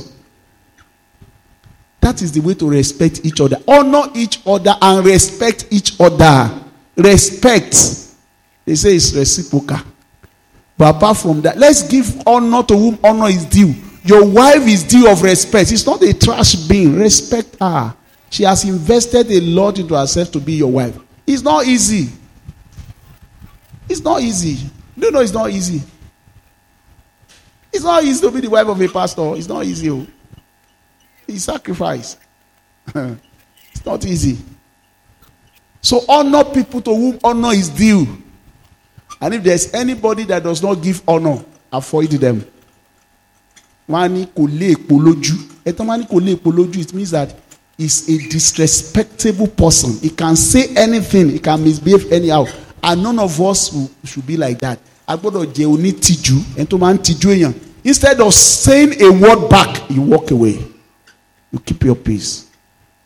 That 2.00 2.22
is 2.22 2.32
the 2.32 2.40
way 2.40 2.54
to 2.54 2.70
respect 2.70 3.20
each 3.24 3.40
other. 3.40 3.58
Honor 3.68 4.04
each 4.14 4.40
other 4.46 4.74
and 4.80 5.04
respect 5.04 5.66
each 5.70 6.00
other. 6.00 6.62
Respect. 6.96 7.72
They 8.64 8.74
say 8.76 8.94
it's 8.94 9.12
reciprocal. 9.12 9.78
But 10.78 10.96
apart 10.96 11.18
from 11.18 11.42
that, 11.42 11.58
let's 11.58 11.86
give 11.86 12.26
honor 12.26 12.62
to 12.62 12.76
whom 12.76 12.98
honor 13.04 13.28
is 13.28 13.44
due. 13.44 13.74
Your 14.04 14.24
wife 14.24 14.66
is 14.66 14.82
due 14.84 15.10
of 15.10 15.20
respect. 15.20 15.72
It's 15.72 15.84
not 15.84 16.00
a 16.02 16.14
trash 16.14 16.54
bin. 16.54 16.96
Respect 16.96 17.56
her. 17.60 17.94
She 18.30 18.44
has 18.44 18.64
invested 18.64 19.30
a 19.30 19.40
lot 19.40 19.78
into 19.78 19.94
herself 19.94 20.30
to 20.32 20.40
be 20.40 20.54
your 20.54 20.70
wife. 20.70 20.96
It's 21.26 21.42
not 21.42 21.66
easy. 21.66 22.08
It's 23.88 24.00
not 24.00 24.22
easy. 24.22 24.70
No, 25.00 25.08
no, 25.08 25.20
it's 25.20 25.32
not 25.32 25.50
easy. 25.50 25.82
It's 27.72 27.82
not 27.84 28.04
easy 28.04 28.20
to 28.20 28.30
be 28.30 28.40
the 28.42 28.48
wife 28.50 28.66
of 28.66 28.78
a 28.80 28.88
pastor. 28.88 29.34
It's 29.34 29.48
not 29.48 29.64
easy. 29.64 29.88
Oh. 29.88 30.06
It's 31.26 31.44
sacrifice. 31.44 32.18
it's 32.94 33.86
not 33.86 34.04
easy. 34.04 34.36
So 35.80 36.02
honor 36.06 36.44
people 36.44 36.82
to 36.82 36.94
whom 36.94 37.18
honor 37.24 37.52
is 37.52 37.70
due. 37.70 38.06
And 39.22 39.32
if 39.34 39.42
there's 39.42 39.72
anybody 39.72 40.24
that 40.24 40.42
does 40.42 40.62
not 40.62 40.74
give 40.82 41.02
honor, 41.08 41.42
avoid 41.72 42.10
them. 42.10 42.44
It 43.88 43.98
means 46.94 47.10
that 47.12 47.34
he's 47.78 48.08
a 48.08 48.28
disrespectable 48.28 49.46
person. 49.46 49.98
He 50.00 50.10
can 50.10 50.36
say 50.36 50.74
anything, 50.76 51.30
he 51.30 51.38
can 51.38 51.64
misbehave 51.64 52.12
anyhow. 52.12 52.44
And 52.82 53.02
none 53.02 53.18
of 53.18 53.40
us 53.40 53.70
should 54.04 54.26
be 54.26 54.36
like 54.36 54.58
that. 54.60 54.78
Onítìjú 55.08 56.36
ẹni 56.56 56.66
tó 56.66 56.78
máa 56.78 56.94
ń 56.94 56.98
tijú. 57.02 57.54
Instead 57.84 58.20
of 58.20 58.32
saying 58.34 59.00
a 59.02 59.10
word 59.10 59.48
back, 59.48 59.88
you 59.90 60.02
walk 60.02 60.30
away. 60.30 60.58
You 61.52 61.58
keep 61.58 61.82
your 61.84 61.96
peace. 61.96 62.44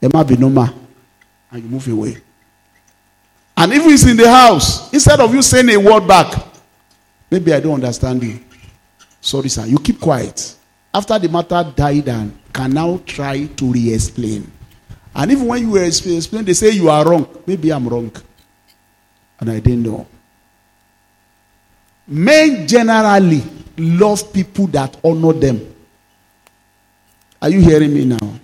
Ẹ 0.03 0.09
má 0.13 0.23
bínú 0.25 0.51
mà 0.53 0.73
and 1.55 1.63
you 1.63 1.71
move 1.71 1.89
away. 1.89 2.17
And 3.57 3.73
if 3.73 3.85
he's 3.85 4.05
in 4.07 4.17
the 4.17 4.29
house, 4.29 4.93
instead 4.93 5.21
of 5.21 5.33
you 5.33 5.41
saying 5.43 5.71
a 5.71 5.77
word 5.79 6.07
back, 6.07 6.35
maybe 7.31 7.55
I 7.55 7.61
don't 7.61 7.75
understand 7.75 8.23
you. 8.23 8.41
Sorry, 9.21 9.49
sir. 9.49 9.65
You 9.65 9.79
keep 9.79 10.01
quiet. 10.01 10.57
After 10.93 11.19
the 11.19 11.29
matter 11.29 11.73
died 11.75 12.09
and 12.09 12.37
can 12.53 12.73
now 12.73 13.01
try 13.07 13.47
to 13.47 13.73
re-explain. 13.73 14.51
And 15.15 15.31
even 15.31 15.47
when 15.47 15.63
you 15.63 15.77
explain, 15.77 16.45
they 16.45 16.53
say 16.55 16.71
you 16.71 16.91
are 16.91 17.05
wrong. 17.09 17.27
Maybe 17.47 17.73
I'm 17.73 17.89
wrong. 17.89 18.11
And 19.41 19.51
I 19.51 19.61
didn't 19.61 19.83
know. 19.83 20.07
Men 22.07 22.67
generally 22.67 23.43
love 23.77 24.33
people 24.33 24.67
that 24.69 24.97
honor 25.05 25.33
them. 25.33 25.75
Are 27.41 27.51
you 27.51 27.61
hearing 27.61 27.93
me 27.93 28.05
now? 28.05 28.35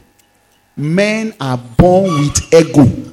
Men 0.76 1.34
are 1.40 1.58
born 1.58 2.04
with 2.04 2.54
ego. 2.54 3.10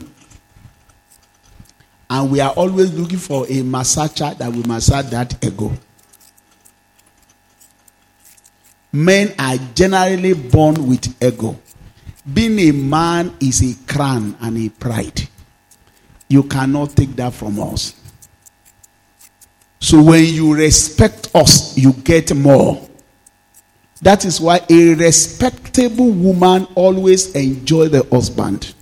And 2.10 2.32
we 2.32 2.40
are 2.40 2.52
always 2.52 2.94
looking 2.94 3.18
for 3.18 3.46
a 3.46 3.62
massager 3.62 4.38
that 4.38 4.52
will 4.52 4.66
massage 4.68 5.10
that 5.12 5.44
ego. 5.44 5.74
Men 8.92 9.34
are 9.38 9.58
generally 9.76 10.34
born 10.34 10.88
with 10.88 11.22
ego. 11.22 11.60
Being 12.34 12.60
a 12.60 12.72
man 12.72 13.34
is 13.40 13.62
a 13.62 13.86
crown 13.92 14.38
and 14.42 14.58
a 14.58 14.70
pride. 14.70 15.28
You 16.28 16.44
cannot 16.44 16.96
take 16.96 17.16
that 17.16 17.34
from 17.34 17.60
us. 17.60 17.94
So 19.80 20.02
when 20.02 20.26
you 20.26 20.56
respect 20.56 21.34
us, 21.36 21.78
you 21.78 21.94
get 21.94 22.36
more. 22.36 22.82
That 24.02 24.26
is 24.26 24.40
why 24.40 24.62
a 24.70 24.94
respectable 24.96 26.12
woman 26.12 26.68
always 26.76 27.34
enjoy 27.36 27.88
the 27.88 28.04
husband. 28.12 28.74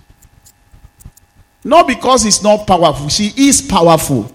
Not 1.64 1.86
because 1.86 2.22
he's 2.22 2.42
not 2.42 2.66
powerful. 2.66 3.08
She 3.08 3.32
is 3.36 3.62
powerful. 3.62 4.30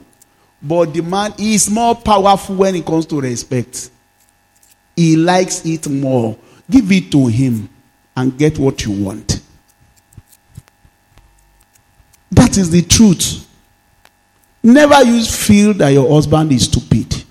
But 0.62 0.93
the 0.93 1.01
man 1.01 1.34
is 1.39 1.70
more 1.70 1.95
powerful 1.95 2.55
when 2.55 2.76
it 2.76 2.86
comes 2.86 3.05
to 3.07 3.22
respect. 3.22 3.89
He 4.95 5.16
likes 5.16 5.66
it 5.66 5.88
more. 5.89 6.38
Give 6.70 6.91
it 6.91 7.12
to 7.12 7.28
him 7.28 7.70
and 8.16 8.38
get 8.38 8.59
what 8.59 8.86
you 8.86 8.91
want. 8.91 9.41
That 12.32 12.58
is 12.58 12.70
the 12.70 12.82
truth. 12.82 13.48
Never 14.64 15.04
you 15.04 15.24
feel 15.26 15.74
that 15.76 15.90
your 15.90 16.10
husband 16.10 16.52
is 16.52 16.66
stupid. 16.66 17.24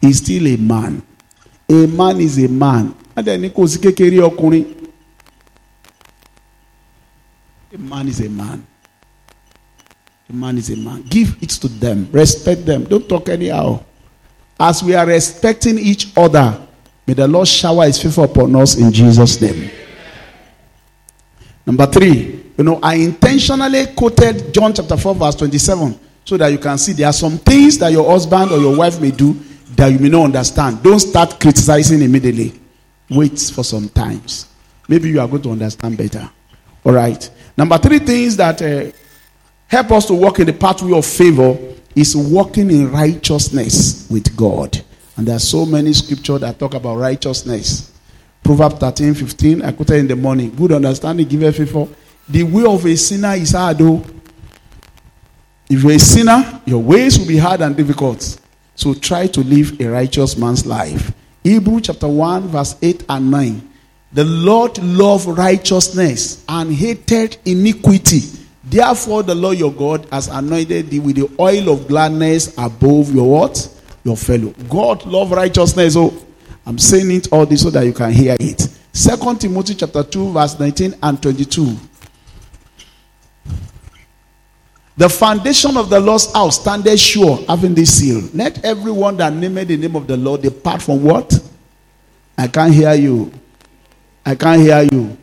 He's 0.00 0.18
still 0.18 0.46
a 0.46 0.56
man. 0.56 1.02
A 1.68 1.86
man 1.86 2.20
is 2.20 2.38
a 2.42 2.48
man. 2.48 2.94
A 3.16 3.22
man 3.22 3.44
is 8.08 8.20
a 8.20 8.28
man. 8.28 8.66
A 10.28 10.32
man 10.32 10.58
is 10.58 10.70
a 10.70 10.76
man. 10.76 11.02
Give 11.08 11.36
it 11.42 11.50
to 11.50 11.68
them. 11.68 12.08
Respect 12.12 12.64
them. 12.66 12.84
Don't 12.84 13.08
talk 13.08 13.28
anyhow. 13.28 13.82
As 14.58 14.82
we 14.82 14.94
are 14.94 15.06
respecting 15.06 15.78
each 15.78 16.12
other, 16.16 16.66
may 17.06 17.14
the 17.14 17.26
Lord 17.28 17.48
shower 17.48 17.86
his 17.86 18.00
favor 18.02 18.24
upon 18.24 18.54
us 18.56 18.76
in 18.76 18.92
Jesus' 18.92 19.40
name. 19.40 19.70
Number 21.66 21.86
three, 21.86 22.43
you 22.56 22.64
know, 22.64 22.78
I 22.82 22.94
intentionally 22.96 23.86
quoted 23.94 24.52
John 24.54 24.72
chapter 24.72 24.96
4, 24.96 25.14
verse 25.14 25.34
27, 25.36 25.98
so 26.24 26.36
that 26.36 26.48
you 26.48 26.58
can 26.58 26.78
see 26.78 26.92
there 26.92 27.08
are 27.08 27.12
some 27.12 27.38
things 27.38 27.78
that 27.78 27.90
your 27.90 28.08
husband 28.08 28.52
or 28.52 28.58
your 28.58 28.76
wife 28.76 29.00
may 29.00 29.10
do 29.10 29.34
that 29.76 29.88
you 29.88 29.98
may 29.98 30.08
not 30.08 30.24
understand. 30.24 30.82
Don't 30.82 31.00
start 31.00 31.40
criticizing 31.40 32.00
immediately. 32.02 32.60
Wait 33.10 33.38
for 33.54 33.64
some 33.64 33.88
times. 33.88 34.48
Maybe 34.88 35.08
you 35.10 35.20
are 35.20 35.28
going 35.28 35.42
to 35.42 35.50
understand 35.50 35.98
better. 35.98 36.30
All 36.84 36.92
right. 36.92 37.28
Number 37.56 37.78
three 37.78 37.98
things 37.98 38.36
that 38.36 38.60
uh, 38.62 38.92
help 39.66 39.90
us 39.92 40.06
to 40.06 40.14
walk 40.14 40.38
in 40.38 40.46
the 40.46 40.52
pathway 40.52 40.96
of 40.96 41.04
favor 41.04 41.56
is 41.94 42.16
walking 42.16 42.70
in 42.70 42.90
righteousness 42.90 44.06
with 44.10 44.36
God. 44.36 44.82
And 45.16 45.26
there 45.26 45.36
are 45.36 45.40
so 45.40 45.64
many 45.64 45.92
scriptures 45.92 46.40
that 46.40 46.58
talk 46.58 46.74
about 46.74 46.96
righteousness. 46.96 47.92
Proverbs 48.42 48.76
13, 48.76 49.14
15, 49.14 49.62
I 49.62 49.72
quoted 49.72 49.96
in 49.96 50.08
the 50.08 50.16
morning. 50.16 50.54
Good 50.54 50.72
understanding, 50.72 51.26
give 51.26 51.42
a 51.42 51.52
favor. 51.52 51.88
The 52.28 52.42
way 52.42 52.64
of 52.64 52.84
a 52.86 52.96
sinner 52.96 53.34
is 53.34 53.52
hard, 53.52 53.78
though. 53.78 54.04
If 55.68 55.82
you're 55.82 55.92
a 55.92 55.98
sinner, 55.98 56.60
your 56.64 56.82
ways 56.82 57.18
will 57.18 57.26
be 57.26 57.36
hard 57.36 57.60
and 57.60 57.76
difficult. 57.76 58.38
So 58.74 58.94
try 58.94 59.26
to 59.28 59.40
live 59.40 59.80
a 59.80 59.86
righteous 59.86 60.36
man's 60.36 60.66
life. 60.66 61.12
Hebrew 61.42 61.80
chapter 61.80 62.08
1, 62.08 62.48
verse 62.48 62.76
8 62.80 63.04
and 63.08 63.30
9. 63.30 63.70
The 64.12 64.24
Lord 64.24 64.78
loved 64.78 65.26
righteousness 65.26 66.44
and 66.48 66.72
hated 66.72 67.36
iniquity. 67.44 68.22
Therefore, 68.64 69.22
the 69.22 69.34
Lord 69.34 69.58
your 69.58 69.72
God 69.72 70.06
has 70.10 70.28
anointed 70.28 70.88
thee 70.88 71.00
with 71.00 71.16
the 71.16 71.30
oil 71.38 71.68
of 71.70 71.86
gladness 71.88 72.54
above 72.56 73.14
your 73.14 73.30
what? 73.30 73.68
Your 74.04 74.16
fellow. 74.16 74.54
God 74.68 75.04
love 75.04 75.32
righteousness. 75.32 75.96
Oh, 75.96 76.14
I'm 76.64 76.78
saying 76.78 77.10
it 77.10 77.32
all 77.32 77.44
this 77.44 77.62
so 77.62 77.70
that 77.70 77.84
you 77.84 77.92
can 77.92 78.12
hear 78.12 78.36
it. 78.40 78.60
Second 78.92 79.40
Timothy 79.40 79.74
chapter 79.74 80.02
2, 80.02 80.32
verse 80.32 80.58
19 80.58 80.94
and 81.02 81.22
22. 81.22 81.76
The 84.96 85.08
foundation 85.08 85.76
of 85.76 85.90
the 85.90 85.98
Lord's 85.98 86.32
house 86.32 86.60
standeth 86.60 87.00
sure, 87.00 87.38
having 87.48 87.74
this 87.74 87.98
seal. 87.98 88.28
Let 88.32 88.64
everyone 88.64 89.16
that 89.16 89.32
named 89.32 89.68
the 89.68 89.76
name 89.76 89.96
of 89.96 90.06
the 90.06 90.16
Lord 90.16 90.42
depart 90.42 90.82
from 90.82 91.02
what? 91.02 91.32
I 92.38 92.46
can't 92.46 92.72
hear 92.72 92.94
you. 92.94 93.32
I 94.24 94.34
can't 94.34 94.60
hear 94.60 94.86
you. 94.90 95.16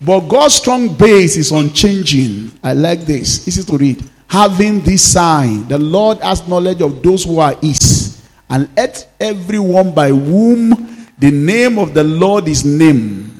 But 0.00 0.20
God's 0.20 0.54
strong 0.54 0.94
base 0.94 1.36
is 1.36 1.52
unchanging. 1.52 2.52
I 2.64 2.72
like 2.72 3.00
this. 3.00 3.46
Easy 3.46 3.62
to 3.62 3.76
read. 3.76 4.02
Having 4.26 4.80
this 4.80 5.12
sign, 5.12 5.68
the 5.68 5.78
Lord 5.78 6.18
has 6.18 6.46
knowledge 6.48 6.80
of 6.80 7.02
those 7.02 7.24
who 7.24 7.40
are 7.40 7.54
his, 7.56 8.22
and 8.48 8.68
let 8.76 9.06
everyone 9.20 9.92
by 9.92 10.08
whom 10.08 11.06
the 11.18 11.30
name 11.30 11.78
of 11.78 11.92
the 11.92 12.04
Lord 12.04 12.48
is 12.48 12.64
named 12.64 13.30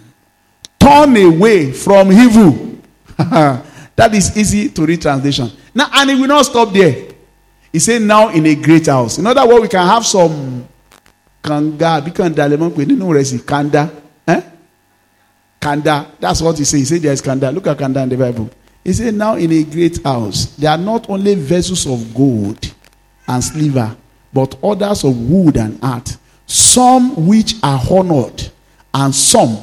turn 0.78 1.16
away 1.16 1.72
from 1.72 2.10
evil. 2.12 2.78
that 4.00 4.14
is 4.14 4.34
easy 4.34 4.70
to 4.70 4.86
read 4.86 5.02
translation. 5.02 5.50
Now, 5.74 5.90
and 5.92 6.08
it 6.10 6.14
will 6.14 6.26
not 6.26 6.46
stop 6.46 6.72
there. 6.72 7.08
He 7.70 7.78
said, 7.78 8.00
now 8.00 8.30
in 8.30 8.46
a 8.46 8.54
great 8.54 8.86
house. 8.86 9.18
In 9.18 9.26
other 9.26 9.46
words, 9.46 9.60
we 9.60 9.68
can 9.68 9.86
have 9.86 10.06
some 10.06 10.66
kanga, 11.44 12.00
because 12.02 12.34
kanda. 13.46 13.90
Eh? 14.26 14.42
Kanda. 15.60 16.10
That's 16.18 16.40
what 16.40 16.56
he 16.56 16.64
said. 16.64 16.78
He 16.78 16.84
said 16.86 17.02
there's 17.02 17.20
Kanda. 17.20 17.50
Look 17.52 17.66
at 17.66 17.78
Kanda 17.78 18.00
in 18.02 18.08
the 18.08 18.16
Bible. 18.16 18.48
He 18.82 18.94
said, 18.94 19.12
Now 19.12 19.34
in 19.34 19.52
a 19.52 19.62
great 19.64 20.02
house, 20.02 20.56
there 20.56 20.70
are 20.70 20.78
not 20.78 21.10
only 21.10 21.34
vessels 21.34 21.86
of 21.86 22.14
gold 22.14 22.72
and 23.28 23.44
silver, 23.44 23.94
but 24.32 24.56
others 24.64 25.04
of 25.04 25.14
wood 25.30 25.58
and 25.58 25.78
earth, 25.84 26.18
some 26.46 27.26
which 27.26 27.56
are 27.62 27.80
honored, 27.90 28.50
and 28.94 29.14
some 29.14 29.58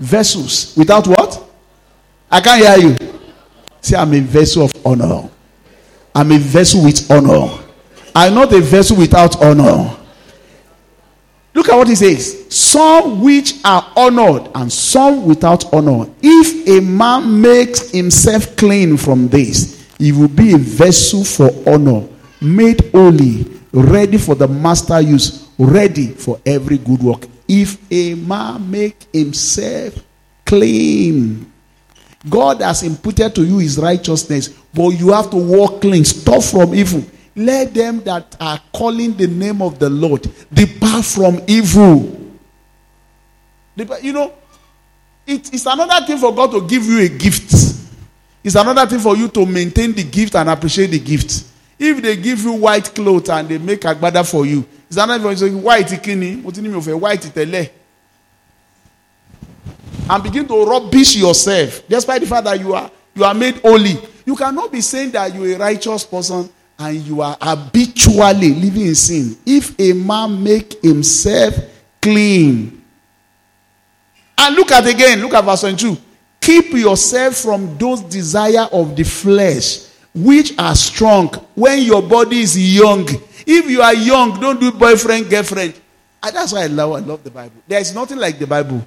vessels 0.00 0.74
without 0.76 1.06
what? 1.06 1.46
I 2.28 2.40
can't 2.40 2.60
hear 2.80 2.90
you. 2.90 3.09
See, 3.82 3.96
I'm 3.96 4.12
a 4.14 4.20
vessel 4.20 4.64
of 4.64 4.72
honor. 4.86 5.28
I'm 6.14 6.32
a 6.32 6.38
vessel 6.38 6.84
with 6.84 7.10
honor. 7.10 7.58
I'm 8.14 8.34
not 8.34 8.52
a 8.52 8.60
vessel 8.60 8.96
without 8.96 9.40
honor. 9.42 9.96
Look 11.54 11.68
at 11.68 11.76
what 11.76 11.88
he 11.88 11.94
says. 11.94 12.46
Some 12.54 13.22
which 13.22 13.54
are 13.64 13.92
honored 13.96 14.50
and 14.54 14.72
some 14.72 15.26
without 15.26 15.72
honor. 15.72 16.08
If 16.22 16.68
a 16.68 16.80
man 16.80 17.40
makes 17.40 17.90
himself 17.90 18.56
clean 18.56 18.96
from 18.96 19.28
this, 19.28 19.88
he 19.98 20.12
will 20.12 20.28
be 20.28 20.54
a 20.54 20.58
vessel 20.58 21.24
for 21.24 21.50
honor, 21.68 22.06
made 22.40 22.90
holy, 22.92 23.44
ready 23.72 24.16
for 24.16 24.34
the 24.34 24.48
master 24.48 25.00
use, 25.00 25.48
ready 25.58 26.08
for 26.08 26.40
every 26.46 26.78
good 26.78 27.02
work. 27.02 27.26
If 27.46 27.78
a 27.92 28.14
man 28.14 28.70
make 28.70 29.06
himself 29.12 29.94
clean, 30.46 31.49
God 32.28 32.60
has 32.60 32.82
imputed 32.82 33.34
to 33.34 33.44
you 33.44 33.58
his 33.58 33.78
righteousness, 33.78 34.48
but 34.74 34.90
you 34.90 35.10
have 35.12 35.30
to 35.30 35.36
walk 35.36 35.80
clean. 35.80 36.04
Stop 36.04 36.42
from 36.42 36.74
evil. 36.74 37.02
Let 37.34 37.72
them 37.72 38.02
that 38.04 38.36
are 38.40 38.60
calling 38.72 39.16
the 39.16 39.26
name 39.26 39.62
of 39.62 39.78
the 39.78 39.88
Lord 39.88 40.28
depart 40.52 41.04
from 41.04 41.40
evil. 41.46 42.18
You 44.02 44.12
know, 44.12 44.34
it 45.26 45.54
is 45.54 45.64
another 45.64 46.04
thing 46.04 46.18
for 46.18 46.34
God 46.34 46.50
to 46.50 46.66
give 46.66 46.84
you 46.84 47.00
a 47.00 47.08
gift. 47.08 47.52
It's 48.42 48.54
another 48.54 48.86
thing 48.86 48.98
for 48.98 49.16
you 49.16 49.28
to 49.28 49.46
maintain 49.46 49.92
the 49.92 50.02
gift 50.02 50.34
and 50.34 50.50
appreciate 50.50 50.88
the 50.88 50.98
gift. 50.98 51.44
If 51.78 52.02
they 52.02 52.16
give 52.16 52.42
you 52.42 52.52
white 52.52 52.94
clothes 52.94 53.30
and 53.30 53.48
they 53.48 53.56
make 53.56 53.84
a 53.84 53.94
agbada 53.94 54.28
for 54.30 54.44
you, 54.44 54.66
it's 54.86 54.96
another 54.96 55.14
thing 55.14 55.22
for 55.22 55.30
you 55.30 55.50
to 55.52 55.56
say, 55.56 55.62
white 55.62 56.02
kini, 56.02 56.42
a 56.42 56.96
white 56.96 57.22
tele? 57.22 57.70
And 60.10 60.24
begin 60.24 60.48
to 60.48 60.64
rubbish 60.64 61.14
yourself. 61.14 61.82
Despite 61.88 62.20
the 62.22 62.26
fact 62.26 62.44
that 62.44 62.58
you 62.58 62.74
are 62.74 62.90
you 63.14 63.24
are 63.24 63.34
made 63.34 63.58
holy. 63.58 63.96
You 64.24 64.34
cannot 64.34 64.72
be 64.72 64.80
saying 64.80 65.12
that 65.12 65.34
you're 65.34 65.54
a 65.54 65.58
righteous 65.58 66.04
person 66.04 66.48
and 66.78 66.96
you 66.96 67.20
are 67.20 67.36
habitually 67.40 68.54
living 68.54 68.86
in 68.86 68.94
sin. 68.94 69.36
If 69.46 69.78
a 69.78 69.92
man 69.92 70.42
make 70.42 70.82
himself 70.82 71.54
clean. 72.00 72.82
And 74.38 74.56
look 74.56 74.70
at 74.72 74.86
again, 74.86 75.20
look 75.20 75.34
at 75.34 75.44
verse 75.44 75.60
22. 75.60 75.96
Keep 76.40 76.72
yourself 76.72 77.36
from 77.36 77.76
those 77.76 78.00
desire 78.00 78.66
of 78.72 78.96
the 78.96 79.04
flesh 79.04 79.86
which 80.14 80.58
are 80.58 80.74
strong 80.74 81.28
when 81.54 81.80
your 81.82 82.02
body 82.02 82.40
is 82.40 82.58
young. 82.58 83.06
If 83.46 83.70
you 83.70 83.82
are 83.82 83.94
young, 83.94 84.40
don't 84.40 84.58
do 84.58 84.72
boyfriend, 84.72 85.28
girlfriend. 85.28 85.74
And 86.22 86.34
that's 86.34 86.52
why 86.52 86.62
I 86.62 86.66
love, 86.66 86.92
I 86.92 86.98
love 87.00 87.22
the 87.22 87.30
Bible. 87.30 87.62
There 87.68 87.80
is 87.80 87.94
nothing 87.94 88.18
like 88.18 88.38
the 88.38 88.46
Bible. 88.46 88.84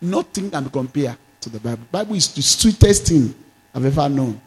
Nothing 0.00 0.50
can 0.50 0.68
compare 0.70 1.16
to 1.40 1.50
the 1.50 1.58
Bible. 1.60 1.84
Bible 1.90 2.14
is 2.14 2.32
the 2.34 2.42
sweetest 2.42 3.06
thing 3.06 3.34
I've 3.74 3.84
ever 3.84 4.08
known. 4.08 4.40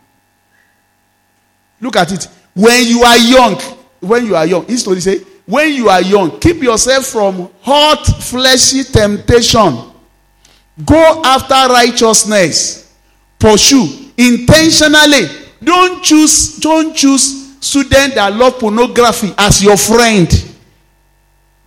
Look 1.81 1.95
at 1.95 2.11
it. 2.11 2.27
When 2.53 2.87
you 2.87 3.03
are 3.03 3.17
young, 3.17 3.55
when 3.99 4.25
you 4.25 4.35
are 4.35 4.45
young, 4.45 4.65
his 4.65 4.81
story 4.81 4.99
say, 4.99 5.19
when 5.45 5.73
you 5.73 5.89
are 5.89 6.01
young, 6.01 6.39
keep 6.39 6.61
yourself 6.61 7.05
from 7.07 7.49
hot, 7.61 8.05
fleshy 8.05 8.83
temptation. 8.83 9.91
Go 10.85 11.21
after 11.25 11.73
righteousness. 11.73 12.93
Pursue 13.39 14.11
intentionally. 14.17 15.25
Don't 15.63 16.03
choose, 16.03 16.57
don't 16.57 16.95
choose 16.95 17.57
students 17.59 18.15
that 18.15 18.33
love 18.33 18.59
pornography 18.59 19.33
as 19.37 19.63
your 19.63 19.77
friend. 19.77 20.29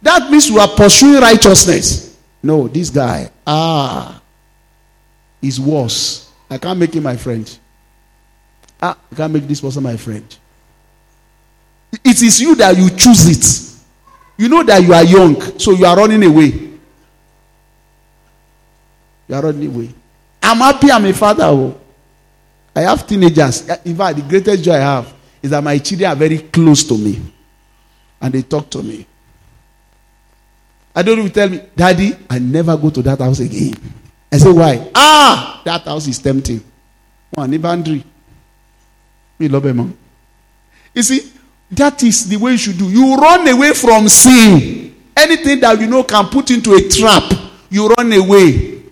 That 0.01 0.31
means 0.31 0.49
you 0.49 0.59
are 0.59 0.69
pursuing 0.69 1.21
righteousness. 1.21 2.12
No, 2.43 2.67
this 2.67 2.91
guy, 2.91 3.31
ah, 3.47 4.21
is 5.41 5.61
worse. 5.61 6.31
I 6.51 6.59
can't 6.59 6.79
make 6.79 6.95
him 6.95 7.05
my 7.05 7.17
friend. 7.17 7.59
Ah, 8.81 8.97
I 9.11 9.15
can't 9.15 9.33
make 9.33 9.47
this 9.47 9.61
person 9.61 9.83
my 9.83 9.97
friend. 9.97 10.25
It 12.05 12.23
is 12.23 12.41
you 12.41 12.55
that 12.57 12.77
you 12.77 12.91
choose 12.91 13.29
it. 13.29 13.73
You 14.37 14.49
know 14.49 14.63
that 14.65 14.83
you 14.83 14.93
are 14.93 15.05
young, 15.05 15.59
so 15.59 15.73
you 15.73 15.85
are 15.85 15.97
running 15.97 16.25
away. 16.25 16.47
You 19.29 19.35
are 19.35 19.43
running 19.43 19.73
away. 19.73 19.91
I'm 20.43 20.57
happy 20.59 20.91
I'm 20.91 21.05
a 21.05 21.13
father. 21.13 21.45
Oh. 21.45 21.79
I 22.75 22.81
have 22.83 23.07
teenagers. 23.07 23.69
In 23.85 23.97
fact, 23.97 24.17
the 24.17 24.23
greatest 24.23 24.65
joy 24.65 24.73
I 24.75 24.79
have 24.79 25.15
is 25.43 25.51
that 25.51 25.63
my 25.63 25.79
children 25.79 26.11
are 26.11 26.17
very 26.17 26.39
close 26.39 26.83
to 26.85 26.97
me. 26.97 27.21
And 28.21 28.33
they 28.35 28.43
talk 28.43 28.71
to 28.71 28.83
me. 28.83 29.07
I 30.95 31.03
don't 31.03 31.19
even 31.19 31.31
tell 31.31 31.49
me, 31.49 31.61
Daddy, 31.75 32.13
I 32.29 32.39
never 32.39 32.77
go 32.77 32.91
to 32.91 33.03
that 33.03 33.19
house 33.19 33.41
again. 33.41 33.75
I 34.31 34.39
say, 34.39 34.53
Why? 34.53 34.91
Ah, 34.95 35.63
that 35.65 35.83
house 35.83 36.07
is 36.07 36.19
tempting. 36.19 36.63
One 37.31 37.59
boundary. 37.59 38.05
Me 39.39 39.49
love 39.49 39.65
him. 39.65 39.97
You 40.95 41.03
see, 41.03 41.33
that 41.71 42.03
is 42.03 42.29
the 42.29 42.37
way 42.37 42.53
you 42.53 42.59
should 42.59 42.79
do. 42.79 42.91
You 42.91 43.17
run 43.17 43.49
away 43.49 43.73
from 43.73 44.09
sin. 44.09 44.95
Anything 45.17 45.61
that 45.61 45.81
you 45.81 45.87
know 45.87 46.05
can 46.05 46.27
put 46.27 46.51
into 46.51 46.75
a 46.75 46.89
trap, 46.89 47.33
you 47.71 47.89
run 47.89 48.13
away. 48.13 48.83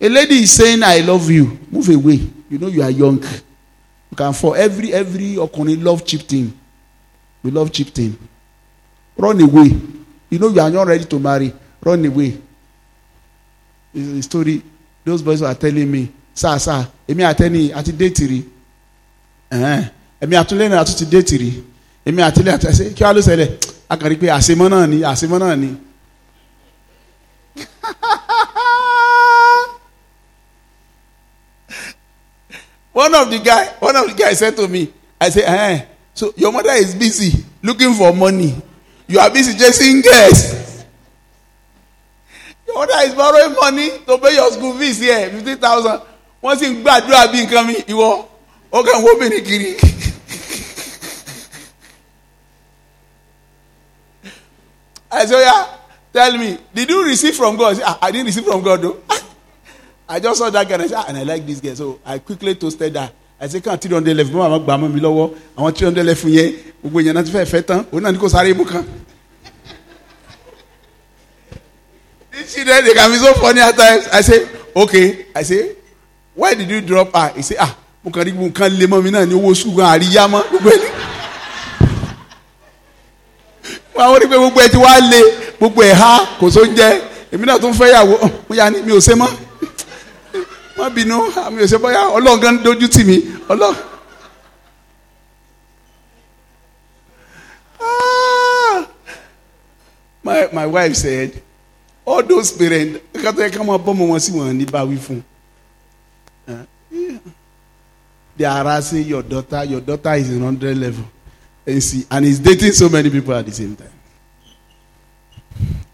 A 0.00 0.08
lady 0.08 0.34
is 0.42 0.52
saying, 0.52 0.82
I 0.82 0.98
love 1.00 1.30
you. 1.30 1.58
Move 1.70 1.88
away. 1.90 2.20
You 2.50 2.58
know 2.58 2.66
you 2.66 2.82
are 2.82 2.90
young. 2.90 3.22
You 3.22 4.16
can 4.16 4.32
for 4.32 4.56
every 4.56 4.92
every 4.92 5.34
okuni 5.34 5.82
love 5.82 6.04
cheap 6.04 6.22
thing. 6.22 6.52
We 7.42 7.50
love 7.50 7.72
cheap 7.72 7.88
thing. 7.88 8.16
Run 9.16 9.40
away. 9.40 9.70
You 10.34 10.40
know 10.40 10.48
you 10.48 10.58
are 10.60 10.68
not 10.70 10.88
ready 10.88 11.04
to 11.04 11.18
marry. 11.20 11.54
Run 11.80 12.04
away. 12.06 12.36
It's 13.94 14.18
a 14.18 14.22
story. 14.28 14.60
Those 15.04 15.22
boys 15.22 15.40
were 15.40 15.54
telling 15.54 15.88
me, 15.88 16.10
sir, 16.34 16.58
sir, 16.58 16.88
èmi 17.08 17.22
àtẹni 17.22 17.70
àti 17.72 17.92
déètì 17.92 18.26
rí. 18.26 18.42
Èmi 20.20 20.34
àtúnlẹ̀ 20.40 20.68
náà 20.70 20.80
àtúntì 20.82 21.04
déètì 21.12 21.36
rí. 21.42 21.50
Èmi 22.08 22.20
àtúnlẹ̀ 22.28 22.54
àti 22.56 22.66
ẹsẹ̀ 22.72 22.92
kí 22.96 23.02
wàá 23.04 23.12
ló 23.16 23.20
ṣẹlẹ̀? 23.28 23.48
A 23.88 23.94
kàn 23.96 24.08
rí 24.10 24.16
pé 24.20 24.26
àṣemọ́ 24.38 24.68
náà 24.72 24.86
ni 24.90 24.96
àṣemọ́ 25.12 25.38
náà 25.42 25.54
ni. 25.62 25.70
one 32.92 33.14
of 33.14 33.30
the 33.30 33.38
guy, 33.38 33.64
one 33.78 33.94
of 33.96 34.06
the 34.08 34.14
guys 34.20 34.38
said 34.40 34.56
to 34.56 34.66
me, 34.66 34.92
I 35.20 35.30
said, 35.30 35.44
eh, 35.46 35.84
so 36.12 36.32
your 36.36 36.50
mother 36.52 36.72
is 36.72 36.92
busy 36.96 37.44
looking 37.62 37.94
for 37.94 38.12
money. 38.12 38.60
You 39.06 39.18
are 39.20 39.30
busy 39.30 39.56
chasing 39.58 40.00
girls. 40.00 40.84
Your 42.66 42.76
mother 42.76 42.94
is 43.04 43.14
borrowing 43.14 43.54
money 43.54 43.90
to 44.06 44.18
pay 44.18 44.34
your 44.34 44.50
school 44.50 44.72
fees 44.78 44.98
here, 45.00 45.30
fifty 45.30 45.54
thousand. 45.56 46.00
Wọ́n 46.42 46.56
sì 46.58 46.66
ń 46.68 46.82
gbàdúrà 46.84 47.26
bí 47.32 47.38
nǹkan 47.44 47.66
mi, 47.66 47.74
ìwọ, 47.92 48.08
ó 48.72 48.82
kàn 48.84 49.02
wọ́n 49.04 49.18
bìnrin 49.20 49.44
kiri. 49.44 49.70
I 55.10 55.26
say, 55.26 55.40
yeah, 55.40 55.66
tell 56.12 56.36
me, 56.36 56.58
did 56.74 56.90
you 56.90 57.04
receive 57.04 57.34
from 57.36 57.56
God? 57.56 57.72
I, 57.72 57.74
said, 57.76 57.84
ah, 57.86 57.98
I 58.02 58.10
didn't 58.10 58.26
receive 58.26 58.44
from 58.44 58.62
God 58.62 58.82
though. 58.82 58.98
I 60.08 60.18
just 60.20 60.38
saw 60.38 60.50
that 60.50 60.68
guy 60.68 60.74
and 60.74 60.82
I 60.82 60.86
said, 60.88 60.96
ah, 60.98 61.04
and 61.08 61.16
I 61.18 61.22
like 61.22 61.46
this 61.46 61.60
guy. 61.60 61.72
So 61.74 62.00
I 62.04 62.18
quickly 62.18 62.54
toasted 62.56 62.94
her. 62.96 63.10
I 63.40 63.46
said, 63.48 63.62
kàn 63.62 63.78
three 63.80 63.94
hundred 63.94 64.16
left 64.16 64.30
lọ́wọ́ 64.32 65.34
àwọn 65.56 65.74
three 65.74 65.86
hundred 65.86 66.04
left 66.06 66.24
gbogbo 66.84 67.00
yẹn 67.00 67.14
náà 67.16 67.22
ti 67.24 67.30
fẹ́ 67.32 67.44
fẹ́ 67.44 67.62
tán 67.62 67.84
òun 67.92 68.02
náà 68.02 68.12
ní 68.12 68.18
kò 68.18 68.28
sáré 68.28 68.52
mú 68.54 68.64
kan. 68.64 68.84
These 72.32 72.54
children 72.54 72.84
they 72.84 72.94
can 72.94 73.10
be 73.10 73.16
so 73.18 73.32
funny 73.34 73.60
at 73.60 73.76
times. 73.76 74.06
I 74.12 74.20
say, 74.20 74.46
okay. 74.76 75.26
I 75.34 75.42
say, 75.42 75.76
why 76.34 76.52
did 76.54 76.68
you 76.68 76.80
drop 76.82 77.14
her? 77.14 77.32
He 77.36 77.42
say, 77.42 77.56
ah, 77.58 77.74
mo 78.04 78.10
kàn 78.10 78.24
rí 78.26 78.32
gbogbo 78.32 78.48
nǹkan 78.48 78.72
lé 78.78 78.86
mọ́ 78.86 79.02
mi 79.02 79.10
náà 79.10 79.24
ní 79.26 79.34
owó 79.34 79.54
gan 79.76 79.86
àríyá 79.98 80.28
mọ́ 80.28 80.42
gbogbo 80.50 80.70
ẹ̀ 80.70 80.78
ní. 80.82 80.88
Wọ́n 83.94 84.04
àwọn 84.04 84.16
onípe 84.16 84.36
gbogbo 84.36 84.60
ẹ̀ 84.60 84.70
ti 84.70 84.76
wá 84.76 85.00
lé 85.00 85.20
gbogbo 85.58 85.82
ẹ̀ 85.82 85.94
há 85.94 86.10
kò 86.40 86.50
sóúnjẹ 86.50 87.00
èmi 87.32 87.46
náà 87.46 87.58
tún 87.58 87.72
fẹ́ 87.72 87.92
yàwó 87.94 88.14
mo 88.48 88.54
yà 88.56 88.70
ni 88.70 88.82
mi 88.82 88.92
ò 88.92 89.00
ṣe 89.00 89.14
mọ́ 89.14 89.30
má 90.76 90.90
bínú 90.90 91.16
àmì 91.46 91.62
òsè 91.64 91.78
bóyá 91.78 92.00
ọlọ́run 92.16 92.40
gan 92.40 92.56
dojú 92.64 92.88
tì 92.88 93.04
mí 93.04 93.16
ọlọ́run. 93.48 93.93
My 100.52 100.66
wife 100.66 100.94
said 100.94 101.42
all 102.06 102.22
those 102.22 102.52
parents 102.52 103.00
fún 103.14 105.22
they 108.36 108.44
are 108.44 108.64
harassing 108.64 109.06
your 109.06 109.22
daughter 109.22 109.64
your 109.64 109.80
daughter 109.80 110.14
is 110.14 110.30
in 110.30 110.42
hundred 110.42 110.76
level 110.76 111.04
and 111.66 111.82
see 111.82 112.04
and 112.10 112.24
he's 112.24 112.38
dating 112.40 112.72
so 112.72 112.88
many 112.88 113.08
people 113.10 113.34
at 113.34 113.46
the 113.46 113.52
same 113.52 113.76
time 113.76 113.88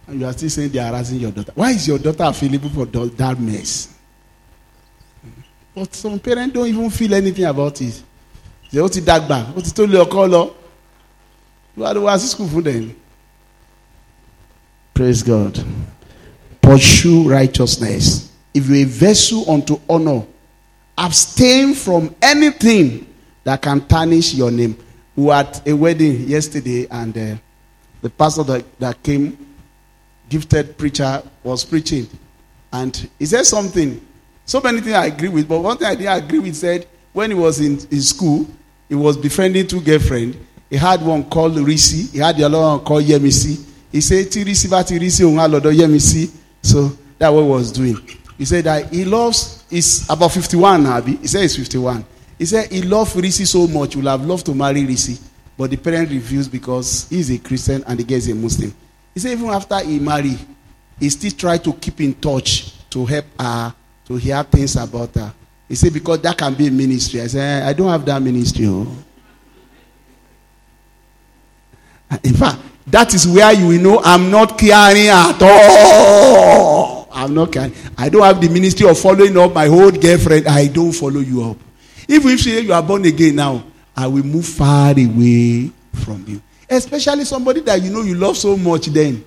and 0.08 0.20
you 0.20 0.26
are 0.26 0.32
still 0.32 0.48
saying 0.50 0.70
they 0.70 0.78
are 0.78 0.88
harassing 0.88 1.20
your 1.20 1.30
daughter 1.30 1.52
why 1.54 1.70
is 1.70 1.86
your 1.86 1.98
daughter 1.98 2.24
available 2.24 2.70
for 2.70 2.86
that 2.86 3.38
mess. 3.38 3.94
But 5.74 5.94
some 5.94 6.18
parents 6.18 6.54
don't 6.54 6.66
even 6.66 6.90
feel 6.90 7.14
anything 7.14 7.44
about 7.44 7.80
it. 7.80 8.02
Ṣé 8.72 8.80
ó 8.82 8.88
ti 8.90 9.00
dàgbà? 9.00 9.52
Ó 9.56 9.60
ti 9.62 9.70
tó 9.72 9.86
lé 9.86 9.98
ọkọ 9.98 10.26
lọ? 10.28 10.50
Wá 11.76 11.92
ló 11.94 12.02
wá 12.06 12.18
sí 12.18 12.26
school 12.28 12.48
fún 12.48 12.64
them. 12.64 12.94
Praise 15.00 15.22
God. 15.22 15.58
Pursue 16.60 17.26
righteousness. 17.26 18.30
If 18.52 18.68
you're 18.68 18.76
a 18.76 18.84
vessel 18.84 19.50
unto 19.50 19.80
honor, 19.88 20.26
abstain 20.98 21.72
from 21.72 22.14
anything 22.20 23.06
that 23.42 23.62
can 23.62 23.80
tarnish 23.86 24.34
your 24.34 24.50
name. 24.50 24.76
We 25.16 25.24
were 25.24 25.32
at 25.32 25.66
a 25.66 25.72
wedding 25.72 26.28
yesterday, 26.28 26.86
and 26.90 27.16
uh, 27.16 27.36
the 28.02 28.10
pastor 28.10 28.42
that, 28.42 28.78
that 28.78 29.02
came, 29.02 29.38
gifted 30.28 30.76
preacher, 30.76 31.22
was 31.42 31.64
preaching. 31.64 32.06
And 32.70 33.08
he 33.18 33.24
said 33.24 33.46
something 33.46 34.06
so 34.44 34.60
many 34.60 34.82
things 34.82 34.96
I 34.96 35.06
agree 35.06 35.30
with, 35.30 35.48
but 35.48 35.60
one 35.60 35.78
thing 35.78 35.86
I 35.86 35.94
didn't 35.94 36.24
agree 36.24 36.40
with 36.40 36.56
said 36.56 36.86
when 37.14 37.30
he 37.30 37.36
was 37.38 37.58
in, 37.58 37.78
in 37.90 38.02
school, 38.02 38.46
he 38.86 38.96
was 38.96 39.16
befriending 39.16 39.66
two 39.66 39.80
girlfriends. 39.80 40.36
He 40.68 40.76
had 40.76 41.00
one 41.00 41.24
called 41.24 41.54
Risi, 41.54 42.12
he 42.12 42.18
had 42.18 42.36
the 42.36 42.44
other 42.44 42.58
one 42.58 42.80
called 42.80 43.04
Yemisi. 43.04 43.68
He 43.92 44.00
said, 44.00 44.26
Tirisi 44.30 44.68
ba 44.68 44.84
tirisi 44.84 45.22
òun 45.24 45.38
àlọ́dọ̀ 45.38 45.72
Yẹ́misí. 45.74 46.30
So 46.62 46.96
that's 47.18 47.32
what 47.32 47.42
he 47.42 47.48
was 47.48 47.72
doing. 47.72 47.98
He 48.38 48.44
said 48.44 48.64
that 48.64 48.92
he 48.92 49.04
loves, 49.04 49.64
he's 49.68 50.08
about 50.08 50.32
51 50.32 50.82
now, 50.82 50.96
Abi. 50.96 51.16
He 51.16 51.26
said 51.26 51.42
he's 51.42 51.56
51. 51.56 52.04
He 52.38 52.46
said 52.46 52.70
he 52.70 52.82
loved 52.82 53.14
Risi 53.14 53.46
so 53.46 53.66
much, 53.66 53.96
would 53.96 54.06
have 54.06 54.24
loved 54.24 54.46
to 54.46 54.54
marry 54.54 54.82
Risi. 54.82 55.20
But 55.58 55.70
the 55.70 55.76
parent 55.76 56.10
refused 56.10 56.50
because 56.50 57.06
he's 57.10 57.30
a 57.30 57.38
Christian 57.38 57.84
and 57.86 57.98
the 57.98 58.04
girl 58.04 58.16
is 58.16 58.28
a 58.30 58.34
Muslim. 58.34 58.74
He 59.12 59.20
said 59.20 59.32
even 59.32 59.50
after 59.50 59.78
he 59.80 59.98
married, 59.98 60.38
he 60.98 61.10
still 61.10 61.32
tried 61.32 61.62
to 61.64 61.72
keep 61.74 62.00
in 62.00 62.14
touch 62.14 62.88
to 62.90 63.04
help 63.04 63.26
her, 63.38 63.74
to 64.06 64.16
hear 64.16 64.42
things 64.44 64.76
about 64.76 65.14
her. 65.14 65.32
He 65.68 65.74
said, 65.74 65.92
because 65.92 66.20
that 66.22 66.36
can 66.38 66.54
be 66.54 66.66
a 66.66 66.70
ministry. 66.70 67.20
I 67.20 67.26
said, 67.26 67.62
eh, 67.62 67.68
I 67.68 67.72
don't 67.74 67.88
have 67.90 68.04
that 68.06 68.20
ministry. 68.22 68.66
Oh. 68.66 68.86
In 72.24 72.34
fact, 72.34 72.58
that 72.90 73.14
is 73.14 73.26
where 73.26 73.52
you 73.52 73.68
will 73.68 73.80
know 73.80 74.00
I'm 74.02 74.30
not 74.30 74.58
caring 74.58 75.08
at 75.08 75.40
all. 75.42 77.08
I'm 77.12 77.34
not 77.34 77.52
caring. 77.52 77.72
I 77.96 78.08
don't 78.08 78.22
have 78.22 78.40
the 78.40 78.48
ministry 78.48 78.88
of 78.88 78.98
following 78.98 79.36
up 79.36 79.52
my 79.54 79.66
old 79.68 80.00
girlfriend. 80.00 80.46
I 80.48 80.66
don't 80.68 80.92
follow 80.92 81.20
you 81.20 81.42
up. 81.50 81.56
Even 82.08 82.30
if 82.32 82.44
you 82.46 82.72
are 82.72 82.82
born 82.82 83.04
again 83.04 83.36
now, 83.36 83.62
I 83.96 84.06
will 84.06 84.24
move 84.24 84.46
far 84.46 84.90
away 84.92 85.70
from 85.92 86.24
you. 86.26 86.40
Especially 86.68 87.24
somebody 87.24 87.60
that 87.60 87.82
you 87.82 87.90
know 87.90 88.02
you 88.02 88.14
love 88.14 88.36
so 88.36 88.56
much 88.56 88.86
then. 88.86 89.24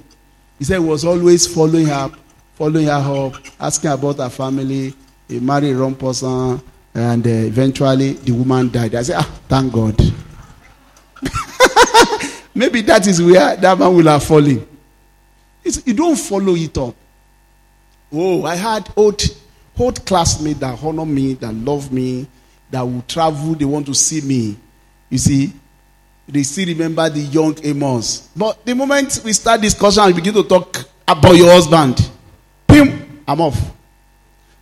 He 0.59 0.65
said 0.65 0.79
he 0.79 0.85
was 0.85 1.05
always 1.05 1.45
following 1.47 1.87
her, 1.87 2.09
following 2.55 2.87
her 2.87 3.27
up, 3.27 3.35
asking 3.59 3.91
about 3.91 4.17
her 4.17 4.29
family. 4.29 4.93
He 5.27 5.39
married 5.39 5.73
wrong 5.75 5.95
person, 5.95 6.61
and 6.93 7.25
uh, 7.25 7.29
eventually 7.29 8.13
the 8.13 8.31
woman 8.31 8.71
died. 8.71 8.95
I 8.95 9.01
said, 9.03 9.17
ah, 9.19 9.39
thank 9.47 9.73
God. 9.73 9.99
Maybe 12.55 12.81
that 12.81 13.07
is 13.07 13.21
where 13.21 13.55
that 13.55 13.79
man 13.79 13.95
will 13.95 14.05
have 14.05 14.23
fallen. 14.23 14.67
It's, 15.63 15.85
you 15.87 15.93
don't 15.93 16.15
follow 16.15 16.55
it 16.55 16.77
up. 16.77 16.95
Oh, 18.11 18.43
I 18.45 18.55
had 18.55 18.89
old, 18.95 19.21
old 19.77 20.05
classmates 20.05 20.59
that 20.59 20.81
honor 20.83 21.05
me, 21.05 21.33
that 21.35 21.53
love 21.53 21.91
me, 21.91 22.27
that 22.69 22.81
will 22.81 23.03
travel, 23.07 23.55
they 23.55 23.65
want 23.65 23.87
to 23.87 23.95
see 23.95 24.21
me. 24.21 24.57
You 25.09 25.17
see, 25.17 25.53
they 26.27 26.43
still 26.43 26.67
remember 26.67 27.09
the 27.09 27.19
young 27.21 27.57
Amos. 27.63 28.29
But 28.35 28.65
the 28.65 28.75
moment 28.75 29.21
we 29.25 29.33
start 29.33 29.61
discussion 29.61 30.03
and 30.03 30.15
begin 30.15 30.33
to 30.35 30.43
talk 30.43 30.77
about 31.07 31.35
your 31.35 31.51
husband, 31.51 32.09
pim, 32.67 33.23
I'm 33.27 33.41
off. 33.41 33.59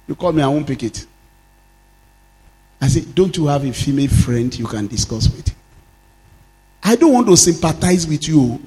You 0.08 0.16
call 0.16 0.32
me, 0.32 0.42
I 0.42 0.48
won't 0.48 0.68
pick 0.68 0.84
it. 0.84 1.06
I 2.80 2.88
say, 2.88 3.02
don't 3.02 3.36
you 3.38 3.48
have 3.48 3.64
a 3.64 3.72
female 3.72 4.10
friend 4.10 4.58
you 4.58 4.66
can 4.66 4.88
discuss 4.88 5.30
with? 5.30 5.54
I 6.84 6.96
don't 6.96 7.14
want 7.14 7.28
to 7.28 7.38
sympathize 7.38 8.08
with 8.08 8.28
you. 8.28 8.62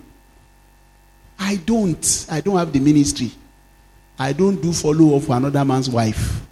I 1.39 1.57
don't. 1.57 2.27
I 2.31 2.41
don't 2.41 2.57
have 2.57 2.73
the 2.73 2.81
ministry. 2.81 3.33
I 4.19 4.33
don't 4.33 4.61
do 4.61 4.73
follow 4.73 5.17
up 5.17 5.25
for 5.25 5.37
another 5.37 5.65
man's 5.65 5.91
wife. 5.91 6.43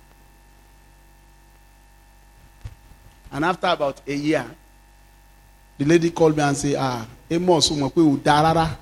And 3.31 3.45
after 3.45 3.69
about 3.69 4.03
a 4.07 4.15
year, 4.15 4.45
the 5.79 5.85
lady 5.85 6.11
called 6.11 6.37
me 6.37 6.43
and 6.43 6.57
said, 6.57 6.75
Ah, 6.79 7.07
Amos, 7.31 7.71
darara. 7.71 8.77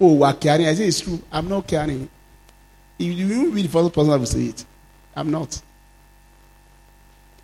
Oh, 0.00 0.14
we're 0.14 0.32
caring. 0.34 0.66
I 0.66 0.74
say, 0.74 0.86
It's 0.88 1.00
true. 1.00 1.22
I'm 1.30 1.48
not 1.48 1.66
caring. 1.66 2.08
You 2.98 3.28
will 3.44 3.52
be 3.52 3.62
the 3.62 3.68
first 3.68 3.92
person 3.92 4.10
that 4.10 4.18
will 4.18 4.26
say 4.26 4.46
it. 4.46 4.64
I'm 5.14 5.30
not. 5.30 5.60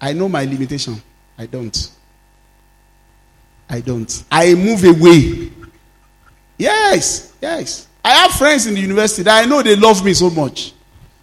I 0.01 0.13
know 0.13 0.29
my 0.29 0.45
limitation. 0.45 1.01
I 1.37 1.47
don't. 1.47 1.91
I 3.69 3.81
don't. 3.81 4.25
I 4.31 4.55
move 4.55 4.85
away. 4.85 5.51
Yes, 6.57 7.33
yes. 7.41 7.87
I 8.05 8.11
have 8.11 8.33
friends 8.33 8.67
in 8.67 8.75
the 8.75 8.81
university 8.81 9.23
that 9.25 9.45
I 9.45 9.47
know 9.47 9.63
they 9.63 9.77
love 9.77 10.05
me 10.05 10.15
so 10.15 10.31
much. 10.31 10.73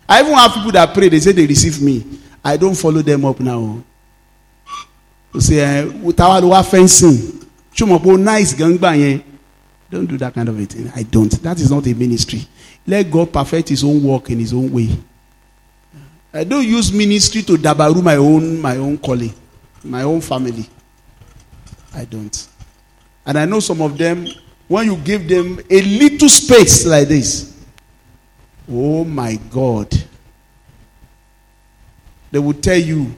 I 0.08 0.22
even 0.22 0.34
have 0.34 0.54
people 0.54 0.72
that 0.74 0.94
pray, 0.94 1.10
they 1.10 1.20
say 1.20 1.32
they 1.32 1.48
receive 1.48 1.82
me. 1.82 2.06
I 2.44 2.58
don't 2.58 2.76
follow 2.76 3.02
them 3.02 3.26
up 3.26 3.40
now. 3.40 3.82
You 5.34 5.42
say, 5.42 5.60
eh, 5.60 5.84
without 6.02 6.44
uh, 6.44 6.64
fencing. 6.64 7.44
nice 7.80 8.54
Don't 8.54 10.06
do 10.06 10.18
that 10.18 10.34
kind 10.34 10.48
of 10.50 10.58
thing. 10.68 10.92
I 10.96 11.04
don't. 11.04 11.32
That 11.42 11.60
is 11.60 11.72
not 11.72 11.86
a 11.88 11.94
ministry. 11.94 12.48
Let 12.88 13.10
God 13.10 13.34
perfect 13.34 13.70
his 13.70 13.84
own 13.84 14.04
work 14.04 14.30
in 14.30 14.40
his 14.40 14.54
own 14.54 14.72
way. 14.72 14.90
I 16.34 16.44
don't 16.44 16.66
use 16.68 16.92
ministry 16.92 17.42
to 17.44 17.54
dabaru 17.58 18.04
my 18.04 18.18
own 18.18 18.62
my 18.62 18.78
own 18.78 18.98
calling, 18.98 19.34
my 19.84 20.04
own 20.04 20.22
family. 20.22 20.70
I 21.96 22.06
don't. 22.06 22.48
And 23.26 23.40
I 23.40 23.46
know 23.46 23.60
some 23.60 23.82
of 23.82 23.98
them, 23.98 24.28
when 24.68 24.86
you 24.86 24.98
give 24.98 25.28
them 25.28 25.60
a 25.70 25.82
little 25.82 26.30
space 26.30 26.86
like 26.86 27.08
this, 27.08 27.58
oh 28.70 29.06
my 29.06 29.36
God, 29.50 29.92
they 32.32 32.40
will 32.40 32.54
tell 32.54 32.78
you. 32.78 33.16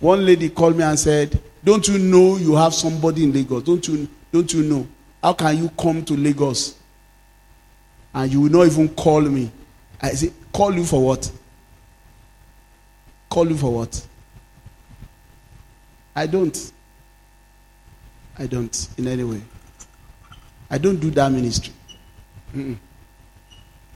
One 0.00 0.24
lady 0.24 0.48
called 0.48 0.76
me 0.76 0.82
and 0.84 0.98
said, 0.98 1.40
Don't 1.64 1.86
you 1.88 1.98
know 1.98 2.36
you 2.36 2.54
have 2.56 2.74
somebody 2.74 3.24
in 3.24 3.32
Lagos? 3.32 3.62
Don't 3.62 3.86
you, 3.86 4.08
don't 4.32 4.52
you 4.52 4.62
know? 4.62 4.86
How 5.22 5.34
can 5.34 5.58
you 5.58 5.68
come 5.78 6.04
to 6.06 6.16
Lagos? 6.16 6.76
And 8.14 8.32
you 8.32 8.42
will 8.42 8.50
not 8.50 8.66
even 8.66 8.88
call 8.90 9.20
me. 9.20 9.50
I 10.00 10.10
say, 10.10 10.32
Call 10.52 10.74
you 10.74 10.84
for 10.84 11.04
what? 11.04 11.30
Call 13.28 13.48
you 13.48 13.56
for 13.56 13.72
what? 13.72 14.06
I 16.16 16.26
don't. 16.26 16.72
I 18.40 18.46
don't 18.46 18.88
in 18.96 19.06
any 19.06 19.22
way. 19.22 19.42
I 20.70 20.78
don't 20.78 20.96
do 20.98 21.10
that 21.10 21.30
ministry. 21.30 21.74
Mm-mm. 22.56 22.76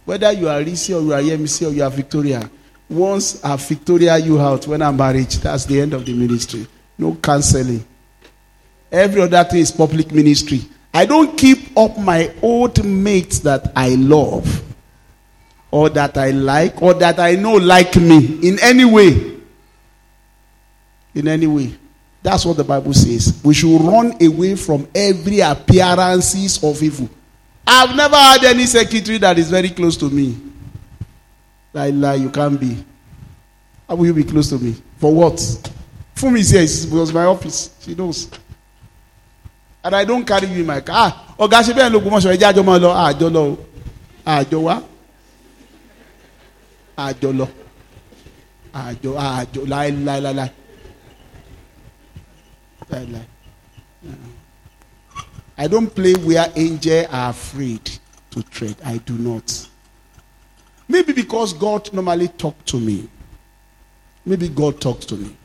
Whether 0.05 0.33
you 0.33 0.49
are 0.51 0.61
Risi 0.61 0.95
or 0.95 1.01
you 1.03 1.15
are 1.15 1.21
Yemisi 1.23 1.67
or 1.67 1.71
you 1.73 1.83
are 1.83 1.89
Victoria, 1.91 2.51
once 2.91 3.43
I 3.43 3.57
Victoria 3.57 4.19
you 4.19 4.39
out 4.39 4.67
when 4.67 4.83
I'm 4.83 4.99
married, 4.99 5.31
that's 5.31 5.65
the 5.65 5.81
end 5.81 5.95
of 5.95 6.05
the 6.05 6.13
ministry. 6.13 6.67
No 6.99 7.15
counseling. 7.15 7.83
Every 8.93 9.23
other 9.23 9.43
thing 9.45 9.61
is 9.61 9.73
public 9.73 10.13
ministry. 10.13 10.61
I 10.93 11.07
don't 11.07 11.39
keep 11.39 11.77
up 11.77 11.97
my 11.99 12.31
old 12.43 12.85
mates 12.85 13.39
that 13.41 13.73
I 13.75 13.95
love 13.95 14.63
or 15.71 15.89
that 15.89 16.19
I 16.19 16.33
like 16.33 16.83
or 16.83 16.93
that 16.95 17.19
I 17.19 17.35
know 17.37 17.55
like 17.55 17.97
me 17.97 18.47
in 18.47 18.59
any 18.61 18.85
way. 18.85 19.41
In 21.15 21.29
any 21.29 21.47
way. 21.47 21.75
That's 22.25 22.47
what 22.47 22.57
the 22.57 22.65
Bible 22.65 22.95
says. 22.95 23.39
We 23.45 23.53
should 23.53 23.79
run 23.83 24.17
away 24.21 24.57
from 24.57 24.89
every 24.95 25.41
appearances 25.41 26.57
of 26.65 26.83
evil. 26.83 27.11
I've 27.67 27.95
never 27.95 28.17
had 28.17 28.43
any 28.45 28.65
secretary 28.65 29.19
that 29.19 29.39
is 29.39 29.51
very 29.51 29.69
close 29.69 29.95
to 29.99 30.09
me. 30.09 30.35
Lie, 31.75 31.91
lie, 31.91 32.15
you 32.15 32.31
can't 32.31 32.59
be. 32.59 32.83
How 33.87 33.97
will 33.97 34.07
you 34.07 34.15
be 34.15 34.25
close 34.25 34.49
to 34.49 34.59
me? 34.59 34.75
For 34.97 35.13
what? 35.13 35.35
Fumi 36.17 36.39
is 36.39 36.49
here. 36.49 36.63
It 36.63 36.91
was 36.99 37.13
my 37.13 37.27
office. 37.27 37.77
She 37.81 37.95
knows. 37.95 38.31
And 39.85 39.95
I 39.95 40.05
don't 40.07 40.25
carry 40.27 40.47
you 40.47 40.61
in 40.61 40.67
my 40.67 40.81
car. 40.81 41.13
Ah, 41.13 41.35
ọ̀gá 41.39 41.61
ṣe 41.63 41.75
bẹ́ẹ̀ 41.75 41.91
ló 41.93 42.01
gbọ́n 42.01 42.11
mọ̀ṣọ́ 42.15 42.33
ẹjẹ́ 42.37 42.49
àjọ 42.53 42.63
máa 42.65 42.79
lọ 42.85 42.91
ah, 42.91 43.13
àjọ 43.13 43.27
lọ 43.37 43.43
ah, 44.25 44.39
àjọ 44.43 44.59
wá 44.67 44.75
ah, 46.97 47.13
àjọ 47.13 47.29
lọ 47.39 47.47
àjọ 48.73 49.11
àjọ 49.19 49.61
láéláéláé. 49.73 50.51
Uh-uh. 54.07 54.15
I 55.57 55.69
don't 55.69 55.95
play 55.95 56.15
where 56.15 56.47
angels 56.57 57.07
are 57.11 57.31
afraid 57.31 57.91
to 58.31 58.43
tread. 58.43 58.77
I 58.85 58.99
do 58.99 59.15
not. 59.15 59.69
Maybe 60.89 61.13
because 61.13 61.53
God 61.53 61.93
normally 61.93 62.29
talked 62.29 62.67
to 62.69 62.81
me. 62.81 63.09
Maybe 64.27 64.49
God 64.49 64.81
talks 64.81 65.07
to 65.07 65.17
me. 65.17 65.37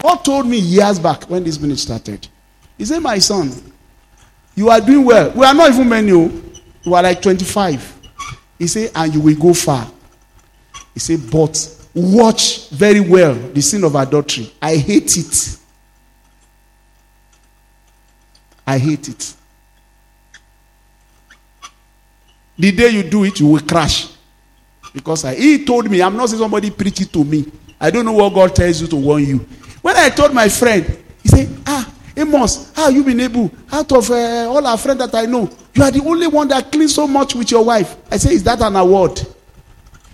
God 0.00 0.24
told 0.24 0.46
me 0.46 0.58
years 0.58 0.98
back 0.98 1.28
when 1.28 1.44
this 1.44 1.58
ministry 1.60 1.96
started. 1.96 2.28
He 2.76 2.84
said, 2.84 3.00
My 3.00 3.18
son, 3.18 3.50
you 4.54 4.70
are 4.70 4.80
doing 4.80 5.04
well. 5.04 5.30
We 5.32 5.44
are 5.44 5.54
not 5.54 5.70
even 5.70 5.88
many. 5.88 6.12
Oh. 6.12 6.30
You 6.82 6.94
are 6.94 7.02
like 7.02 7.20
25. 7.22 8.10
He 8.58 8.66
said, 8.66 8.90
And 8.94 9.14
you 9.14 9.20
will 9.20 9.36
go 9.36 9.54
far. 9.54 9.90
He 10.94 11.00
said, 11.00 11.20
But 11.30 11.86
watch 11.94 12.70
very 12.70 13.00
well 13.00 13.34
the 13.34 13.60
sin 13.60 13.84
of 13.84 13.94
adultery. 13.94 14.52
I 14.60 14.76
hate 14.76 15.16
it. 15.16 15.58
I 18.68 18.76
hate 18.76 19.08
it. 19.08 19.34
The 22.58 22.70
day 22.70 22.90
you 22.90 23.02
do 23.02 23.24
it, 23.24 23.40
you 23.40 23.46
will 23.46 23.60
crash. 23.62 24.08
Because 24.92 25.24
I, 25.24 25.34
he 25.36 25.64
told 25.64 25.90
me, 25.90 26.02
I'm 26.02 26.14
not 26.14 26.28
saying 26.28 26.38
somebody 26.42 26.70
preach 26.70 27.00
it 27.00 27.10
to 27.14 27.24
me. 27.24 27.50
I 27.80 27.90
don't 27.90 28.04
know 28.04 28.12
what 28.12 28.34
God 28.34 28.54
tells 28.54 28.82
you 28.82 28.86
to 28.88 28.96
warn 28.96 29.24
you. 29.24 29.38
When 29.80 29.96
I 29.96 30.10
told 30.10 30.34
my 30.34 30.50
friend, 30.50 30.84
he 31.22 31.28
said, 31.30 31.48
Ah, 31.66 31.90
Amos, 32.14 32.70
how 32.76 32.90
you 32.90 33.02
been 33.04 33.20
able, 33.20 33.50
out 33.72 33.90
of 33.90 34.10
uh, 34.10 34.50
all 34.50 34.66
our 34.66 34.76
friends 34.76 34.98
that 34.98 35.14
I 35.14 35.24
know, 35.24 35.48
you 35.72 35.82
are 35.82 35.90
the 35.90 36.02
only 36.04 36.26
one 36.26 36.48
that 36.48 36.70
cleans 36.70 36.94
so 36.94 37.06
much 37.06 37.34
with 37.34 37.50
your 37.50 37.64
wife. 37.64 37.96
I 38.10 38.18
said, 38.18 38.32
Is 38.32 38.44
that 38.44 38.60
an 38.60 38.76
award? 38.76 39.18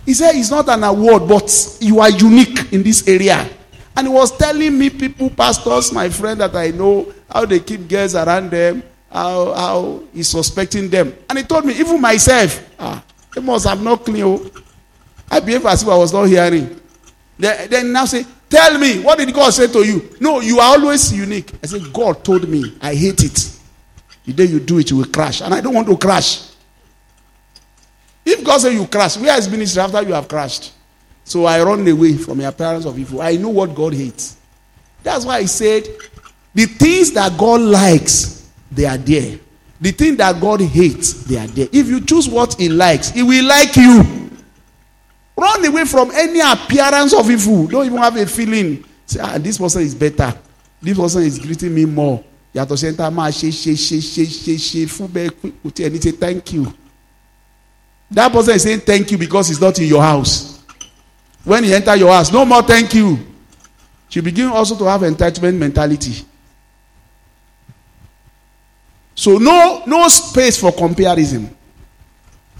He 0.05 0.13
said, 0.13 0.33
It's 0.33 0.49
not 0.49 0.69
an 0.69 0.85
award, 0.85 1.27
but 1.27 1.77
you 1.81 1.99
are 1.99 2.09
unique 2.09 2.71
in 2.71 2.83
this 2.83 3.05
area. 3.05 3.49
And 3.95 4.07
he 4.07 4.13
was 4.13 4.35
telling 4.37 4.77
me, 4.77 4.89
people, 4.89 5.29
pastors, 5.29 5.91
my 5.91 6.09
friend 6.09 6.39
that 6.41 6.55
I 6.55 6.71
know, 6.71 7.11
how 7.31 7.45
they 7.45 7.59
keep 7.59 7.87
girls 7.87 8.15
around 8.15 8.51
them, 8.51 8.83
how, 9.09 9.53
how 9.53 10.03
he's 10.13 10.27
suspecting 10.27 10.89
them. 10.89 11.15
And 11.29 11.39
he 11.39 11.43
told 11.45 11.65
me, 11.65 11.73
even 11.79 12.01
myself, 12.01 12.69
ah, 12.77 13.03
they 13.33 13.41
must 13.41 13.65
have 13.65 13.81
not 13.81 14.03
clean. 14.03 14.23
Oh. 14.23 14.51
I 15.31 15.39
behave 15.39 15.65
as 15.65 15.83
if 15.83 15.89
I 15.89 15.97
was 15.97 16.11
not 16.11 16.25
hearing. 16.25 16.79
Then, 17.37 17.69
then 17.69 17.91
now 17.91 18.05
say, 18.05 18.25
Tell 18.49 18.77
me, 18.77 18.99
what 18.99 19.17
did 19.17 19.33
God 19.33 19.51
say 19.51 19.67
to 19.67 19.79
you? 19.85 20.15
No, 20.19 20.39
you 20.39 20.59
are 20.59 20.77
always 20.77 21.11
unique. 21.11 21.51
I 21.63 21.67
said, 21.67 21.91
God 21.91 22.23
told 22.23 22.47
me, 22.47 22.77
I 22.79 22.93
hate 22.93 23.23
it. 23.23 23.59
The 24.23 24.33
day 24.33 24.45
you 24.45 24.59
do 24.59 24.79
it, 24.79 24.89
you 24.91 24.97
will 24.97 25.05
crash. 25.05 25.41
And 25.41 25.53
I 25.53 25.61
don't 25.61 25.73
want 25.73 25.87
to 25.87 25.97
crash. 25.97 26.51
If 28.23 28.43
God 28.43 28.59
said 28.59 28.73
you 28.73 28.85
crash, 28.87 29.17
where 29.17 29.37
is 29.37 29.49
ministry 29.49 29.81
after 29.81 30.01
you 30.03 30.13
have 30.13 30.27
crashed? 30.27 30.73
So 31.25 31.45
I 31.45 31.61
run 31.63 31.85
away 31.87 32.13
from 32.17 32.37
the 32.37 32.47
appearance 32.47 32.85
of 32.85 32.97
evil. 32.97 33.21
I 33.21 33.35
know 33.35 33.49
what 33.49 33.73
God 33.75 33.93
hates. 33.93 34.37
That's 35.03 35.25
why 35.25 35.37
I 35.37 35.45
said, 35.45 35.87
the 36.53 36.65
things 36.65 37.11
that 37.13 37.35
God 37.37 37.61
likes, 37.61 38.49
they 38.71 38.85
are 38.85 38.97
there. 38.97 39.39
The 39.81 39.91
thing 39.91 40.15
that 40.17 40.39
God 40.39 40.61
hates, 40.61 41.23
they 41.25 41.37
are 41.37 41.47
there. 41.47 41.67
If 41.71 41.87
you 41.87 41.99
choose 41.99 42.29
what 42.29 42.53
He 42.53 42.69
likes, 42.69 43.09
He 43.09 43.23
will 43.23 43.43
like 43.45 43.75
you. 43.75 44.29
Run 45.35 45.65
away 45.65 45.85
from 45.85 46.11
any 46.13 46.39
appearance 46.39 47.13
of 47.13 47.29
evil. 47.29 47.67
Don't 47.67 47.87
even 47.87 47.97
have 47.97 48.15
a 48.15 48.25
feeling. 48.25 48.85
Say, 49.05 49.19
ah, 49.21 49.37
this 49.37 49.57
person 49.57 49.81
is 49.81 49.93
better. 49.93 50.33
This 50.81 50.97
person 50.97 51.23
is 51.23 51.39
greeting 51.39 51.73
me 51.73 51.85
more. 51.85 52.23
Yàtọ̀ 52.53 52.77
sí 52.77 52.87
ẹ̀ńtà 52.87 53.11
máa 53.11 53.29
ṣe 53.31 53.49
ṣe 53.51 53.73
ṣe 53.75 53.97
ṣe 53.99 54.23
ṣe 54.25 54.55
ṣe 54.55 54.87
fún 54.87 55.07
bẹ́ẹ̀ 55.11 56.19
thank 56.19 56.53
you. 56.53 56.73
That 58.11 58.31
person 58.31 58.55
is 58.55 58.61
saying 58.63 58.79
thank 58.81 59.11
you 59.11 59.17
because 59.17 59.49
he's 59.49 59.59
not 59.59 59.77
in 59.79 59.87
your 59.87 60.01
house. 60.01 60.54
When 61.45 61.63
he 61.63 61.73
enter 61.73 61.95
your 61.95 62.11
house, 62.11 62.31
no 62.31 62.43
more 62.43 62.63
thank 62.63 62.93
you. 62.95 63.19
She 64.09 64.19
begin 64.19 64.47
also 64.47 64.75
to 64.77 64.83
have 64.85 65.01
entitlement 65.01 65.57
mentality. 65.57 66.25
So 69.13 69.37
no 69.37 69.83
no 69.85 70.07
space 70.09 70.59
for 70.59 70.71
comparison. 70.73 71.55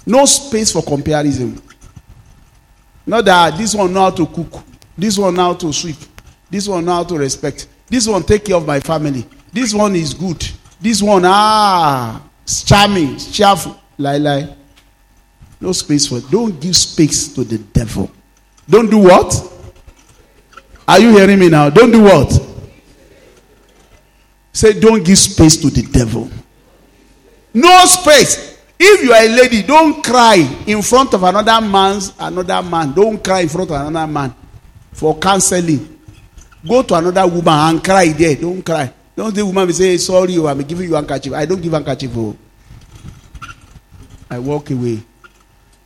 No 0.05 0.25
space 0.25 0.71
for 0.71 0.83
comparison. 0.83 1.61
Not 3.05 3.25
that 3.25 3.57
this 3.57 3.75
one 3.75 3.91
know 3.91 4.01
how 4.01 4.11
to 4.11 4.25
cook, 4.25 4.63
this 4.97 5.17
one 5.17 5.33
know 5.33 5.43
how 5.43 5.53
to 5.55 5.73
sweep, 5.73 5.97
this 6.49 6.67
one 6.67 6.85
know 6.85 6.93
how 6.93 7.03
to 7.03 7.17
respect, 7.17 7.67
this 7.87 8.07
one 8.07 8.23
take 8.23 8.45
care 8.45 8.55
of 8.55 8.65
my 8.65 8.79
family, 8.79 9.25
this 9.51 9.73
one 9.73 9.95
is 9.95 10.13
good, 10.13 10.43
this 10.79 11.01
one 11.01 11.23
ah 11.25 12.21
charming, 12.45 13.17
cheerful, 13.17 13.79
lie 13.97 14.17
lie. 14.17 14.55
No 15.59 15.71
space 15.71 16.07
for. 16.07 16.19
Don't 16.19 16.59
give 16.59 16.75
space 16.75 17.33
to 17.33 17.43
the 17.43 17.57
devil. 17.57 18.11
Don't 18.69 18.89
do 18.89 18.97
what? 18.97 19.51
Are 20.87 20.99
you 20.99 21.11
hearing 21.17 21.39
me 21.39 21.49
now? 21.49 21.69
Don't 21.69 21.91
do 21.91 22.03
what? 22.03 22.31
Say, 24.53 24.79
don't 24.79 25.03
give 25.03 25.17
space 25.17 25.57
to 25.57 25.69
the 25.69 25.81
devil. 25.83 26.29
No 27.53 27.85
space. 27.85 28.57
If 28.79 29.03
you 29.03 29.13
are 29.13 29.23
a 29.23 29.29
lady, 29.29 29.63
don't 29.63 30.03
cry 30.03 30.35
in 30.67 30.81
front 30.81 31.13
of 31.13 31.23
another 31.23 31.65
man's 31.65 32.13
another 32.19 32.61
man. 32.61 32.93
Don't 32.93 33.23
cry 33.23 33.41
in 33.41 33.49
front 33.49 33.71
of 33.71 33.79
another 33.87 34.11
man 34.11 34.33
for 34.91 35.17
counseling. 35.17 35.99
Go 36.67 36.81
to 36.83 36.95
another 36.95 37.27
woman 37.27 37.53
and 37.53 37.83
cry 37.83 38.07
there. 38.09 38.35
Don't 38.35 38.61
cry. 38.65 38.91
Don't 39.15 39.33
the 39.33 39.45
woman 39.45 39.67
be 39.67 39.73
say 39.73 39.97
sorry, 39.97 40.37
oh, 40.37 40.47
I'm 40.47 40.59
giving 40.63 40.89
you 40.89 40.95
handkerchief. 40.95 41.33
I 41.33 41.45
don't 41.45 41.61
give 41.61 41.71
handkerchief. 41.71 42.11
Oh. 42.15 42.35
I 44.29 44.39
walk 44.39 44.71
away. 44.71 44.99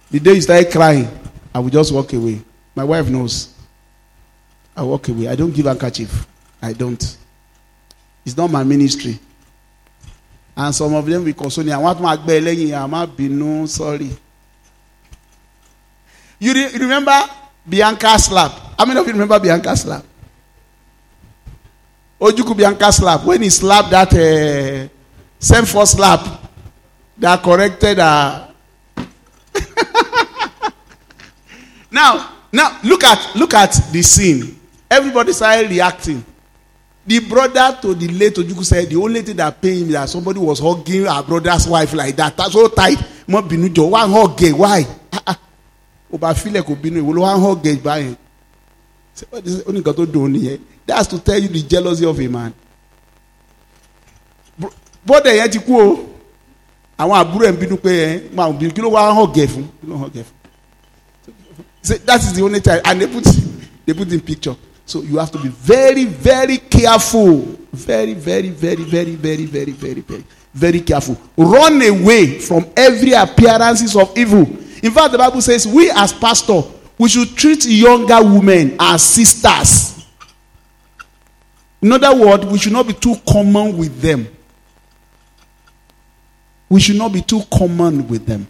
The 0.09 0.19
day 0.19 0.33
you 0.33 0.41
start 0.41 0.71
crying, 0.71 1.07
I 1.53 1.59
will 1.59 1.69
just 1.69 1.91
walk 1.91 2.13
away. 2.13 2.41
My 2.75 2.83
wife 2.83 3.09
knows. 3.09 3.53
I 4.75 4.83
walk 4.83 5.09
away. 5.09 5.27
I 5.27 5.35
don't 5.35 5.51
give 5.53 5.65
handkerchief. 5.65 6.27
I 6.61 6.73
don't. 6.73 7.17
It's 8.25 8.37
not 8.37 8.49
my 8.51 8.63
ministry 8.63 9.19
and 10.59 10.75
some 10.75 10.93
of 10.93 11.05
them 11.05 11.23
will 11.23 11.33
console 11.33 11.63
àwọn 11.75 11.87
àtúmọ̀ 11.91 12.11
àgbẹ̀ 12.15 12.39
lẹ́yìn 12.45 12.73
àmọ́ 12.83 13.01
bínú 13.17 13.49
sorry. 13.67 14.11
You 16.39 16.53
re 16.53 16.63
remember 16.77 17.19
Bianca 17.65 18.17
slap? 18.19 18.51
How 18.77 18.85
many 18.85 18.99
of 18.99 19.05
you 19.07 19.13
remember 19.13 19.39
Bianca 19.39 19.75
slap? 19.75 20.03
Ojukwu 22.19 22.55
Bianca 22.57 22.91
slap 22.91 23.23
when 23.25 23.41
he 23.41 23.49
slapped 23.49 23.89
that 23.91 24.13
uh, 24.13 24.87
same 25.39 25.65
for 25.65 25.85
slap 25.85 26.19
that 27.17 27.41
corrected 27.41 27.99
uh, 27.99 28.47
now 31.91 32.38
now 32.51 32.77
look 32.83 33.03
at 33.03 33.35
look 33.35 33.53
at 33.53 33.71
the 33.91 34.01
scene 34.01 34.55
everybody 34.89 35.33
started 35.33 35.69
reacting 35.69 36.23
The 37.09 37.17
brother 37.25 37.75
to 37.81 37.95
the 37.95 38.07
late 38.07 38.35
Ojuku 38.35 38.63
said 38.63 38.87
the 38.87 38.95
only 38.97 39.23
thing 39.23 39.35
that 39.37 39.59
pained 39.59 39.87
him 39.87 39.91
that 39.93 40.07
somebody 40.09 40.37
was 40.39 40.59
hugging 40.59 41.07
our 41.07 41.23
brother's 41.23 41.65
wife 41.67 41.91
like 41.93 42.15
that. 42.17 42.37
That's 42.37 42.53
so 42.53 42.67
tight. 42.67 42.99
Mo 43.27 43.41
bínú 43.41 43.67
jọ 43.73 43.89
wá 43.89 44.05
hug 44.05 44.37
ẹ̀ 44.37 44.53
why? 44.53 44.85
Ó 46.13 46.17
bá 46.19 46.33
filẹ̀ 46.35 46.61
kò 46.61 46.75
bínú 46.75 47.01
ìwọ 47.01 47.13
ló 47.15 47.21
wá 47.25 47.33
hug 47.33 47.63
ẹ̀ 47.65 47.81
báyìí. 47.83 48.15
Ó 49.67 49.71
ní 49.73 49.79
nǹkan 49.81 49.93
tó 49.97 50.05
dùn 50.05 50.33
nìyẹn. 50.33 50.59
That's 50.85 51.07
to 51.07 51.17
tell 51.19 51.41
you 51.41 51.47
the 51.49 51.61
jealousy 51.63 52.05
of 52.05 52.19
a 52.19 52.27
man. 52.29 52.53
Bọ́dẹ̀ 55.07 55.33
yẹn 55.39 55.51
ti 55.51 55.59
kú 55.59 55.73
o. 55.81 56.05
Àwọn 56.99 57.17
àbúrò 57.21 57.45
ẹ̀ 57.49 57.51
ń 57.53 57.57
bínú 57.61 57.75
pé 57.77 57.89
ẹ̀ 58.05 58.21
máa 58.35 58.51
bínú 58.59 58.71
kí 58.75 58.81
ló 58.81 58.89
wá 58.91 59.09
hug 59.17 59.33
ẹ̀ 59.43 59.47
fún? 59.47 59.65
Kí 59.81 59.85
ló 59.89 59.95
hug 59.97 60.13
ẹ̀ 60.15 60.23
fún? 60.27 60.38
That 61.97 62.21
is 62.23 62.33
the 62.33 62.43
only 62.43 62.61
time 62.61 62.81
and 62.85 63.01
they 63.01 63.07
put 63.07 63.25
they 63.85 63.93
put 63.93 64.11
in 64.11 64.21
picture. 64.21 64.55
So 64.85 65.01
you 65.01 65.17
have 65.17 65.31
to 65.31 65.39
be 65.39 65.49
very, 65.49 66.05
very 66.05 66.57
careful. 66.57 67.41
Very, 67.71 68.13
very, 68.15 68.49
very, 68.49 68.83
very, 68.83 69.13
very, 69.15 69.45
very, 69.45 69.71
very, 69.73 70.01
very, 70.01 70.23
very 70.53 70.81
careful. 70.81 71.15
Run 71.37 71.79
away 71.81 72.39
from 72.39 72.65
every 72.75 73.11
appearances 73.13 73.95
of 73.95 74.17
evil. 74.17 74.41
In 74.81 74.91
fact, 74.91 75.11
the 75.11 75.17
Bible 75.17 75.41
says 75.41 75.67
we 75.67 75.91
as 75.91 76.11
pastor, 76.13 76.61
we 76.97 77.07
should 77.09 77.35
treat 77.35 77.65
younger 77.65 78.21
women 78.23 78.75
as 78.79 79.03
sisters. 79.03 80.05
In 81.81 81.91
other 81.93 82.15
words, 82.15 82.45
we 82.45 82.57
should 82.57 82.73
not 82.73 82.87
be 82.87 82.93
too 82.93 83.15
common 83.27 83.77
with 83.77 84.01
them. 84.01 84.27
We 86.67 86.79
should 86.79 86.97
not 86.97 87.13
be 87.13 87.21
too 87.21 87.41
common 87.51 88.07
with 88.07 88.25
them. 88.25 88.47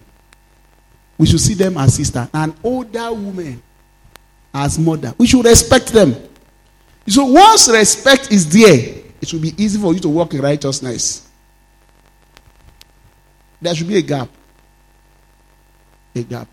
We 1.19 1.27
should 1.27 1.41
see 1.41 1.53
them 1.53 1.77
as 1.77 1.93
sister. 1.95 2.27
And 2.33 2.55
older 2.63 3.13
women 3.13 3.61
as 4.53 4.79
mother. 4.79 5.13
We 5.17 5.27
should 5.27 5.45
respect 5.45 5.89
them. 5.89 6.15
So 7.07 7.25
once 7.25 7.69
respect 7.69 8.31
is 8.31 8.49
there, 8.49 9.03
it 9.21 9.33
will 9.33 9.41
be 9.41 9.53
easy 9.61 9.79
for 9.79 9.93
you 9.93 9.99
to 9.99 10.09
walk 10.09 10.33
in 10.33 10.41
righteousness. 10.41 11.27
There 13.61 13.75
should 13.75 13.89
be 13.89 13.97
a 13.97 14.01
gap. 14.01 14.29
A 16.15 16.23
gap. 16.23 16.47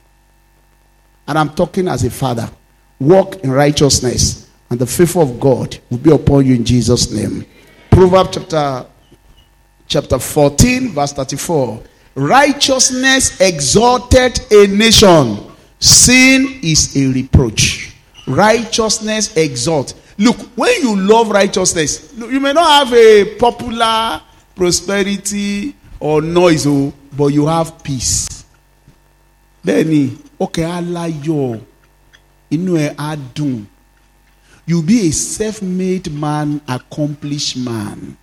And 1.28 1.38
I'm 1.38 1.50
talking 1.50 1.86
as 1.86 2.04
a 2.04 2.10
father. 2.10 2.50
Walk 2.98 3.36
in 3.36 3.50
righteousness, 3.52 4.50
and 4.68 4.80
the 4.80 4.86
favor 4.86 5.20
of 5.20 5.38
God 5.38 5.78
will 5.90 5.98
be 5.98 6.10
upon 6.10 6.46
you 6.46 6.54
in 6.54 6.64
Jesus' 6.64 7.12
name. 7.12 7.46
Proverbs 7.90 8.30
chapter, 8.32 8.86
chapter 9.86 10.18
14, 10.18 10.92
verse 10.92 11.12
34. 11.12 11.82
Righteousness 12.16 13.38
exalted 13.42 14.40
a 14.50 14.66
nation, 14.68 15.36
sin 15.78 16.60
is 16.62 16.96
a 16.96 17.12
reproach. 17.12 17.92
Righteousness 18.26 19.36
exalt. 19.36 19.92
Look, 20.16 20.38
when 20.56 20.80
you 20.80 20.96
love 20.96 21.28
righteousness, 21.28 22.14
you 22.16 22.40
may 22.40 22.54
not 22.54 22.86
have 22.88 22.94
a 22.94 23.34
popular 23.36 24.22
prosperity 24.54 25.74
or 26.00 26.22
noise, 26.22 26.66
oh, 26.66 26.90
but 27.14 27.26
you 27.26 27.46
have 27.46 27.82
peace. 27.84 28.44
Bẹ́ẹ̀ni, 29.62 30.16
okay, 30.40 30.64
aláyọ̀, 30.64 31.60
inú 32.50 32.72
ẹ̀ 32.78 32.94
á 32.96 33.16
dùn. 33.34 33.66
You 34.66 34.82
be 34.82 35.08
a 35.08 35.12
self-made 35.12 36.10
man, 36.12 36.60
accomplished 36.66 37.56
man. 37.58 38.16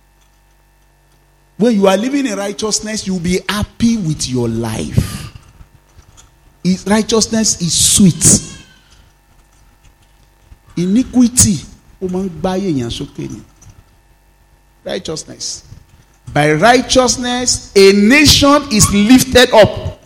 When 1.56 1.74
you 1.74 1.86
are 1.86 1.96
living 1.96 2.26
in 2.26 2.36
righteousness, 2.36 3.06
you 3.06 3.14
will 3.14 3.20
be 3.20 3.40
happy 3.48 3.96
with 3.96 4.28
your 4.28 4.48
life. 4.48 5.32
Righteousness 6.86 7.60
is 7.60 7.72
sweet. 7.72 8.60
Iniquity 10.76 11.56
righteousness. 14.84 15.68
By 16.32 16.52
righteousness 16.54 17.72
a 17.76 17.92
nation 17.92 18.62
is 18.72 18.92
lifted 18.92 19.52
up. 19.54 20.00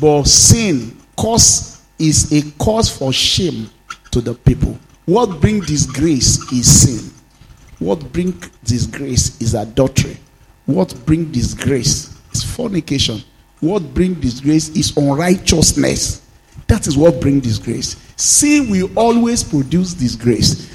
But 0.00 0.24
sin 0.24 0.96
cause 1.16 1.82
is 1.98 2.32
a 2.32 2.50
cause 2.52 2.88
for 2.88 3.12
shame 3.12 3.68
to 4.12 4.20
the 4.20 4.34
people. 4.34 4.78
What 5.04 5.40
bring 5.40 5.60
disgrace 5.60 6.50
is 6.52 6.82
sin. 6.82 7.12
What 7.80 8.12
bring 8.12 8.40
disgrace 8.64 9.40
is 9.40 9.54
adultery 9.54 10.18
what 10.74 10.94
bring 11.06 11.30
disgrace 11.32 12.16
is 12.32 12.42
fornication 12.42 13.20
what 13.60 13.82
bring 13.94 14.14
disgrace 14.14 14.68
is 14.70 14.96
unrighteousness 14.96 16.26
that 16.66 16.86
is 16.86 16.96
what 16.96 17.20
bring 17.20 17.40
disgrace 17.40 17.96
sin 18.16 18.70
will 18.70 18.90
always 18.96 19.42
produce 19.42 19.94
disgrace 19.94 20.70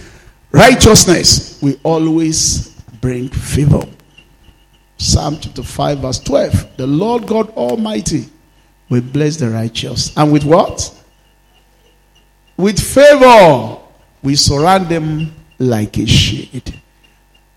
Righteousness 0.56 1.62
will 1.62 1.76
always 1.84 2.70
bring 3.02 3.28
favor. 3.28 3.82
Psalm 4.96 5.38
chapter 5.42 5.62
5, 5.62 6.00
verse 6.00 6.20
12. 6.20 6.78
The 6.78 6.88
Lord 6.88 7.28
God 7.28 7.50
Almighty 7.58 8.30
will 8.88 9.02
bless 9.02 9.36
the 9.36 9.50
righteous. 9.50 10.16
And 10.16 10.32
with 10.32 10.46
what? 10.46 10.98
With 12.56 12.80
favor, 12.80 13.80
we 14.24 14.38
surround 14.38 14.88
them 14.88 15.36
like 15.60 15.98
a 15.98 16.06
shade. 16.06 16.80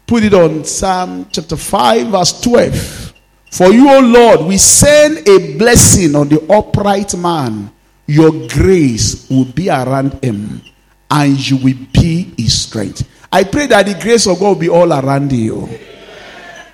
Put 0.08 0.22
it 0.22 0.32
on 0.32 0.64
Psalm 0.64 1.28
chapter 1.30 1.54
5, 1.54 2.06
verse 2.06 2.40
12. 2.40 3.12
For 3.52 3.70
you, 3.70 3.90
O 3.90 4.00
Lord, 4.00 4.40
we 4.46 4.56
send 4.56 5.28
a 5.28 5.58
blessing 5.58 6.16
on 6.16 6.30
the 6.30 6.40
upright 6.50 7.14
man. 7.14 7.70
Your 8.06 8.30
grace 8.48 9.28
will 9.28 9.44
be 9.44 9.68
around 9.68 10.24
him, 10.24 10.62
and 11.10 11.50
you 11.50 11.58
will 11.58 11.76
be 11.92 12.32
his 12.38 12.58
strength. 12.62 13.06
I 13.30 13.44
pray 13.44 13.66
that 13.66 13.84
the 13.84 14.00
grace 14.02 14.26
of 14.26 14.38
God 14.40 14.48
will 14.48 14.54
be 14.54 14.70
all 14.70 14.90
around 14.90 15.30
you. 15.30 15.68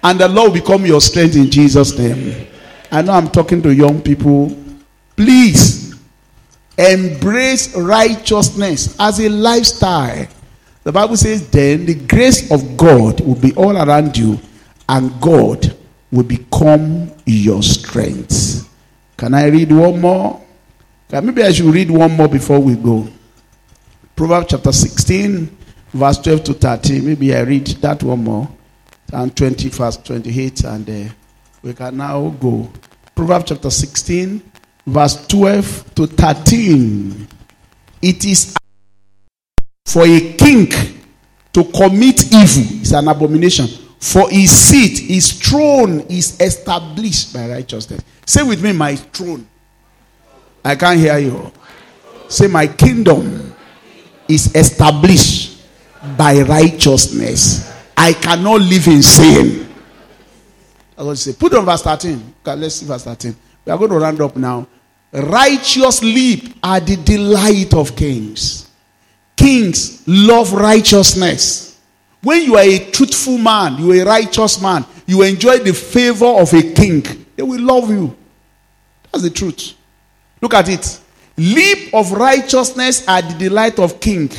And 0.04 0.20
the 0.20 0.28
Lord 0.28 0.52
will 0.52 0.60
become 0.60 0.86
your 0.86 1.00
strength 1.00 1.34
in 1.34 1.50
Jesus' 1.50 1.98
name. 1.98 2.46
I 2.92 3.02
know 3.02 3.14
I'm 3.14 3.30
talking 3.30 3.60
to 3.62 3.74
young 3.74 4.00
people. 4.00 4.56
Please 5.16 5.96
embrace 6.78 7.74
righteousness 7.74 8.94
as 9.00 9.18
a 9.18 9.28
lifestyle. 9.28 10.28
The 10.84 10.92
Bible 10.92 11.16
says, 11.16 11.48
then 11.48 11.86
the 11.86 11.94
grace 11.94 12.50
of 12.50 12.76
God 12.76 13.20
will 13.20 13.34
be 13.34 13.54
all 13.54 13.76
around 13.76 14.16
you, 14.16 14.38
and 14.86 15.18
God 15.20 15.74
will 16.12 16.24
become 16.24 17.10
your 17.24 17.62
strength. 17.62 18.68
Can 19.16 19.32
I 19.32 19.46
read 19.46 19.72
one 19.72 20.00
more? 20.00 20.42
Maybe 21.10 21.42
I 21.42 21.52
should 21.52 21.72
read 21.72 21.90
one 21.90 22.12
more 22.12 22.28
before 22.28 22.60
we 22.60 22.76
go. 22.76 23.08
Proverbs 24.14 24.48
chapter 24.50 24.72
16, 24.72 25.56
verse 25.92 26.18
12 26.18 26.44
to 26.44 26.54
13. 26.54 27.06
Maybe 27.06 27.34
I 27.34 27.40
read 27.40 27.66
that 27.66 28.02
one 28.02 28.24
more. 28.24 28.48
And 29.12 29.34
20, 29.34 29.68
verse 29.70 29.96
28, 29.98 30.64
and 30.64 30.90
uh, 30.90 31.12
we 31.62 31.72
can 31.72 31.96
now 31.96 32.28
go. 32.28 32.70
Proverbs 33.14 33.46
chapter 33.48 33.70
16, 33.70 34.42
verse 34.86 35.26
12 35.28 35.94
to 35.94 36.06
13. 36.06 37.28
It 38.02 38.24
is 38.24 38.54
for 39.84 40.04
a 40.06 40.32
king 40.34 40.68
to 41.52 41.64
commit 41.64 42.32
evil 42.32 42.82
is 42.82 42.92
an 42.92 43.08
abomination. 43.08 43.66
For 44.00 44.28
his 44.28 44.50
seat, 44.50 44.98
his 44.98 45.32
throne 45.32 46.00
is 46.10 46.38
established 46.40 47.32
by 47.32 47.48
righteousness. 47.48 48.02
Say 48.26 48.42
with 48.42 48.62
me, 48.62 48.72
my 48.72 48.96
throne. 48.96 49.46
I 50.64 50.76
can't 50.76 50.98
hear 50.98 51.18
you. 51.18 51.52
Say, 52.28 52.48
my 52.48 52.66
kingdom 52.66 53.54
is 54.28 54.54
established 54.54 55.62
by 56.16 56.40
righteousness. 56.42 57.72
I 57.96 58.14
cannot 58.14 58.62
live 58.62 58.86
in 58.88 59.02
sin. 59.02 59.72
I 60.96 61.02
was 61.02 61.22
say, 61.22 61.34
put 61.34 61.54
on 61.54 61.64
verse 61.64 61.82
13. 61.82 62.34
Okay, 62.42 62.56
let's 62.56 62.76
see 62.76 62.86
verse 62.86 63.04
13. 63.04 63.34
We 63.64 63.72
are 63.72 63.78
going 63.78 63.90
to 63.90 63.98
round 63.98 64.20
up 64.20 64.36
now. 64.36 64.66
Righteous 65.12 66.02
leap 66.02 66.56
are 66.62 66.80
the 66.80 66.96
delight 66.96 67.72
of 67.74 67.94
kings. 67.94 68.63
Kings 69.44 70.02
love 70.06 70.54
righteousness. 70.54 71.78
When 72.22 72.40
you 72.44 72.56
are 72.56 72.64
a 72.64 72.90
truthful 72.90 73.36
man, 73.36 73.76
you 73.76 73.92
are 73.92 74.02
a 74.02 74.06
righteous 74.06 74.58
man, 74.58 74.86
you 75.06 75.20
enjoy 75.20 75.58
the 75.58 75.74
favor 75.74 76.24
of 76.24 76.50
a 76.54 76.62
king, 76.72 77.02
they 77.36 77.42
will 77.42 77.60
love 77.60 77.90
you. 77.90 78.16
That's 79.12 79.22
the 79.22 79.28
truth. 79.28 79.74
Look 80.40 80.54
at 80.54 80.70
it. 80.70 80.98
Leap 81.36 81.92
of 81.92 82.12
righteousness 82.12 83.06
are 83.06 83.20
the 83.20 83.34
delight 83.34 83.78
of 83.78 84.00
king. 84.00 84.30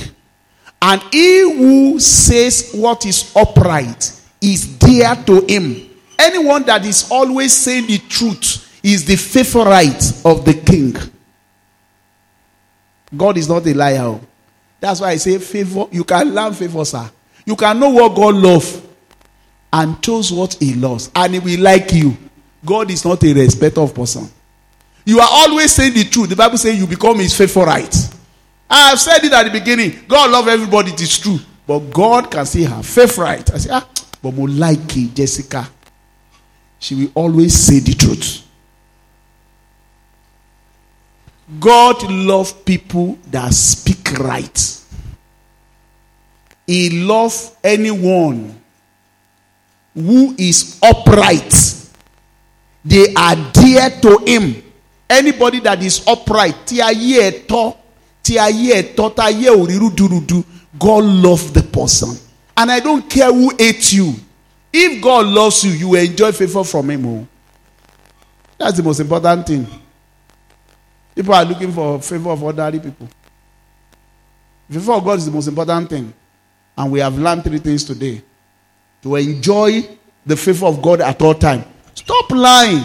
And 0.81 0.99
he 1.11 1.41
who 1.55 1.99
says 1.99 2.71
what 2.73 3.05
is 3.05 3.31
upright 3.35 4.11
is 4.41 4.65
dear 4.65 5.15
to 5.27 5.41
him. 5.41 5.87
Anyone 6.17 6.63
that 6.63 6.83
is 6.83 7.11
always 7.11 7.53
saying 7.53 7.85
the 7.85 7.99
truth 7.99 8.79
is 8.81 9.05
the 9.05 9.17
favorite 9.17 10.03
of 10.25 10.43
the 10.45 10.59
king. 10.65 10.95
God 13.15 13.37
is 13.37 13.47
not 13.47 13.67
a 13.67 13.73
liar. 13.75 14.19
That's 14.85 15.01
why 15.01 15.09
I 15.09 15.15
say 15.15 15.39
favor. 15.39 15.87
You 15.91 16.03
can 16.03 16.31
learn 16.31 16.53
favor, 16.53 16.85
sir. 16.85 17.09
You 17.43 17.55
can 17.55 17.79
know 17.79 17.89
what 17.89 18.15
God 18.15 18.35
loves 18.35 18.83
and 19.73 19.99
chose 19.99 20.31
what 20.31 20.53
He 20.53 20.75
loves, 20.75 21.09
and 21.15 21.33
He 21.33 21.39
will 21.39 21.59
like 21.59 21.91
you. 21.91 22.15
God 22.63 22.91
is 22.91 23.03
not 23.03 23.23
a 23.23 23.33
respecter 23.33 23.81
of 23.81 23.95
person. 23.95 24.29
You 25.03 25.19
are 25.21 25.27
always 25.27 25.71
saying 25.71 25.95
the 25.95 26.03
truth. 26.03 26.29
The 26.29 26.35
Bible 26.35 26.59
says 26.59 26.77
you 26.77 26.85
become 26.85 27.17
His 27.17 27.35
favorite. 27.35 27.95
I 28.69 28.89
have 28.89 28.99
said 28.99 29.23
it 29.23 29.33
at 29.33 29.45
the 29.45 29.49
beginning. 29.49 30.01
God 30.07 30.29
love 30.29 30.47
everybody. 30.47 30.91
It 30.91 31.01
is 31.01 31.17
true, 31.17 31.39
but 31.65 31.79
God 31.89 32.29
can 32.29 32.45
see 32.45 32.61
her 32.65 32.83
favorite. 32.83 33.51
I 33.55 33.57
say, 33.57 33.71
ah, 33.73 33.89
but 34.21 34.35
more 34.35 34.49
like 34.49 34.85
Jessica. 35.15 35.67
She 36.77 36.93
will 36.93 37.11
always 37.15 37.55
say 37.55 37.79
the 37.79 37.95
truth. 37.95 38.44
God 41.59 42.09
loves 42.09 42.53
people 42.53 43.19
that 43.27 43.53
speak 43.53 44.17
right. 44.19 44.81
He 46.65 47.01
loves 47.01 47.55
anyone 47.63 48.59
who 49.93 50.35
is 50.37 50.79
upright. 50.81 51.53
They 52.83 53.13
are 53.13 53.35
dear 53.53 53.89
to 54.01 54.17
him. 54.25 54.63
Anybody 55.07 55.59
that 55.59 55.83
is 55.83 56.03
upright, 56.07 56.55
God 60.77 61.03
loves 61.03 61.51
the 61.51 61.61
person. 61.61 62.17
And 62.57 62.71
I 62.71 62.79
don't 62.79 63.07
care 63.09 63.31
who 63.31 63.55
hates 63.57 63.93
you. 63.93 64.15
If 64.73 65.01
God 65.01 65.27
loves 65.27 65.63
you, 65.63 65.71
you 65.71 65.89
will 65.89 66.03
enjoy 66.03 66.31
favor 66.31 66.63
from 66.63 66.89
him. 66.89 67.05
Oh. 67.05 67.27
That's 68.57 68.77
the 68.77 68.83
most 68.83 68.99
important 68.99 69.47
thing. 69.47 69.67
People 71.15 71.33
are 71.33 71.45
looking 71.45 71.71
for 71.71 72.01
favor 72.01 72.29
of 72.29 72.43
ordinary 72.43 72.79
people. 72.79 73.07
Favor 74.69 74.93
of 74.93 75.03
God 75.03 75.17
is 75.17 75.25
the 75.25 75.31
most 75.31 75.47
important 75.47 75.89
thing. 75.89 76.13
And 76.77 76.91
we 76.91 76.99
have 76.99 77.17
learned 77.17 77.43
three 77.45 77.59
things 77.59 77.85
today. 77.85 78.21
To 79.03 79.15
enjoy 79.15 79.87
the 80.25 80.35
favor 80.35 80.65
of 80.65 80.81
God 80.81 80.99
at 81.01 81.21
all 81.21 81.33
time. 81.33 81.63
Stop 81.93 82.31
lying. 82.31 82.83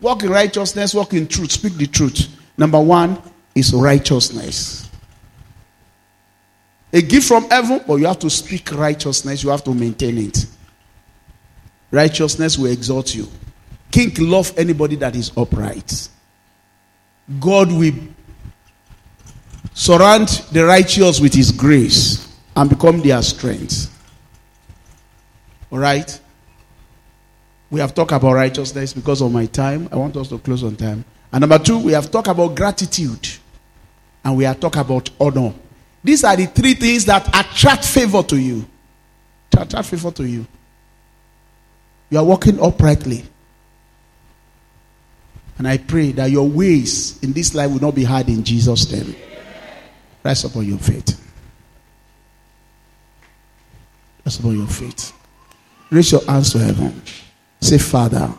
Walk 0.00 0.24
in 0.24 0.30
righteousness, 0.30 0.94
walk 0.94 1.14
in 1.14 1.28
truth, 1.28 1.52
speak 1.52 1.74
the 1.74 1.86
truth. 1.86 2.28
Number 2.58 2.80
one 2.80 3.22
is 3.54 3.72
righteousness. 3.72 4.90
A 6.92 7.00
gift 7.02 7.28
from 7.28 7.48
heaven, 7.48 7.80
but 7.86 7.96
you 7.96 8.06
have 8.06 8.18
to 8.20 8.30
speak 8.30 8.72
righteousness, 8.72 9.42
you 9.42 9.50
have 9.50 9.64
to 9.64 9.74
maintain 9.74 10.18
it. 10.18 10.46
Righteousness 11.90 12.58
will 12.58 12.70
exalt 12.70 13.14
you. 13.14 13.28
King 13.90 14.12
love 14.18 14.52
anybody 14.56 14.96
that 14.96 15.14
is 15.14 15.30
upright. 15.36 16.08
God 17.40 17.72
will 17.72 17.94
surround 19.72 20.28
the 20.52 20.64
righteous 20.64 21.20
with 21.20 21.34
his 21.34 21.50
grace 21.50 22.36
and 22.54 22.70
become 22.70 23.00
their 23.00 23.22
strength. 23.22 23.90
All 25.70 25.78
right? 25.78 26.20
We 27.70 27.80
have 27.80 27.94
talked 27.94 28.12
about 28.12 28.34
righteousness 28.34 28.92
because 28.92 29.20
of 29.20 29.32
my 29.32 29.46
time. 29.46 29.88
I 29.90 29.96
want 29.96 30.16
us 30.16 30.28
to 30.28 30.38
close 30.38 30.62
on 30.62 30.76
time. 30.76 31.04
And 31.32 31.40
number 31.40 31.58
two, 31.58 31.78
we 31.80 31.92
have 31.92 32.10
talked 32.10 32.28
about 32.28 32.54
gratitude. 32.54 33.28
And 34.24 34.36
we 34.36 34.44
have 34.44 34.60
talked 34.60 34.76
about 34.76 35.10
honor. 35.18 35.52
These 36.02 36.22
are 36.22 36.36
the 36.36 36.46
three 36.46 36.74
things 36.74 37.04
that 37.06 37.26
attract 37.28 37.84
favor 37.84 38.22
to 38.22 38.36
you. 38.36 38.64
Attract 39.56 39.88
favor 39.88 40.10
to 40.12 40.24
you. 40.24 40.46
You 42.10 42.18
are 42.18 42.24
walking 42.24 42.60
uprightly. 42.60 43.24
And 45.58 45.68
I 45.68 45.78
pray 45.78 46.12
that 46.12 46.30
your 46.30 46.48
ways 46.48 47.22
in 47.22 47.32
this 47.32 47.54
life 47.54 47.70
will 47.70 47.80
not 47.80 47.94
be 47.94 48.04
hard 48.04 48.28
in 48.28 48.42
Jesus' 48.42 48.90
name. 48.90 49.14
Rise 50.22 50.44
upon 50.44 50.66
your 50.66 50.78
faith. 50.78 51.20
Rise 54.24 54.38
upon 54.38 54.58
your 54.58 54.66
faith. 54.66 55.12
Raise 55.90 56.12
your 56.12 56.24
hands 56.24 56.52
to 56.52 56.58
heaven. 56.58 57.00
Say, 57.60 57.78
Father, 57.78 58.32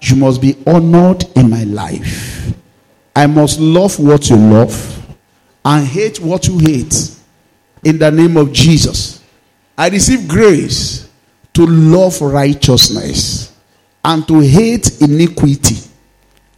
you 0.00 0.16
must 0.16 0.40
be 0.40 0.56
honored 0.66 1.24
in 1.36 1.48
my 1.48 1.64
life. 1.64 2.54
I 3.14 3.26
must 3.26 3.60
love 3.60 3.98
what 3.98 4.28
you 4.30 4.36
love 4.36 5.16
and 5.64 5.86
hate 5.86 6.18
what 6.18 6.48
you 6.48 6.58
hate. 6.58 7.16
In 7.84 7.98
the 7.98 8.10
name 8.10 8.36
of 8.36 8.52
Jesus. 8.52 9.22
I 9.76 9.88
receive 9.88 10.28
grace 10.28 11.08
to 11.54 11.66
love 11.66 12.20
righteousness 12.20 13.54
and 14.04 14.26
to 14.28 14.40
hate 14.40 15.00
iniquity 15.00 15.76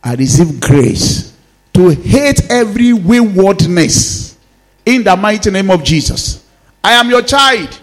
I 0.05 0.15
receive 0.15 0.61
grace 0.61 1.33
to 1.73 1.89
hate 1.89 2.51
every 2.51 2.93
waywardness 2.93 4.37
in 4.85 5.03
the 5.03 5.17
mighty 5.17 5.51
name 5.51 5.71
of 5.71 5.83
Jesus. 5.83 6.47
I 6.83 6.93
am 6.93 7.09
your 7.09 7.23
child. 7.23 7.81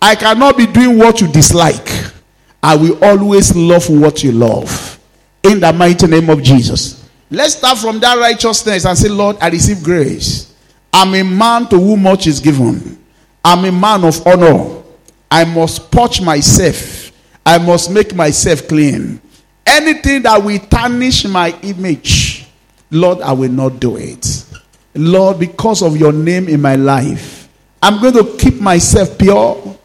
I 0.00 0.14
cannot 0.14 0.56
be 0.56 0.66
doing 0.66 0.96
what 0.96 1.20
you 1.20 1.26
dislike. 1.26 1.88
I 2.62 2.76
will 2.76 3.02
always 3.04 3.54
love 3.56 3.90
what 3.90 4.22
you 4.22 4.32
love 4.32 4.98
in 5.42 5.60
the 5.60 5.72
mighty 5.72 6.06
name 6.06 6.30
of 6.30 6.42
Jesus. 6.42 7.08
Let's 7.30 7.56
start 7.56 7.78
from 7.78 7.98
that 8.00 8.16
righteousness 8.16 8.86
and 8.86 8.96
say, 8.96 9.08
Lord, 9.08 9.36
I 9.40 9.48
receive 9.48 9.82
grace. 9.82 10.54
I'm 10.92 11.14
a 11.14 11.22
man 11.24 11.66
to 11.68 11.76
whom 11.78 12.04
much 12.04 12.26
is 12.28 12.40
given. 12.40 13.04
I'm 13.44 13.64
a 13.64 13.72
man 13.72 14.04
of 14.04 14.24
honor. 14.26 14.82
I 15.30 15.44
must 15.44 15.90
purge 15.90 16.20
myself 16.22 17.08
I 17.48 17.56
must 17.56 17.90
make 17.90 18.14
myself 18.14 18.68
clean. 18.68 19.22
Anything 19.68 20.22
that 20.22 20.42
will 20.42 20.58
tarnish 20.58 21.26
my 21.26 21.54
image, 21.62 22.46
Lord, 22.90 23.20
I 23.20 23.32
will 23.32 23.50
not 23.52 23.78
do 23.78 23.96
it. 23.96 24.44
Lord, 24.94 25.38
because 25.38 25.82
of 25.82 25.96
your 25.96 26.12
name 26.12 26.48
in 26.48 26.60
my 26.62 26.74
life, 26.74 27.48
I'm 27.82 28.00
going 28.00 28.14
to 28.14 28.36
keep 28.38 28.60
myself 28.60 29.18
pure. 29.18 29.78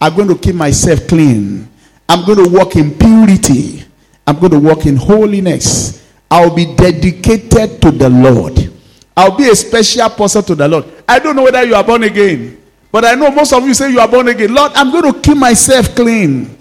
I'm 0.00 0.14
going 0.14 0.28
to 0.28 0.36
keep 0.36 0.54
myself 0.54 1.08
clean. 1.08 1.68
I'm 2.08 2.24
going 2.26 2.44
to 2.44 2.50
walk 2.50 2.76
in 2.76 2.96
purity. 2.96 3.82
I'm 4.26 4.38
going 4.38 4.52
to 4.52 4.60
walk 4.60 4.84
in 4.86 4.96
holiness. 4.96 6.06
I'll 6.30 6.54
be 6.54 6.74
dedicated 6.76 7.80
to 7.82 7.90
the 7.90 8.08
Lord. 8.08 8.70
I'll 9.16 9.36
be 9.36 9.48
a 9.48 9.56
special 9.56 10.08
person 10.10 10.42
to 10.44 10.54
the 10.54 10.68
Lord. 10.68 10.84
I 11.08 11.18
don't 11.18 11.34
know 11.34 11.42
whether 11.42 11.64
you 11.64 11.74
are 11.74 11.82
born 11.82 12.04
again, 12.04 12.62
but 12.92 13.04
I 13.04 13.14
know 13.14 13.30
most 13.30 13.52
of 13.52 13.64
you 13.66 13.74
say 13.74 13.90
you 13.90 14.00
are 14.00 14.08
born 14.08 14.28
again. 14.28 14.54
Lord, 14.54 14.72
I'm 14.74 14.92
going 14.92 15.12
to 15.12 15.20
keep 15.20 15.36
myself 15.36 15.94
clean. 15.94 16.56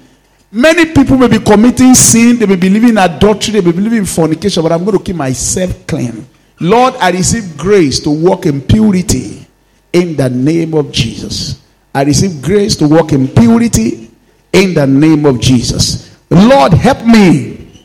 Many 0.52 0.94
people 0.94 1.18
may 1.18 1.28
be 1.28 1.40
committing 1.40 1.94
sin, 1.94 2.40
they 2.40 2.48
may 2.48 2.56
be 2.56 2.70
living 2.70 2.90
in 2.90 2.98
adultery, 2.98 3.54
they 3.54 3.62
may 3.62 3.72
be 3.72 3.82
living 3.82 4.00
in 4.00 4.06
fornication, 4.06 4.64
but 4.64 4.72
I'm 4.72 4.84
going 4.84 4.98
to 4.98 5.04
keep 5.04 5.16
myself 5.16 5.86
clean. 5.86 6.26
Lord, 6.60 6.96
I 6.96 7.12
receive 7.12 7.56
grace 7.56 8.00
to 8.02 8.10
walk 8.10 8.48
in 8.48 8.62
purity 8.62 9.46
in 9.94 10.16
the 10.16 10.30
name 10.30 10.74
of 10.74 10.92
Jesus. 10.92 11.62
I 11.94 12.04
receive 12.04 12.42
grace 12.42 12.76
to 12.78 12.88
walk 12.88 13.14
in 13.14 13.28
purity 13.28 14.10
in 14.52 14.74
the 14.74 14.88
name 14.88 15.26
of 15.26 15.40
Jesus. 15.40 16.18
Lord, 16.32 16.74
help 16.74 17.06
me 17.06 17.84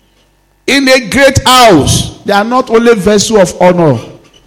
in 0.67 0.89
a 0.89 1.11
great 1.11 1.39
house. 1.47 2.23
They 2.25 2.33
are 2.33 2.45
not 2.45 2.71
only 2.71 2.95
vessels 2.95 3.53
of 3.53 3.61
honor, 3.61 3.99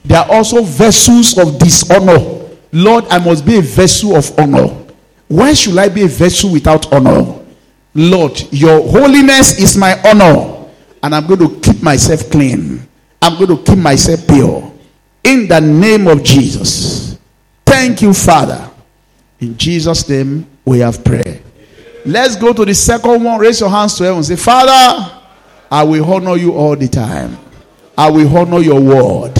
they 0.03 0.15
are 0.15 0.29
also 0.31 0.63
vessels 0.63 1.37
of 1.37 1.59
dishonor. 1.59 2.47
Lord, 2.71 3.05
I 3.09 3.19
must 3.19 3.45
be 3.45 3.57
a 3.57 3.61
vessel 3.61 4.15
of 4.15 4.37
honor. 4.39 4.67
Why 5.27 5.53
should 5.53 5.77
I 5.77 5.89
be 5.89 6.03
a 6.03 6.07
vessel 6.07 6.51
without 6.51 6.91
honor? 6.91 7.43
Lord, 7.93 8.41
your 8.51 8.81
holiness 8.87 9.59
is 9.59 9.75
my 9.77 9.99
honor, 10.05 10.67
and 11.01 11.15
I'm 11.15 11.25
going 11.25 11.39
to 11.39 11.59
keep 11.59 11.81
myself 11.81 12.29
clean. 12.29 12.87
I'm 13.21 13.37
going 13.37 13.57
to 13.57 13.63
keep 13.63 13.79
myself 13.79 14.27
pure. 14.27 14.71
In 15.23 15.47
the 15.47 15.59
name 15.59 16.07
of 16.07 16.23
Jesus. 16.23 17.17
Thank 17.65 18.01
you, 18.01 18.13
Father. 18.13 18.69
In 19.39 19.57
Jesus' 19.57 20.07
name, 20.07 20.47
we 20.65 20.79
have 20.79 21.03
prayer. 21.03 21.41
Let's 22.05 22.35
go 22.35 22.53
to 22.53 22.63
the 22.63 22.73
second 22.73 23.23
one. 23.23 23.39
Raise 23.39 23.59
your 23.59 23.69
hands 23.69 23.95
to 23.97 24.03
heaven. 24.05 24.23
Say, 24.23 24.35
Father, 24.37 25.11
I 25.69 25.83
will 25.83 26.13
honor 26.13 26.37
you 26.37 26.53
all 26.53 26.75
the 26.75 26.87
time. 26.87 27.37
I 27.97 28.09
will 28.09 28.37
honor 28.37 28.59
your 28.59 28.79
word. 28.79 29.33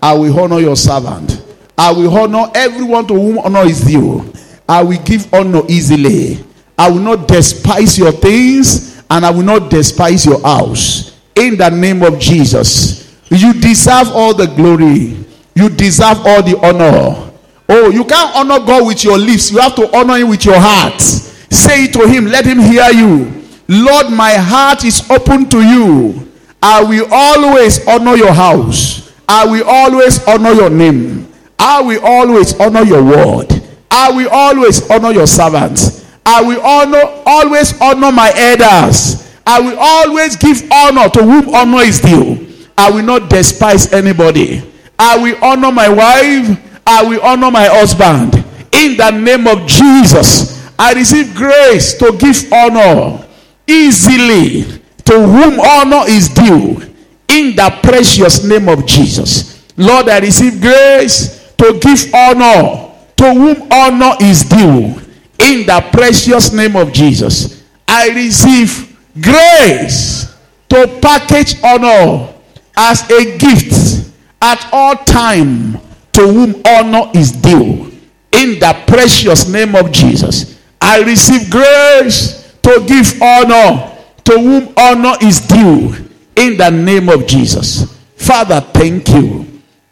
I 0.00 0.12
will 0.14 0.38
honor 0.38 0.60
your 0.60 0.76
servant. 0.76 1.42
I 1.76 1.90
will 1.92 2.16
honor 2.16 2.50
everyone 2.54 3.06
to 3.08 3.14
whom 3.14 3.38
honor 3.38 3.64
is 3.66 3.80
due. 3.80 4.32
I 4.68 4.82
will 4.82 5.02
give 5.02 5.32
honor 5.34 5.62
easily. 5.68 6.38
I 6.82 6.90
will 6.90 6.98
not 6.98 7.28
despise 7.28 7.96
your 7.96 8.10
things 8.10 9.00
and 9.08 9.24
I 9.24 9.30
will 9.30 9.44
not 9.44 9.70
despise 9.70 10.26
your 10.26 10.40
house. 10.42 11.16
In 11.36 11.56
the 11.56 11.70
name 11.70 12.02
of 12.02 12.18
Jesus. 12.18 13.22
You 13.30 13.52
deserve 13.52 14.08
all 14.08 14.34
the 14.34 14.46
glory. 14.46 15.16
You 15.54 15.68
deserve 15.68 16.26
all 16.26 16.42
the 16.42 16.58
honor. 16.58 17.30
Oh, 17.68 17.90
you 17.90 18.04
can't 18.04 18.34
honor 18.34 18.58
God 18.66 18.84
with 18.88 19.04
your 19.04 19.16
lips. 19.16 19.52
You 19.52 19.58
have 19.58 19.76
to 19.76 19.96
honor 19.96 20.16
Him 20.16 20.30
with 20.30 20.44
your 20.44 20.58
heart. 20.58 21.00
Say 21.00 21.84
it 21.84 21.92
to 21.92 22.08
Him. 22.08 22.26
Let 22.26 22.46
Him 22.46 22.58
hear 22.58 22.90
you. 22.90 23.44
Lord, 23.68 24.10
my 24.10 24.32
heart 24.32 24.84
is 24.84 25.08
open 25.08 25.48
to 25.50 25.62
you. 25.62 26.32
I 26.60 26.82
will 26.82 27.06
always 27.12 27.86
honor 27.86 28.16
your 28.16 28.32
house. 28.32 29.12
I 29.28 29.46
will 29.46 29.68
always 29.68 30.26
honor 30.26 30.50
your 30.50 30.68
name. 30.70 31.32
I 31.60 31.80
will 31.80 32.04
always 32.04 32.58
honor 32.58 32.82
your 32.82 33.04
word. 33.04 33.52
I 33.88 34.10
will 34.10 34.30
always 34.30 34.90
honor 34.90 35.12
your 35.12 35.28
servants. 35.28 36.01
I 36.24 36.42
will 36.42 36.60
honor, 36.60 37.02
always 37.26 37.80
honor 37.80 38.12
my 38.12 38.32
elders. 38.34 39.30
I 39.46 39.60
will 39.60 39.76
always 39.78 40.36
give 40.36 40.62
honor 40.70 41.08
to 41.10 41.22
whom 41.22 41.54
honor 41.54 41.82
is 41.82 42.00
due. 42.00 42.46
I 42.78 42.90
will 42.90 43.02
not 43.02 43.28
despise 43.28 43.92
anybody. 43.92 44.62
I 44.98 45.18
will 45.18 45.36
honor 45.44 45.72
my 45.72 45.88
wife. 45.88 46.58
I 46.86 47.04
will 47.04 47.20
honor 47.22 47.50
my 47.50 47.66
husband. 47.66 48.34
In 48.72 48.96
the 48.96 49.10
name 49.10 49.46
of 49.46 49.66
Jesus, 49.66 50.70
I 50.78 50.92
receive 50.94 51.34
grace 51.34 51.94
to 51.98 52.16
give 52.18 52.52
honor 52.52 53.26
easily 53.66 54.62
to 55.04 55.20
whom 55.20 55.60
honor 55.60 56.04
is 56.08 56.28
due. 56.28 56.80
In 57.28 57.56
the 57.56 57.78
precious 57.82 58.44
name 58.44 58.68
of 58.68 58.86
Jesus. 58.86 59.66
Lord, 59.76 60.08
I 60.08 60.18
receive 60.20 60.60
grace 60.60 61.52
to 61.56 61.78
give 61.80 62.14
honor 62.14 62.92
to 63.16 63.34
whom 63.34 63.72
honor 63.72 64.14
is 64.20 64.44
due. 64.44 64.94
In 65.42 65.66
the 65.66 65.84
precious 65.92 66.52
name 66.52 66.76
of 66.76 66.92
Jesus. 66.92 67.64
I 67.88 68.08
receive 68.10 68.96
grace 69.20 70.34
to 70.68 70.98
package 71.02 71.56
honor 71.62 72.32
as 72.76 73.08
a 73.10 73.36
gift 73.38 74.10
at 74.40 74.68
all 74.72 74.94
time 74.96 75.78
to 76.12 76.20
whom 76.20 76.62
honor 76.64 77.10
is 77.14 77.32
due. 77.32 77.90
In 78.32 78.58
the 78.58 78.82
precious 78.86 79.48
name 79.48 79.74
of 79.74 79.92
Jesus, 79.92 80.60
I 80.80 81.02
receive 81.02 81.50
grace 81.50 82.54
to 82.62 82.84
give 82.86 83.20
honor 83.20 83.92
to 84.24 84.32
whom 84.38 84.72
honor 84.76 85.16
is 85.20 85.40
due. 85.40 85.94
In 86.36 86.56
the 86.56 86.70
name 86.70 87.08
of 87.08 87.26
Jesus. 87.26 87.98
Father, 88.16 88.60
thank 88.60 89.08
you. 89.08 89.46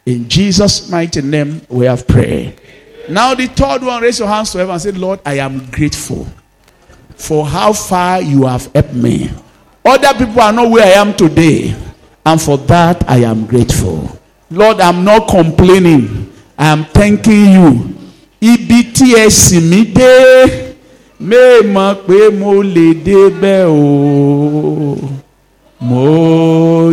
In 0.05 0.27
Jesus' 0.27 0.89
mighty 0.89 1.21
name, 1.21 1.61
we 1.69 1.85
have 1.85 2.07
prayed. 2.07 2.60
Now, 3.11 3.35
the 3.35 3.47
third 3.47 3.83
one, 3.83 4.01
raise 4.01 4.19
your 4.19 4.29
hands 4.29 4.51
to 4.53 4.59
heaven 4.59 4.71
and 4.73 4.81
say, 4.81 4.91
Lord, 4.91 5.19
I 5.25 5.39
am 5.39 5.69
grateful 5.69 6.25
for 7.17 7.45
how 7.45 7.73
far 7.73 8.21
you 8.21 8.45
have 8.45 8.71
helped 8.73 8.93
me. 8.93 9.29
Other 9.83 10.13
people 10.13 10.41
are 10.41 10.53
not 10.53 10.69
where 10.71 10.85
I 10.85 10.91
am 11.01 11.13
today. 11.13 11.75
And 12.25 12.41
for 12.41 12.57
that, 12.57 13.03
I 13.09 13.17
am 13.23 13.45
grateful. 13.45 14.17
Lord, 14.49 14.79
I'm 14.79 15.03
not 15.03 15.27
complaining. 15.27 16.31
I 16.57 16.67
am 16.67 16.85
thanking 16.85 17.51
you. 17.51 17.87
Dé, 18.39 18.57
pé 22.07 22.29
mo 22.31 22.61
lè 22.63 22.93
débẹ̀ 22.93 23.65
o. 23.67 24.97
Mo. 25.79 26.91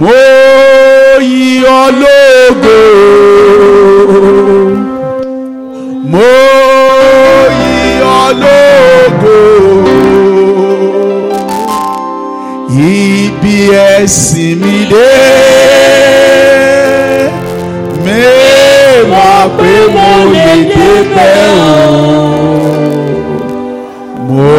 Mo 0.00 0.69
yìn 1.20 1.62
ọ́ 1.80 1.84
lógo. 2.00 2.78
Mo 6.12 6.30
yìn 7.60 8.00
ọ́ 8.20 8.26
lógo. 8.42 9.38
Ibi 12.90 13.56
ẹ̀sìn 13.92 14.52
mi 14.62 14.76
dé. 14.90 15.10
Mẹ́wàá 18.04 19.38
pé 19.56 19.72
mo 19.94 20.08
lè 20.32 20.50
débẹ̀ 20.74 21.38
o. 21.58 22.20
Mo 24.28 24.52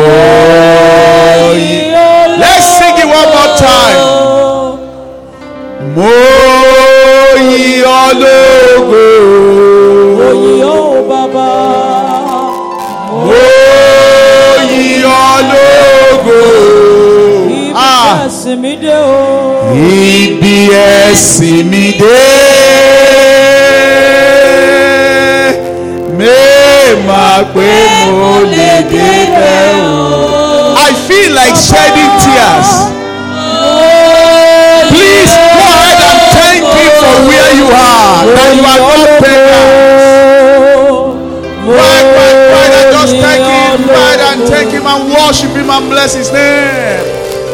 bless 46.02 46.16
his 46.16 46.32
name. 46.34 47.06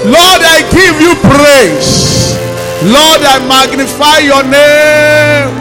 Lord, 0.08 0.39
I 0.39 0.64
give 0.72 0.95
you 1.04 1.12
praise. 1.20 2.32
Lord, 2.88 3.20
I 3.28 3.43
magnify 3.43 4.24
your 4.24 4.39
name. 4.48 5.52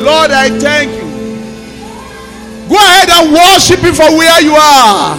Lord, 0.00 0.30
I 0.32 0.48
thank 0.56 0.88
you. 0.88 1.04
Go 2.72 2.80
ahead 2.80 3.10
and 3.12 3.28
worship 3.28 3.80
him 3.84 3.92
for 3.92 4.08
where 4.16 4.40
you 4.40 4.56
are. 4.56 5.18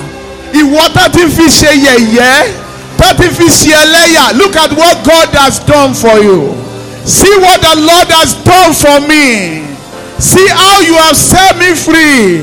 Ìwọ 0.53 0.89
tó 0.93 1.05
ti 1.13 1.27
fi 1.29 1.45
ṣe 1.45 1.71
yẹ̀yẹ́, 1.77 2.53
tó 2.97 3.13
ti. 3.13 4.37
Look 4.37 4.55
at 4.55 4.71
what 4.73 5.03
God 5.05 5.29
has 5.37 5.59
done 5.59 5.93
for 5.93 6.17
you. 6.17 6.55
See 7.05 7.37
what 7.37 7.61
the 7.61 7.81
Lord 7.81 8.07
has 8.09 8.33
done 8.43 8.73
for 8.73 8.99
me. 9.07 9.61
See 10.17 10.47
how 10.47 10.79
you 10.81 10.95
have 10.95 11.15
set 11.17 11.57
me 11.59 11.75
free. 11.75 12.41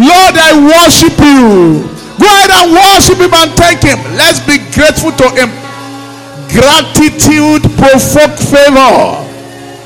Lord, 0.00 0.34
I 0.34 0.58
worship 0.58 1.16
you. 1.20 1.89
Go 2.20 2.28
ahead 2.28 2.52
and 2.52 2.68
worship 2.76 3.16
him 3.16 3.32
and 3.32 3.50
thank 3.56 3.80
him. 3.80 3.96
Let's 4.14 4.40
be 4.44 4.60
grateful 4.76 5.12
to 5.16 5.26
him. 5.32 5.48
Gratitude 6.52 7.64
provoke 7.80 8.36
favor. 8.36 9.24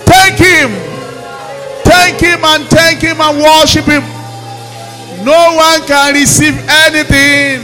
Thank 0.03 0.43
him. 0.43 0.70
Thank 1.87 2.18
him 2.18 2.45
and 2.45 2.64
thank 2.66 3.01
him 3.01 3.20
and 3.20 3.39
worship 3.39 3.85
him. 3.87 4.03
No 5.24 5.55
one 5.57 5.87
can 5.87 6.14
receive 6.14 6.59
anything 6.68 7.62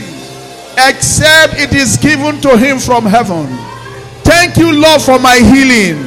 except 0.77 1.55
it 1.59 1.73
is 1.73 1.97
given 1.97 2.39
to 2.41 2.57
him 2.57 2.79
from 2.79 3.05
heaven. 3.05 3.47
Thank 4.23 4.55
you, 4.57 4.71
Lord, 4.71 5.01
for 5.01 5.19
my 5.19 5.35
healing. 5.37 6.01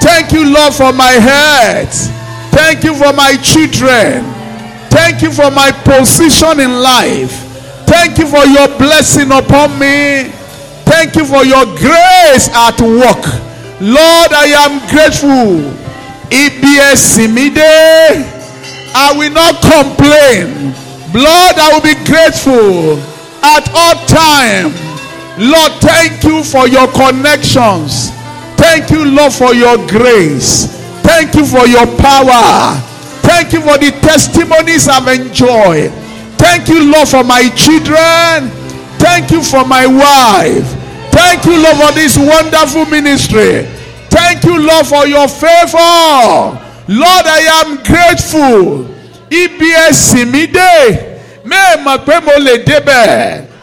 Thank 0.00 0.32
you, 0.32 0.52
Lord, 0.52 0.74
for 0.74 0.92
my 0.92 1.12
health. 1.12 1.94
Thank 2.50 2.82
you 2.84 2.94
for 2.94 3.12
my 3.12 3.36
children. 3.36 4.24
Thank 4.90 5.22
you 5.22 5.30
for 5.30 5.50
my 5.50 5.70
position 5.84 6.58
in 6.60 6.80
life. 6.82 7.45
Thank 7.96 8.18
you 8.18 8.26
for 8.26 8.44
your 8.44 8.68
blessing 8.76 9.32
upon 9.32 9.78
me. 9.78 10.28
Thank 10.84 11.16
you 11.16 11.24
for 11.24 11.46
your 11.46 11.64
grace 11.64 12.52
at 12.52 12.76
work. 12.80 13.24
Lord, 13.80 14.30
I 14.36 14.52
am 14.52 14.84
grateful. 14.92 15.72
Simide. 16.94 17.56
I 18.94 19.16
will 19.16 19.32
not 19.32 19.60
complain. 19.64 20.74
Lord, 21.16 21.56
I 21.56 21.72
will 21.72 21.80
be 21.80 21.96
grateful 22.04 23.00
at 23.42 23.64
all 23.72 23.96
time. 24.04 24.76
Lord, 25.40 25.72
thank 25.80 26.22
you 26.22 26.44
for 26.44 26.68
your 26.68 26.88
connections. 26.92 28.10
Thank 28.60 28.90
you, 28.90 29.06
Lord, 29.06 29.32
for 29.32 29.54
your 29.54 29.78
grace. 29.88 30.66
Thank 31.00 31.34
you 31.34 31.46
for 31.46 31.66
your 31.66 31.86
power. 31.96 32.76
Thank 33.24 33.54
you 33.54 33.62
for 33.62 33.78
the 33.78 33.90
testimonies 34.02 34.86
I've 34.86 35.08
enjoyed. 35.08 36.05
Thank 36.38 36.68
you, 36.68 36.90
Lord, 36.92 37.08
for 37.08 37.24
my 37.24 37.48
children. 37.50 38.50
Thank 38.98 39.30
you 39.30 39.42
for 39.42 39.64
my 39.64 39.86
wife. 39.86 40.66
Thank 41.12 41.44
you, 41.46 41.62
Lord, 41.62 41.76
for 41.76 41.92
this 41.92 42.16
wonderful 42.16 42.86
ministry. 42.86 43.64
Thank 44.10 44.44
you, 44.44 44.58
Lord, 44.58 44.86
for 44.86 45.06
your 45.06 45.28
favor. 45.28 46.62
Lord, 46.88 47.26
I 47.26 47.62
am 47.62 47.76
grateful. 47.82 48.84
EBS 49.30 50.14
mi 50.30 50.46
dé. 50.46 51.16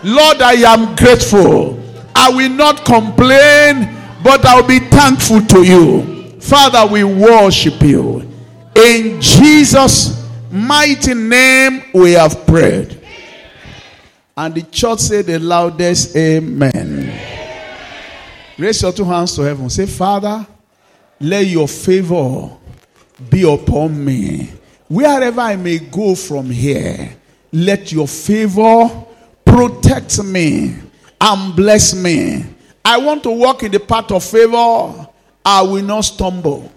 Lord, 0.03 0.41
I 0.41 0.53
am 0.73 0.95
grateful. 0.95 1.79
I 2.15 2.29
will 2.29 2.49
not 2.49 2.83
complain, 2.85 3.89
but 4.23 4.45
I 4.45 4.55
will 4.59 4.67
be 4.67 4.79
thankful 4.79 5.41
to 5.41 5.63
you. 5.63 6.39
Father, 6.41 6.85
we 6.91 7.03
worship 7.03 7.81
you. 7.81 8.21
In 8.75 9.21
Jesus' 9.21 10.22
mighty 10.53 11.13
name, 11.13 11.83
we 11.93 12.11
have 12.11 12.45
prayed. 12.45 12.99
And 14.37 14.55
the 14.55 14.61
church 14.63 14.99
said 14.99 15.25
the 15.25 15.39
loudest 15.39 16.15
Amen. 16.15 17.11
Raise 18.57 18.81
your 18.81 18.91
two 18.91 19.03
hands 19.03 19.35
to 19.35 19.41
heaven. 19.41 19.69
Say, 19.69 19.85
Father, 19.85 20.45
let 21.19 21.45
your 21.47 21.67
favor 21.67 22.49
be 23.29 23.51
upon 23.51 24.03
me. 24.03 24.51
Wherever 24.87 25.41
I 25.41 25.55
may 25.55 25.79
go 25.79 26.13
from 26.15 26.49
here, 26.49 27.15
let 27.51 27.91
your 27.91 28.07
favor 28.07 28.89
protect 29.45 30.23
me 30.23 30.75
and 31.21 31.55
bless 31.55 31.95
me. 31.95 32.45
I 32.85 32.97
want 32.97 33.23
to 33.23 33.31
walk 33.31 33.63
in 33.63 33.71
the 33.71 33.79
path 33.79 34.11
of 34.11 34.23
favor. 34.23 35.07
I 35.45 35.61
will 35.61 35.83
not 35.83 36.01
stumble. 36.01 36.71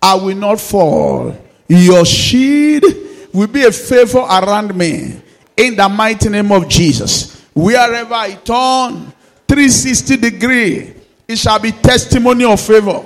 I 0.00 0.14
will 0.16 0.36
not 0.36 0.60
fall. 0.60 1.36
Your 1.68 2.04
shield 2.04 2.84
will 3.32 3.46
be 3.48 3.64
a 3.64 3.72
favor 3.72 4.18
around 4.20 4.74
me. 4.74 5.20
In 5.56 5.76
the 5.76 5.88
mighty 5.88 6.28
name 6.28 6.50
of 6.52 6.68
Jesus. 6.68 7.42
Wherever 7.54 8.14
I 8.14 8.34
turn, 8.36 9.12
360 9.48 10.16
degree, 10.16 10.94
it 11.28 11.36
shall 11.36 11.58
be 11.58 11.72
testimony 11.72 12.44
of 12.44 12.60
favor. 12.60 13.04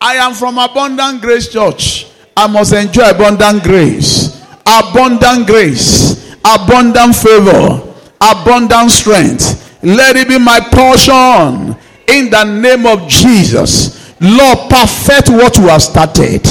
I 0.00 0.14
am 0.14 0.34
from 0.34 0.58
Abundant 0.58 1.20
Grace 1.20 1.48
Church. 1.52 2.06
I 2.36 2.46
must 2.46 2.72
enjoy 2.72 3.10
abundant 3.10 3.64
grace, 3.64 4.40
abundant 4.64 5.48
grace, 5.48 6.36
abundant 6.44 7.16
favor, 7.16 7.82
abundant 8.20 8.92
strength. 8.92 9.82
Let 9.82 10.14
it 10.14 10.28
be 10.28 10.38
my 10.38 10.60
portion 10.60 11.76
in 12.06 12.30
the 12.30 12.44
name 12.44 12.86
of 12.86 13.08
Jesus. 13.08 14.14
Lord, 14.20 14.70
perfect 14.70 15.30
what 15.30 15.56
you 15.56 15.66
have 15.66 15.82
started, 15.82 16.44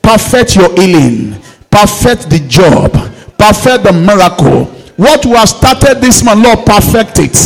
perfect 0.00 0.56
your 0.56 0.72
healing, 0.74 1.34
perfect 1.76 2.30
the 2.30 2.40
job, 2.48 2.92
perfect 3.36 3.84
the 3.84 3.92
miracle. 3.92 4.64
What 4.96 5.24
you 5.24 5.34
have 5.34 5.48
started 5.48 6.00
this 6.00 6.24
month, 6.24 6.44
Lord, 6.44 6.64
perfect 6.64 7.18
it, 7.18 7.36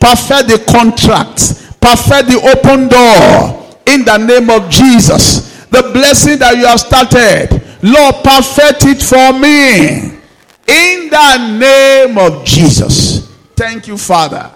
perfect 0.00 0.48
the 0.50 0.64
contract, 0.66 1.78
perfect 1.80 2.26
the 2.28 2.40
open 2.50 2.88
door 2.88 3.78
in 3.86 4.04
the 4.04 4.18
name 4.18 4.50
of 4.50 4.68
Jesus 4.68 5.56
the 5.70 5.90
blessing 5.92 6.38
that 6.38 6.56
you 6.56 6.66
have 6.66 6.80
started, 6.80 7.62
Lord, 7.82 8.14
perfect 8.24 8.84
it 8.86 9.02
for 9.02 9.38
me. 9.38 10.16
In 10.68 11.10
the 11.10 11.58
name 11.58 12.18
of 12.18 12.44
Jesus. 12.44 13.30
Thank 13.54 13.86
you, 13.86 13.96
Father. 13.96 14.52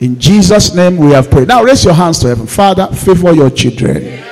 In 0.00 0.18
Jesus' 0.18 0.74
name 0.74 0.96
we 0.96 1.12
have 1.12 1.30
prayed. 1.30 1.48
Now 1.48 1.62
raise 1.62 1.84
your 1.84 1.94
hands 1.94 2.18
to 2.20 2.28
heaven. 2.28 2.46
Father, 2.46 2.86
favor 2.88 3.32
your 3.32 3.50
children. 3.50 4.22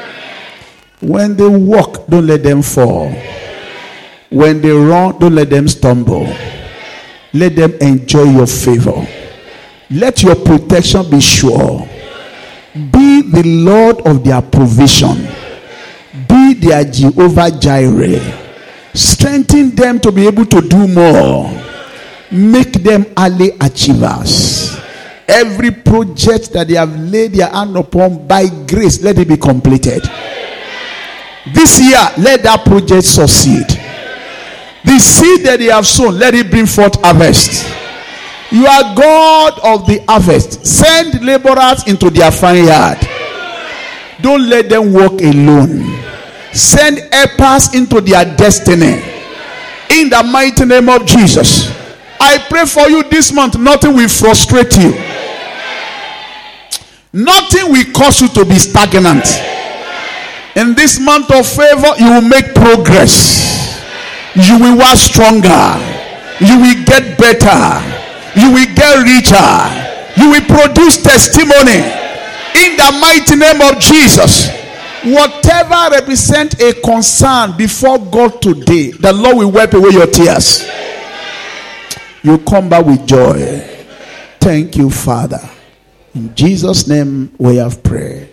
When 1.00 1.36
they 1.36 1.46
walk, 1.46 2.06
don't 2.06 2.26
let 2.26 2.42
them 2.42 2.62
fall. 2.62 3.10
When 4.34 4.60
they 4.60 4.70
run, 4.72 5.18
don't 5.18 5.34
let 5.34 5.50
them 5.50 5.68
stumble. 5.68 6.26
Let 7.32 7.56
them 7.56 7.72
enjoy 7.80 8.24
your 8.24 8.46
favor. 8.46 9.06
Let 9.90 10.22
your 10.22 10.36
protection 10.36 11.08
be 11.10 11.20
sure. 11.20 11.88
Be 12.74 13.22
the 13.22 13.42
Lord 13.44 14.00
of 14.06 14.24
their 14.24 14.42
provision 14.42 15.26
be 16.14 16.54
their 16.54 16.84
Jehovah 16.84 17.50
Jireh. 17.50 18.20
Strengthen 18.94 19.70
them 19.74 19.98
to 20.00 20.12
be 20.12 20.26
able 20.26 20.46
to 20.46 20.60
do 20.60 20.86
more. 20.86 21.50
Make 22.30 22.72
them 22.74 23.06
early 23.18 23.50
achievers. 23.60 24.76
Every 25.26 25.70
project 25.70 26.52
that 26.52 26.68
they 26.68 26.74
have 26.74 26.94
laid 26.98 27.32
their 27.32 27.48
hand 27.48 27.76
upon 27.76 28.26
by 28.26 28.46
grace, 28.66 29.02
let 29.02 29.18
it 29.18 29.26
be 29.28 29.36
completed. 29.36 30.02
This 31.52 31.80
year, 31.80 32.00
let 32.18 32.42
that 32.42 32.64
project 32.64 33.04
succeed. 33.04 33.66
The 34.84 34.98
seed 34.98 35.46
that 35.46 35.58
they 35.58 35.66
have 35.66 35.86
sown, 35.86 36.18
let 36.18 36.34
it 36.34 36.50
bring 36.50 36.66
forth 36.66 37.00
harvest. 37.02 37.64
You 38.52 38.66
are 38.66 38.94
God 38.94 39.58
of 39.64 39.86
the 39.86 40.04
harvest. 40.06 40.64
Send 40.64 41.24
laborers 41.24 41.86
into 41.88 42.10
their 42.10 42.30
vineyard. 42.30 43.00
Don't 44.20 44.48
let 44.48 44.68
them 44.68 44.92
walk 44.92 45.20
alone. 45.20 45.98
Send 46.52 46.98
helpers 47.12 47.74
into 47.74 48.00
their 48.00 48.24
destiny. 48.36 49.02
In 49.90 50.08
the 50.10 50.22
mighty 50.30 50.64
name 50.64 50.88
of 50.88 51.04
Jesus. 51.06 51.68
I 52.20 52.38
pray 52.48 52.64
for 52.64 52.88
you 52.88 53.02
this 53.04 53.32
month. 53.32 53.58
Nothing 53.58 53.94
will 53.96 54.08
frustrate 54.08 54.76
you. 54.76 54.92
Nothing 57.12 57.72
will 57.72 57.84
cause 57.92 58.20
you 58.20 58.28
to 58.28 58.44
be 58.44 58.56
stagnant. 58.56 59.24
In 60.56 60.74
this 60.74 61.00
month 61.00 61.30
of 61.32 61.46
favor, 61.46 61.94
you 61.98 62.10
will 62.10 62.28
make 62.28 62.54
progress. 62.54 63.63
You 64.36 64.58
will 64.58 64.78
work 64.78 64.98
stronger. 64.98 65.78
You 66.40 66.58
will 66.58 66.84
get 66.84 67.16
better. 67.18 67.78
You 68.38 68.50
will 68.52 68.74
get 68.74 68.98
richer. 69.06 69.50
You 70.20 70.30
will 70.30 70.46
produce 70.46 71.02
testimony. 71.02 71.78
In 72.56 72.76
the 72.76 72.98
mighty 73.00 73.36
name 73.36 73.60
of 73.62 73.78
Jesus. 73.80 74.50
Whatever 75.04 75.94
represent 75.94 76.60
a 76.60 76.72
concern 76.80 77.56
before 77.56 77.98
God 77.98 78.40
today, 78.40 78.90
the 78.90 79.12
Lord 79.12 79.36
will 79.36 79.52
wipe 79.52 79.74
away 79.74 79.90
your 79.90 80.06
tears. 80.06 80.66
You 82.22 82.38
come 82.38 82.68
back 82.70 82.86
with 82.86 83.06
joy. 83.06 83.60
Thank 84.40 84.76
you, 84.76 84.90
Father. 84.90 85.40
In 86.14 86.34
Jesus' 86.34 86.88
name 86.88 87.34
we 87.38 87.56
have 87.56 87.82
prayed. 87.82 88.30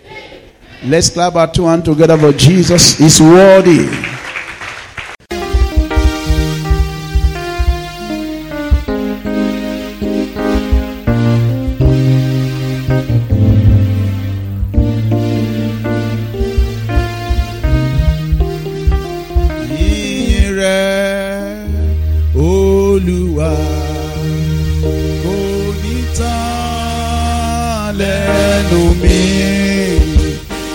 Let's 0.84 1.10
clap 1.10 1.36
our 1.36 1.52
two 1.52 1.66
hands 1.66 1.84
together 1.84 2.16
for 2.16 2.32
Jesus 2.32 2.98
is 3.00 3.20
worthy. 3.20 4.11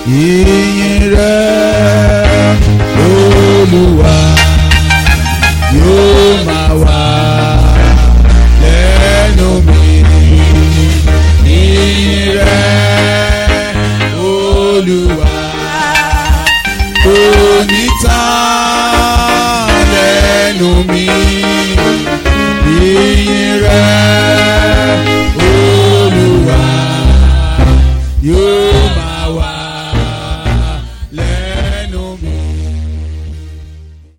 Yìn 0.08 1.02
rẹ̀, 1.16 2.56
Olúwa, 3.08 4.18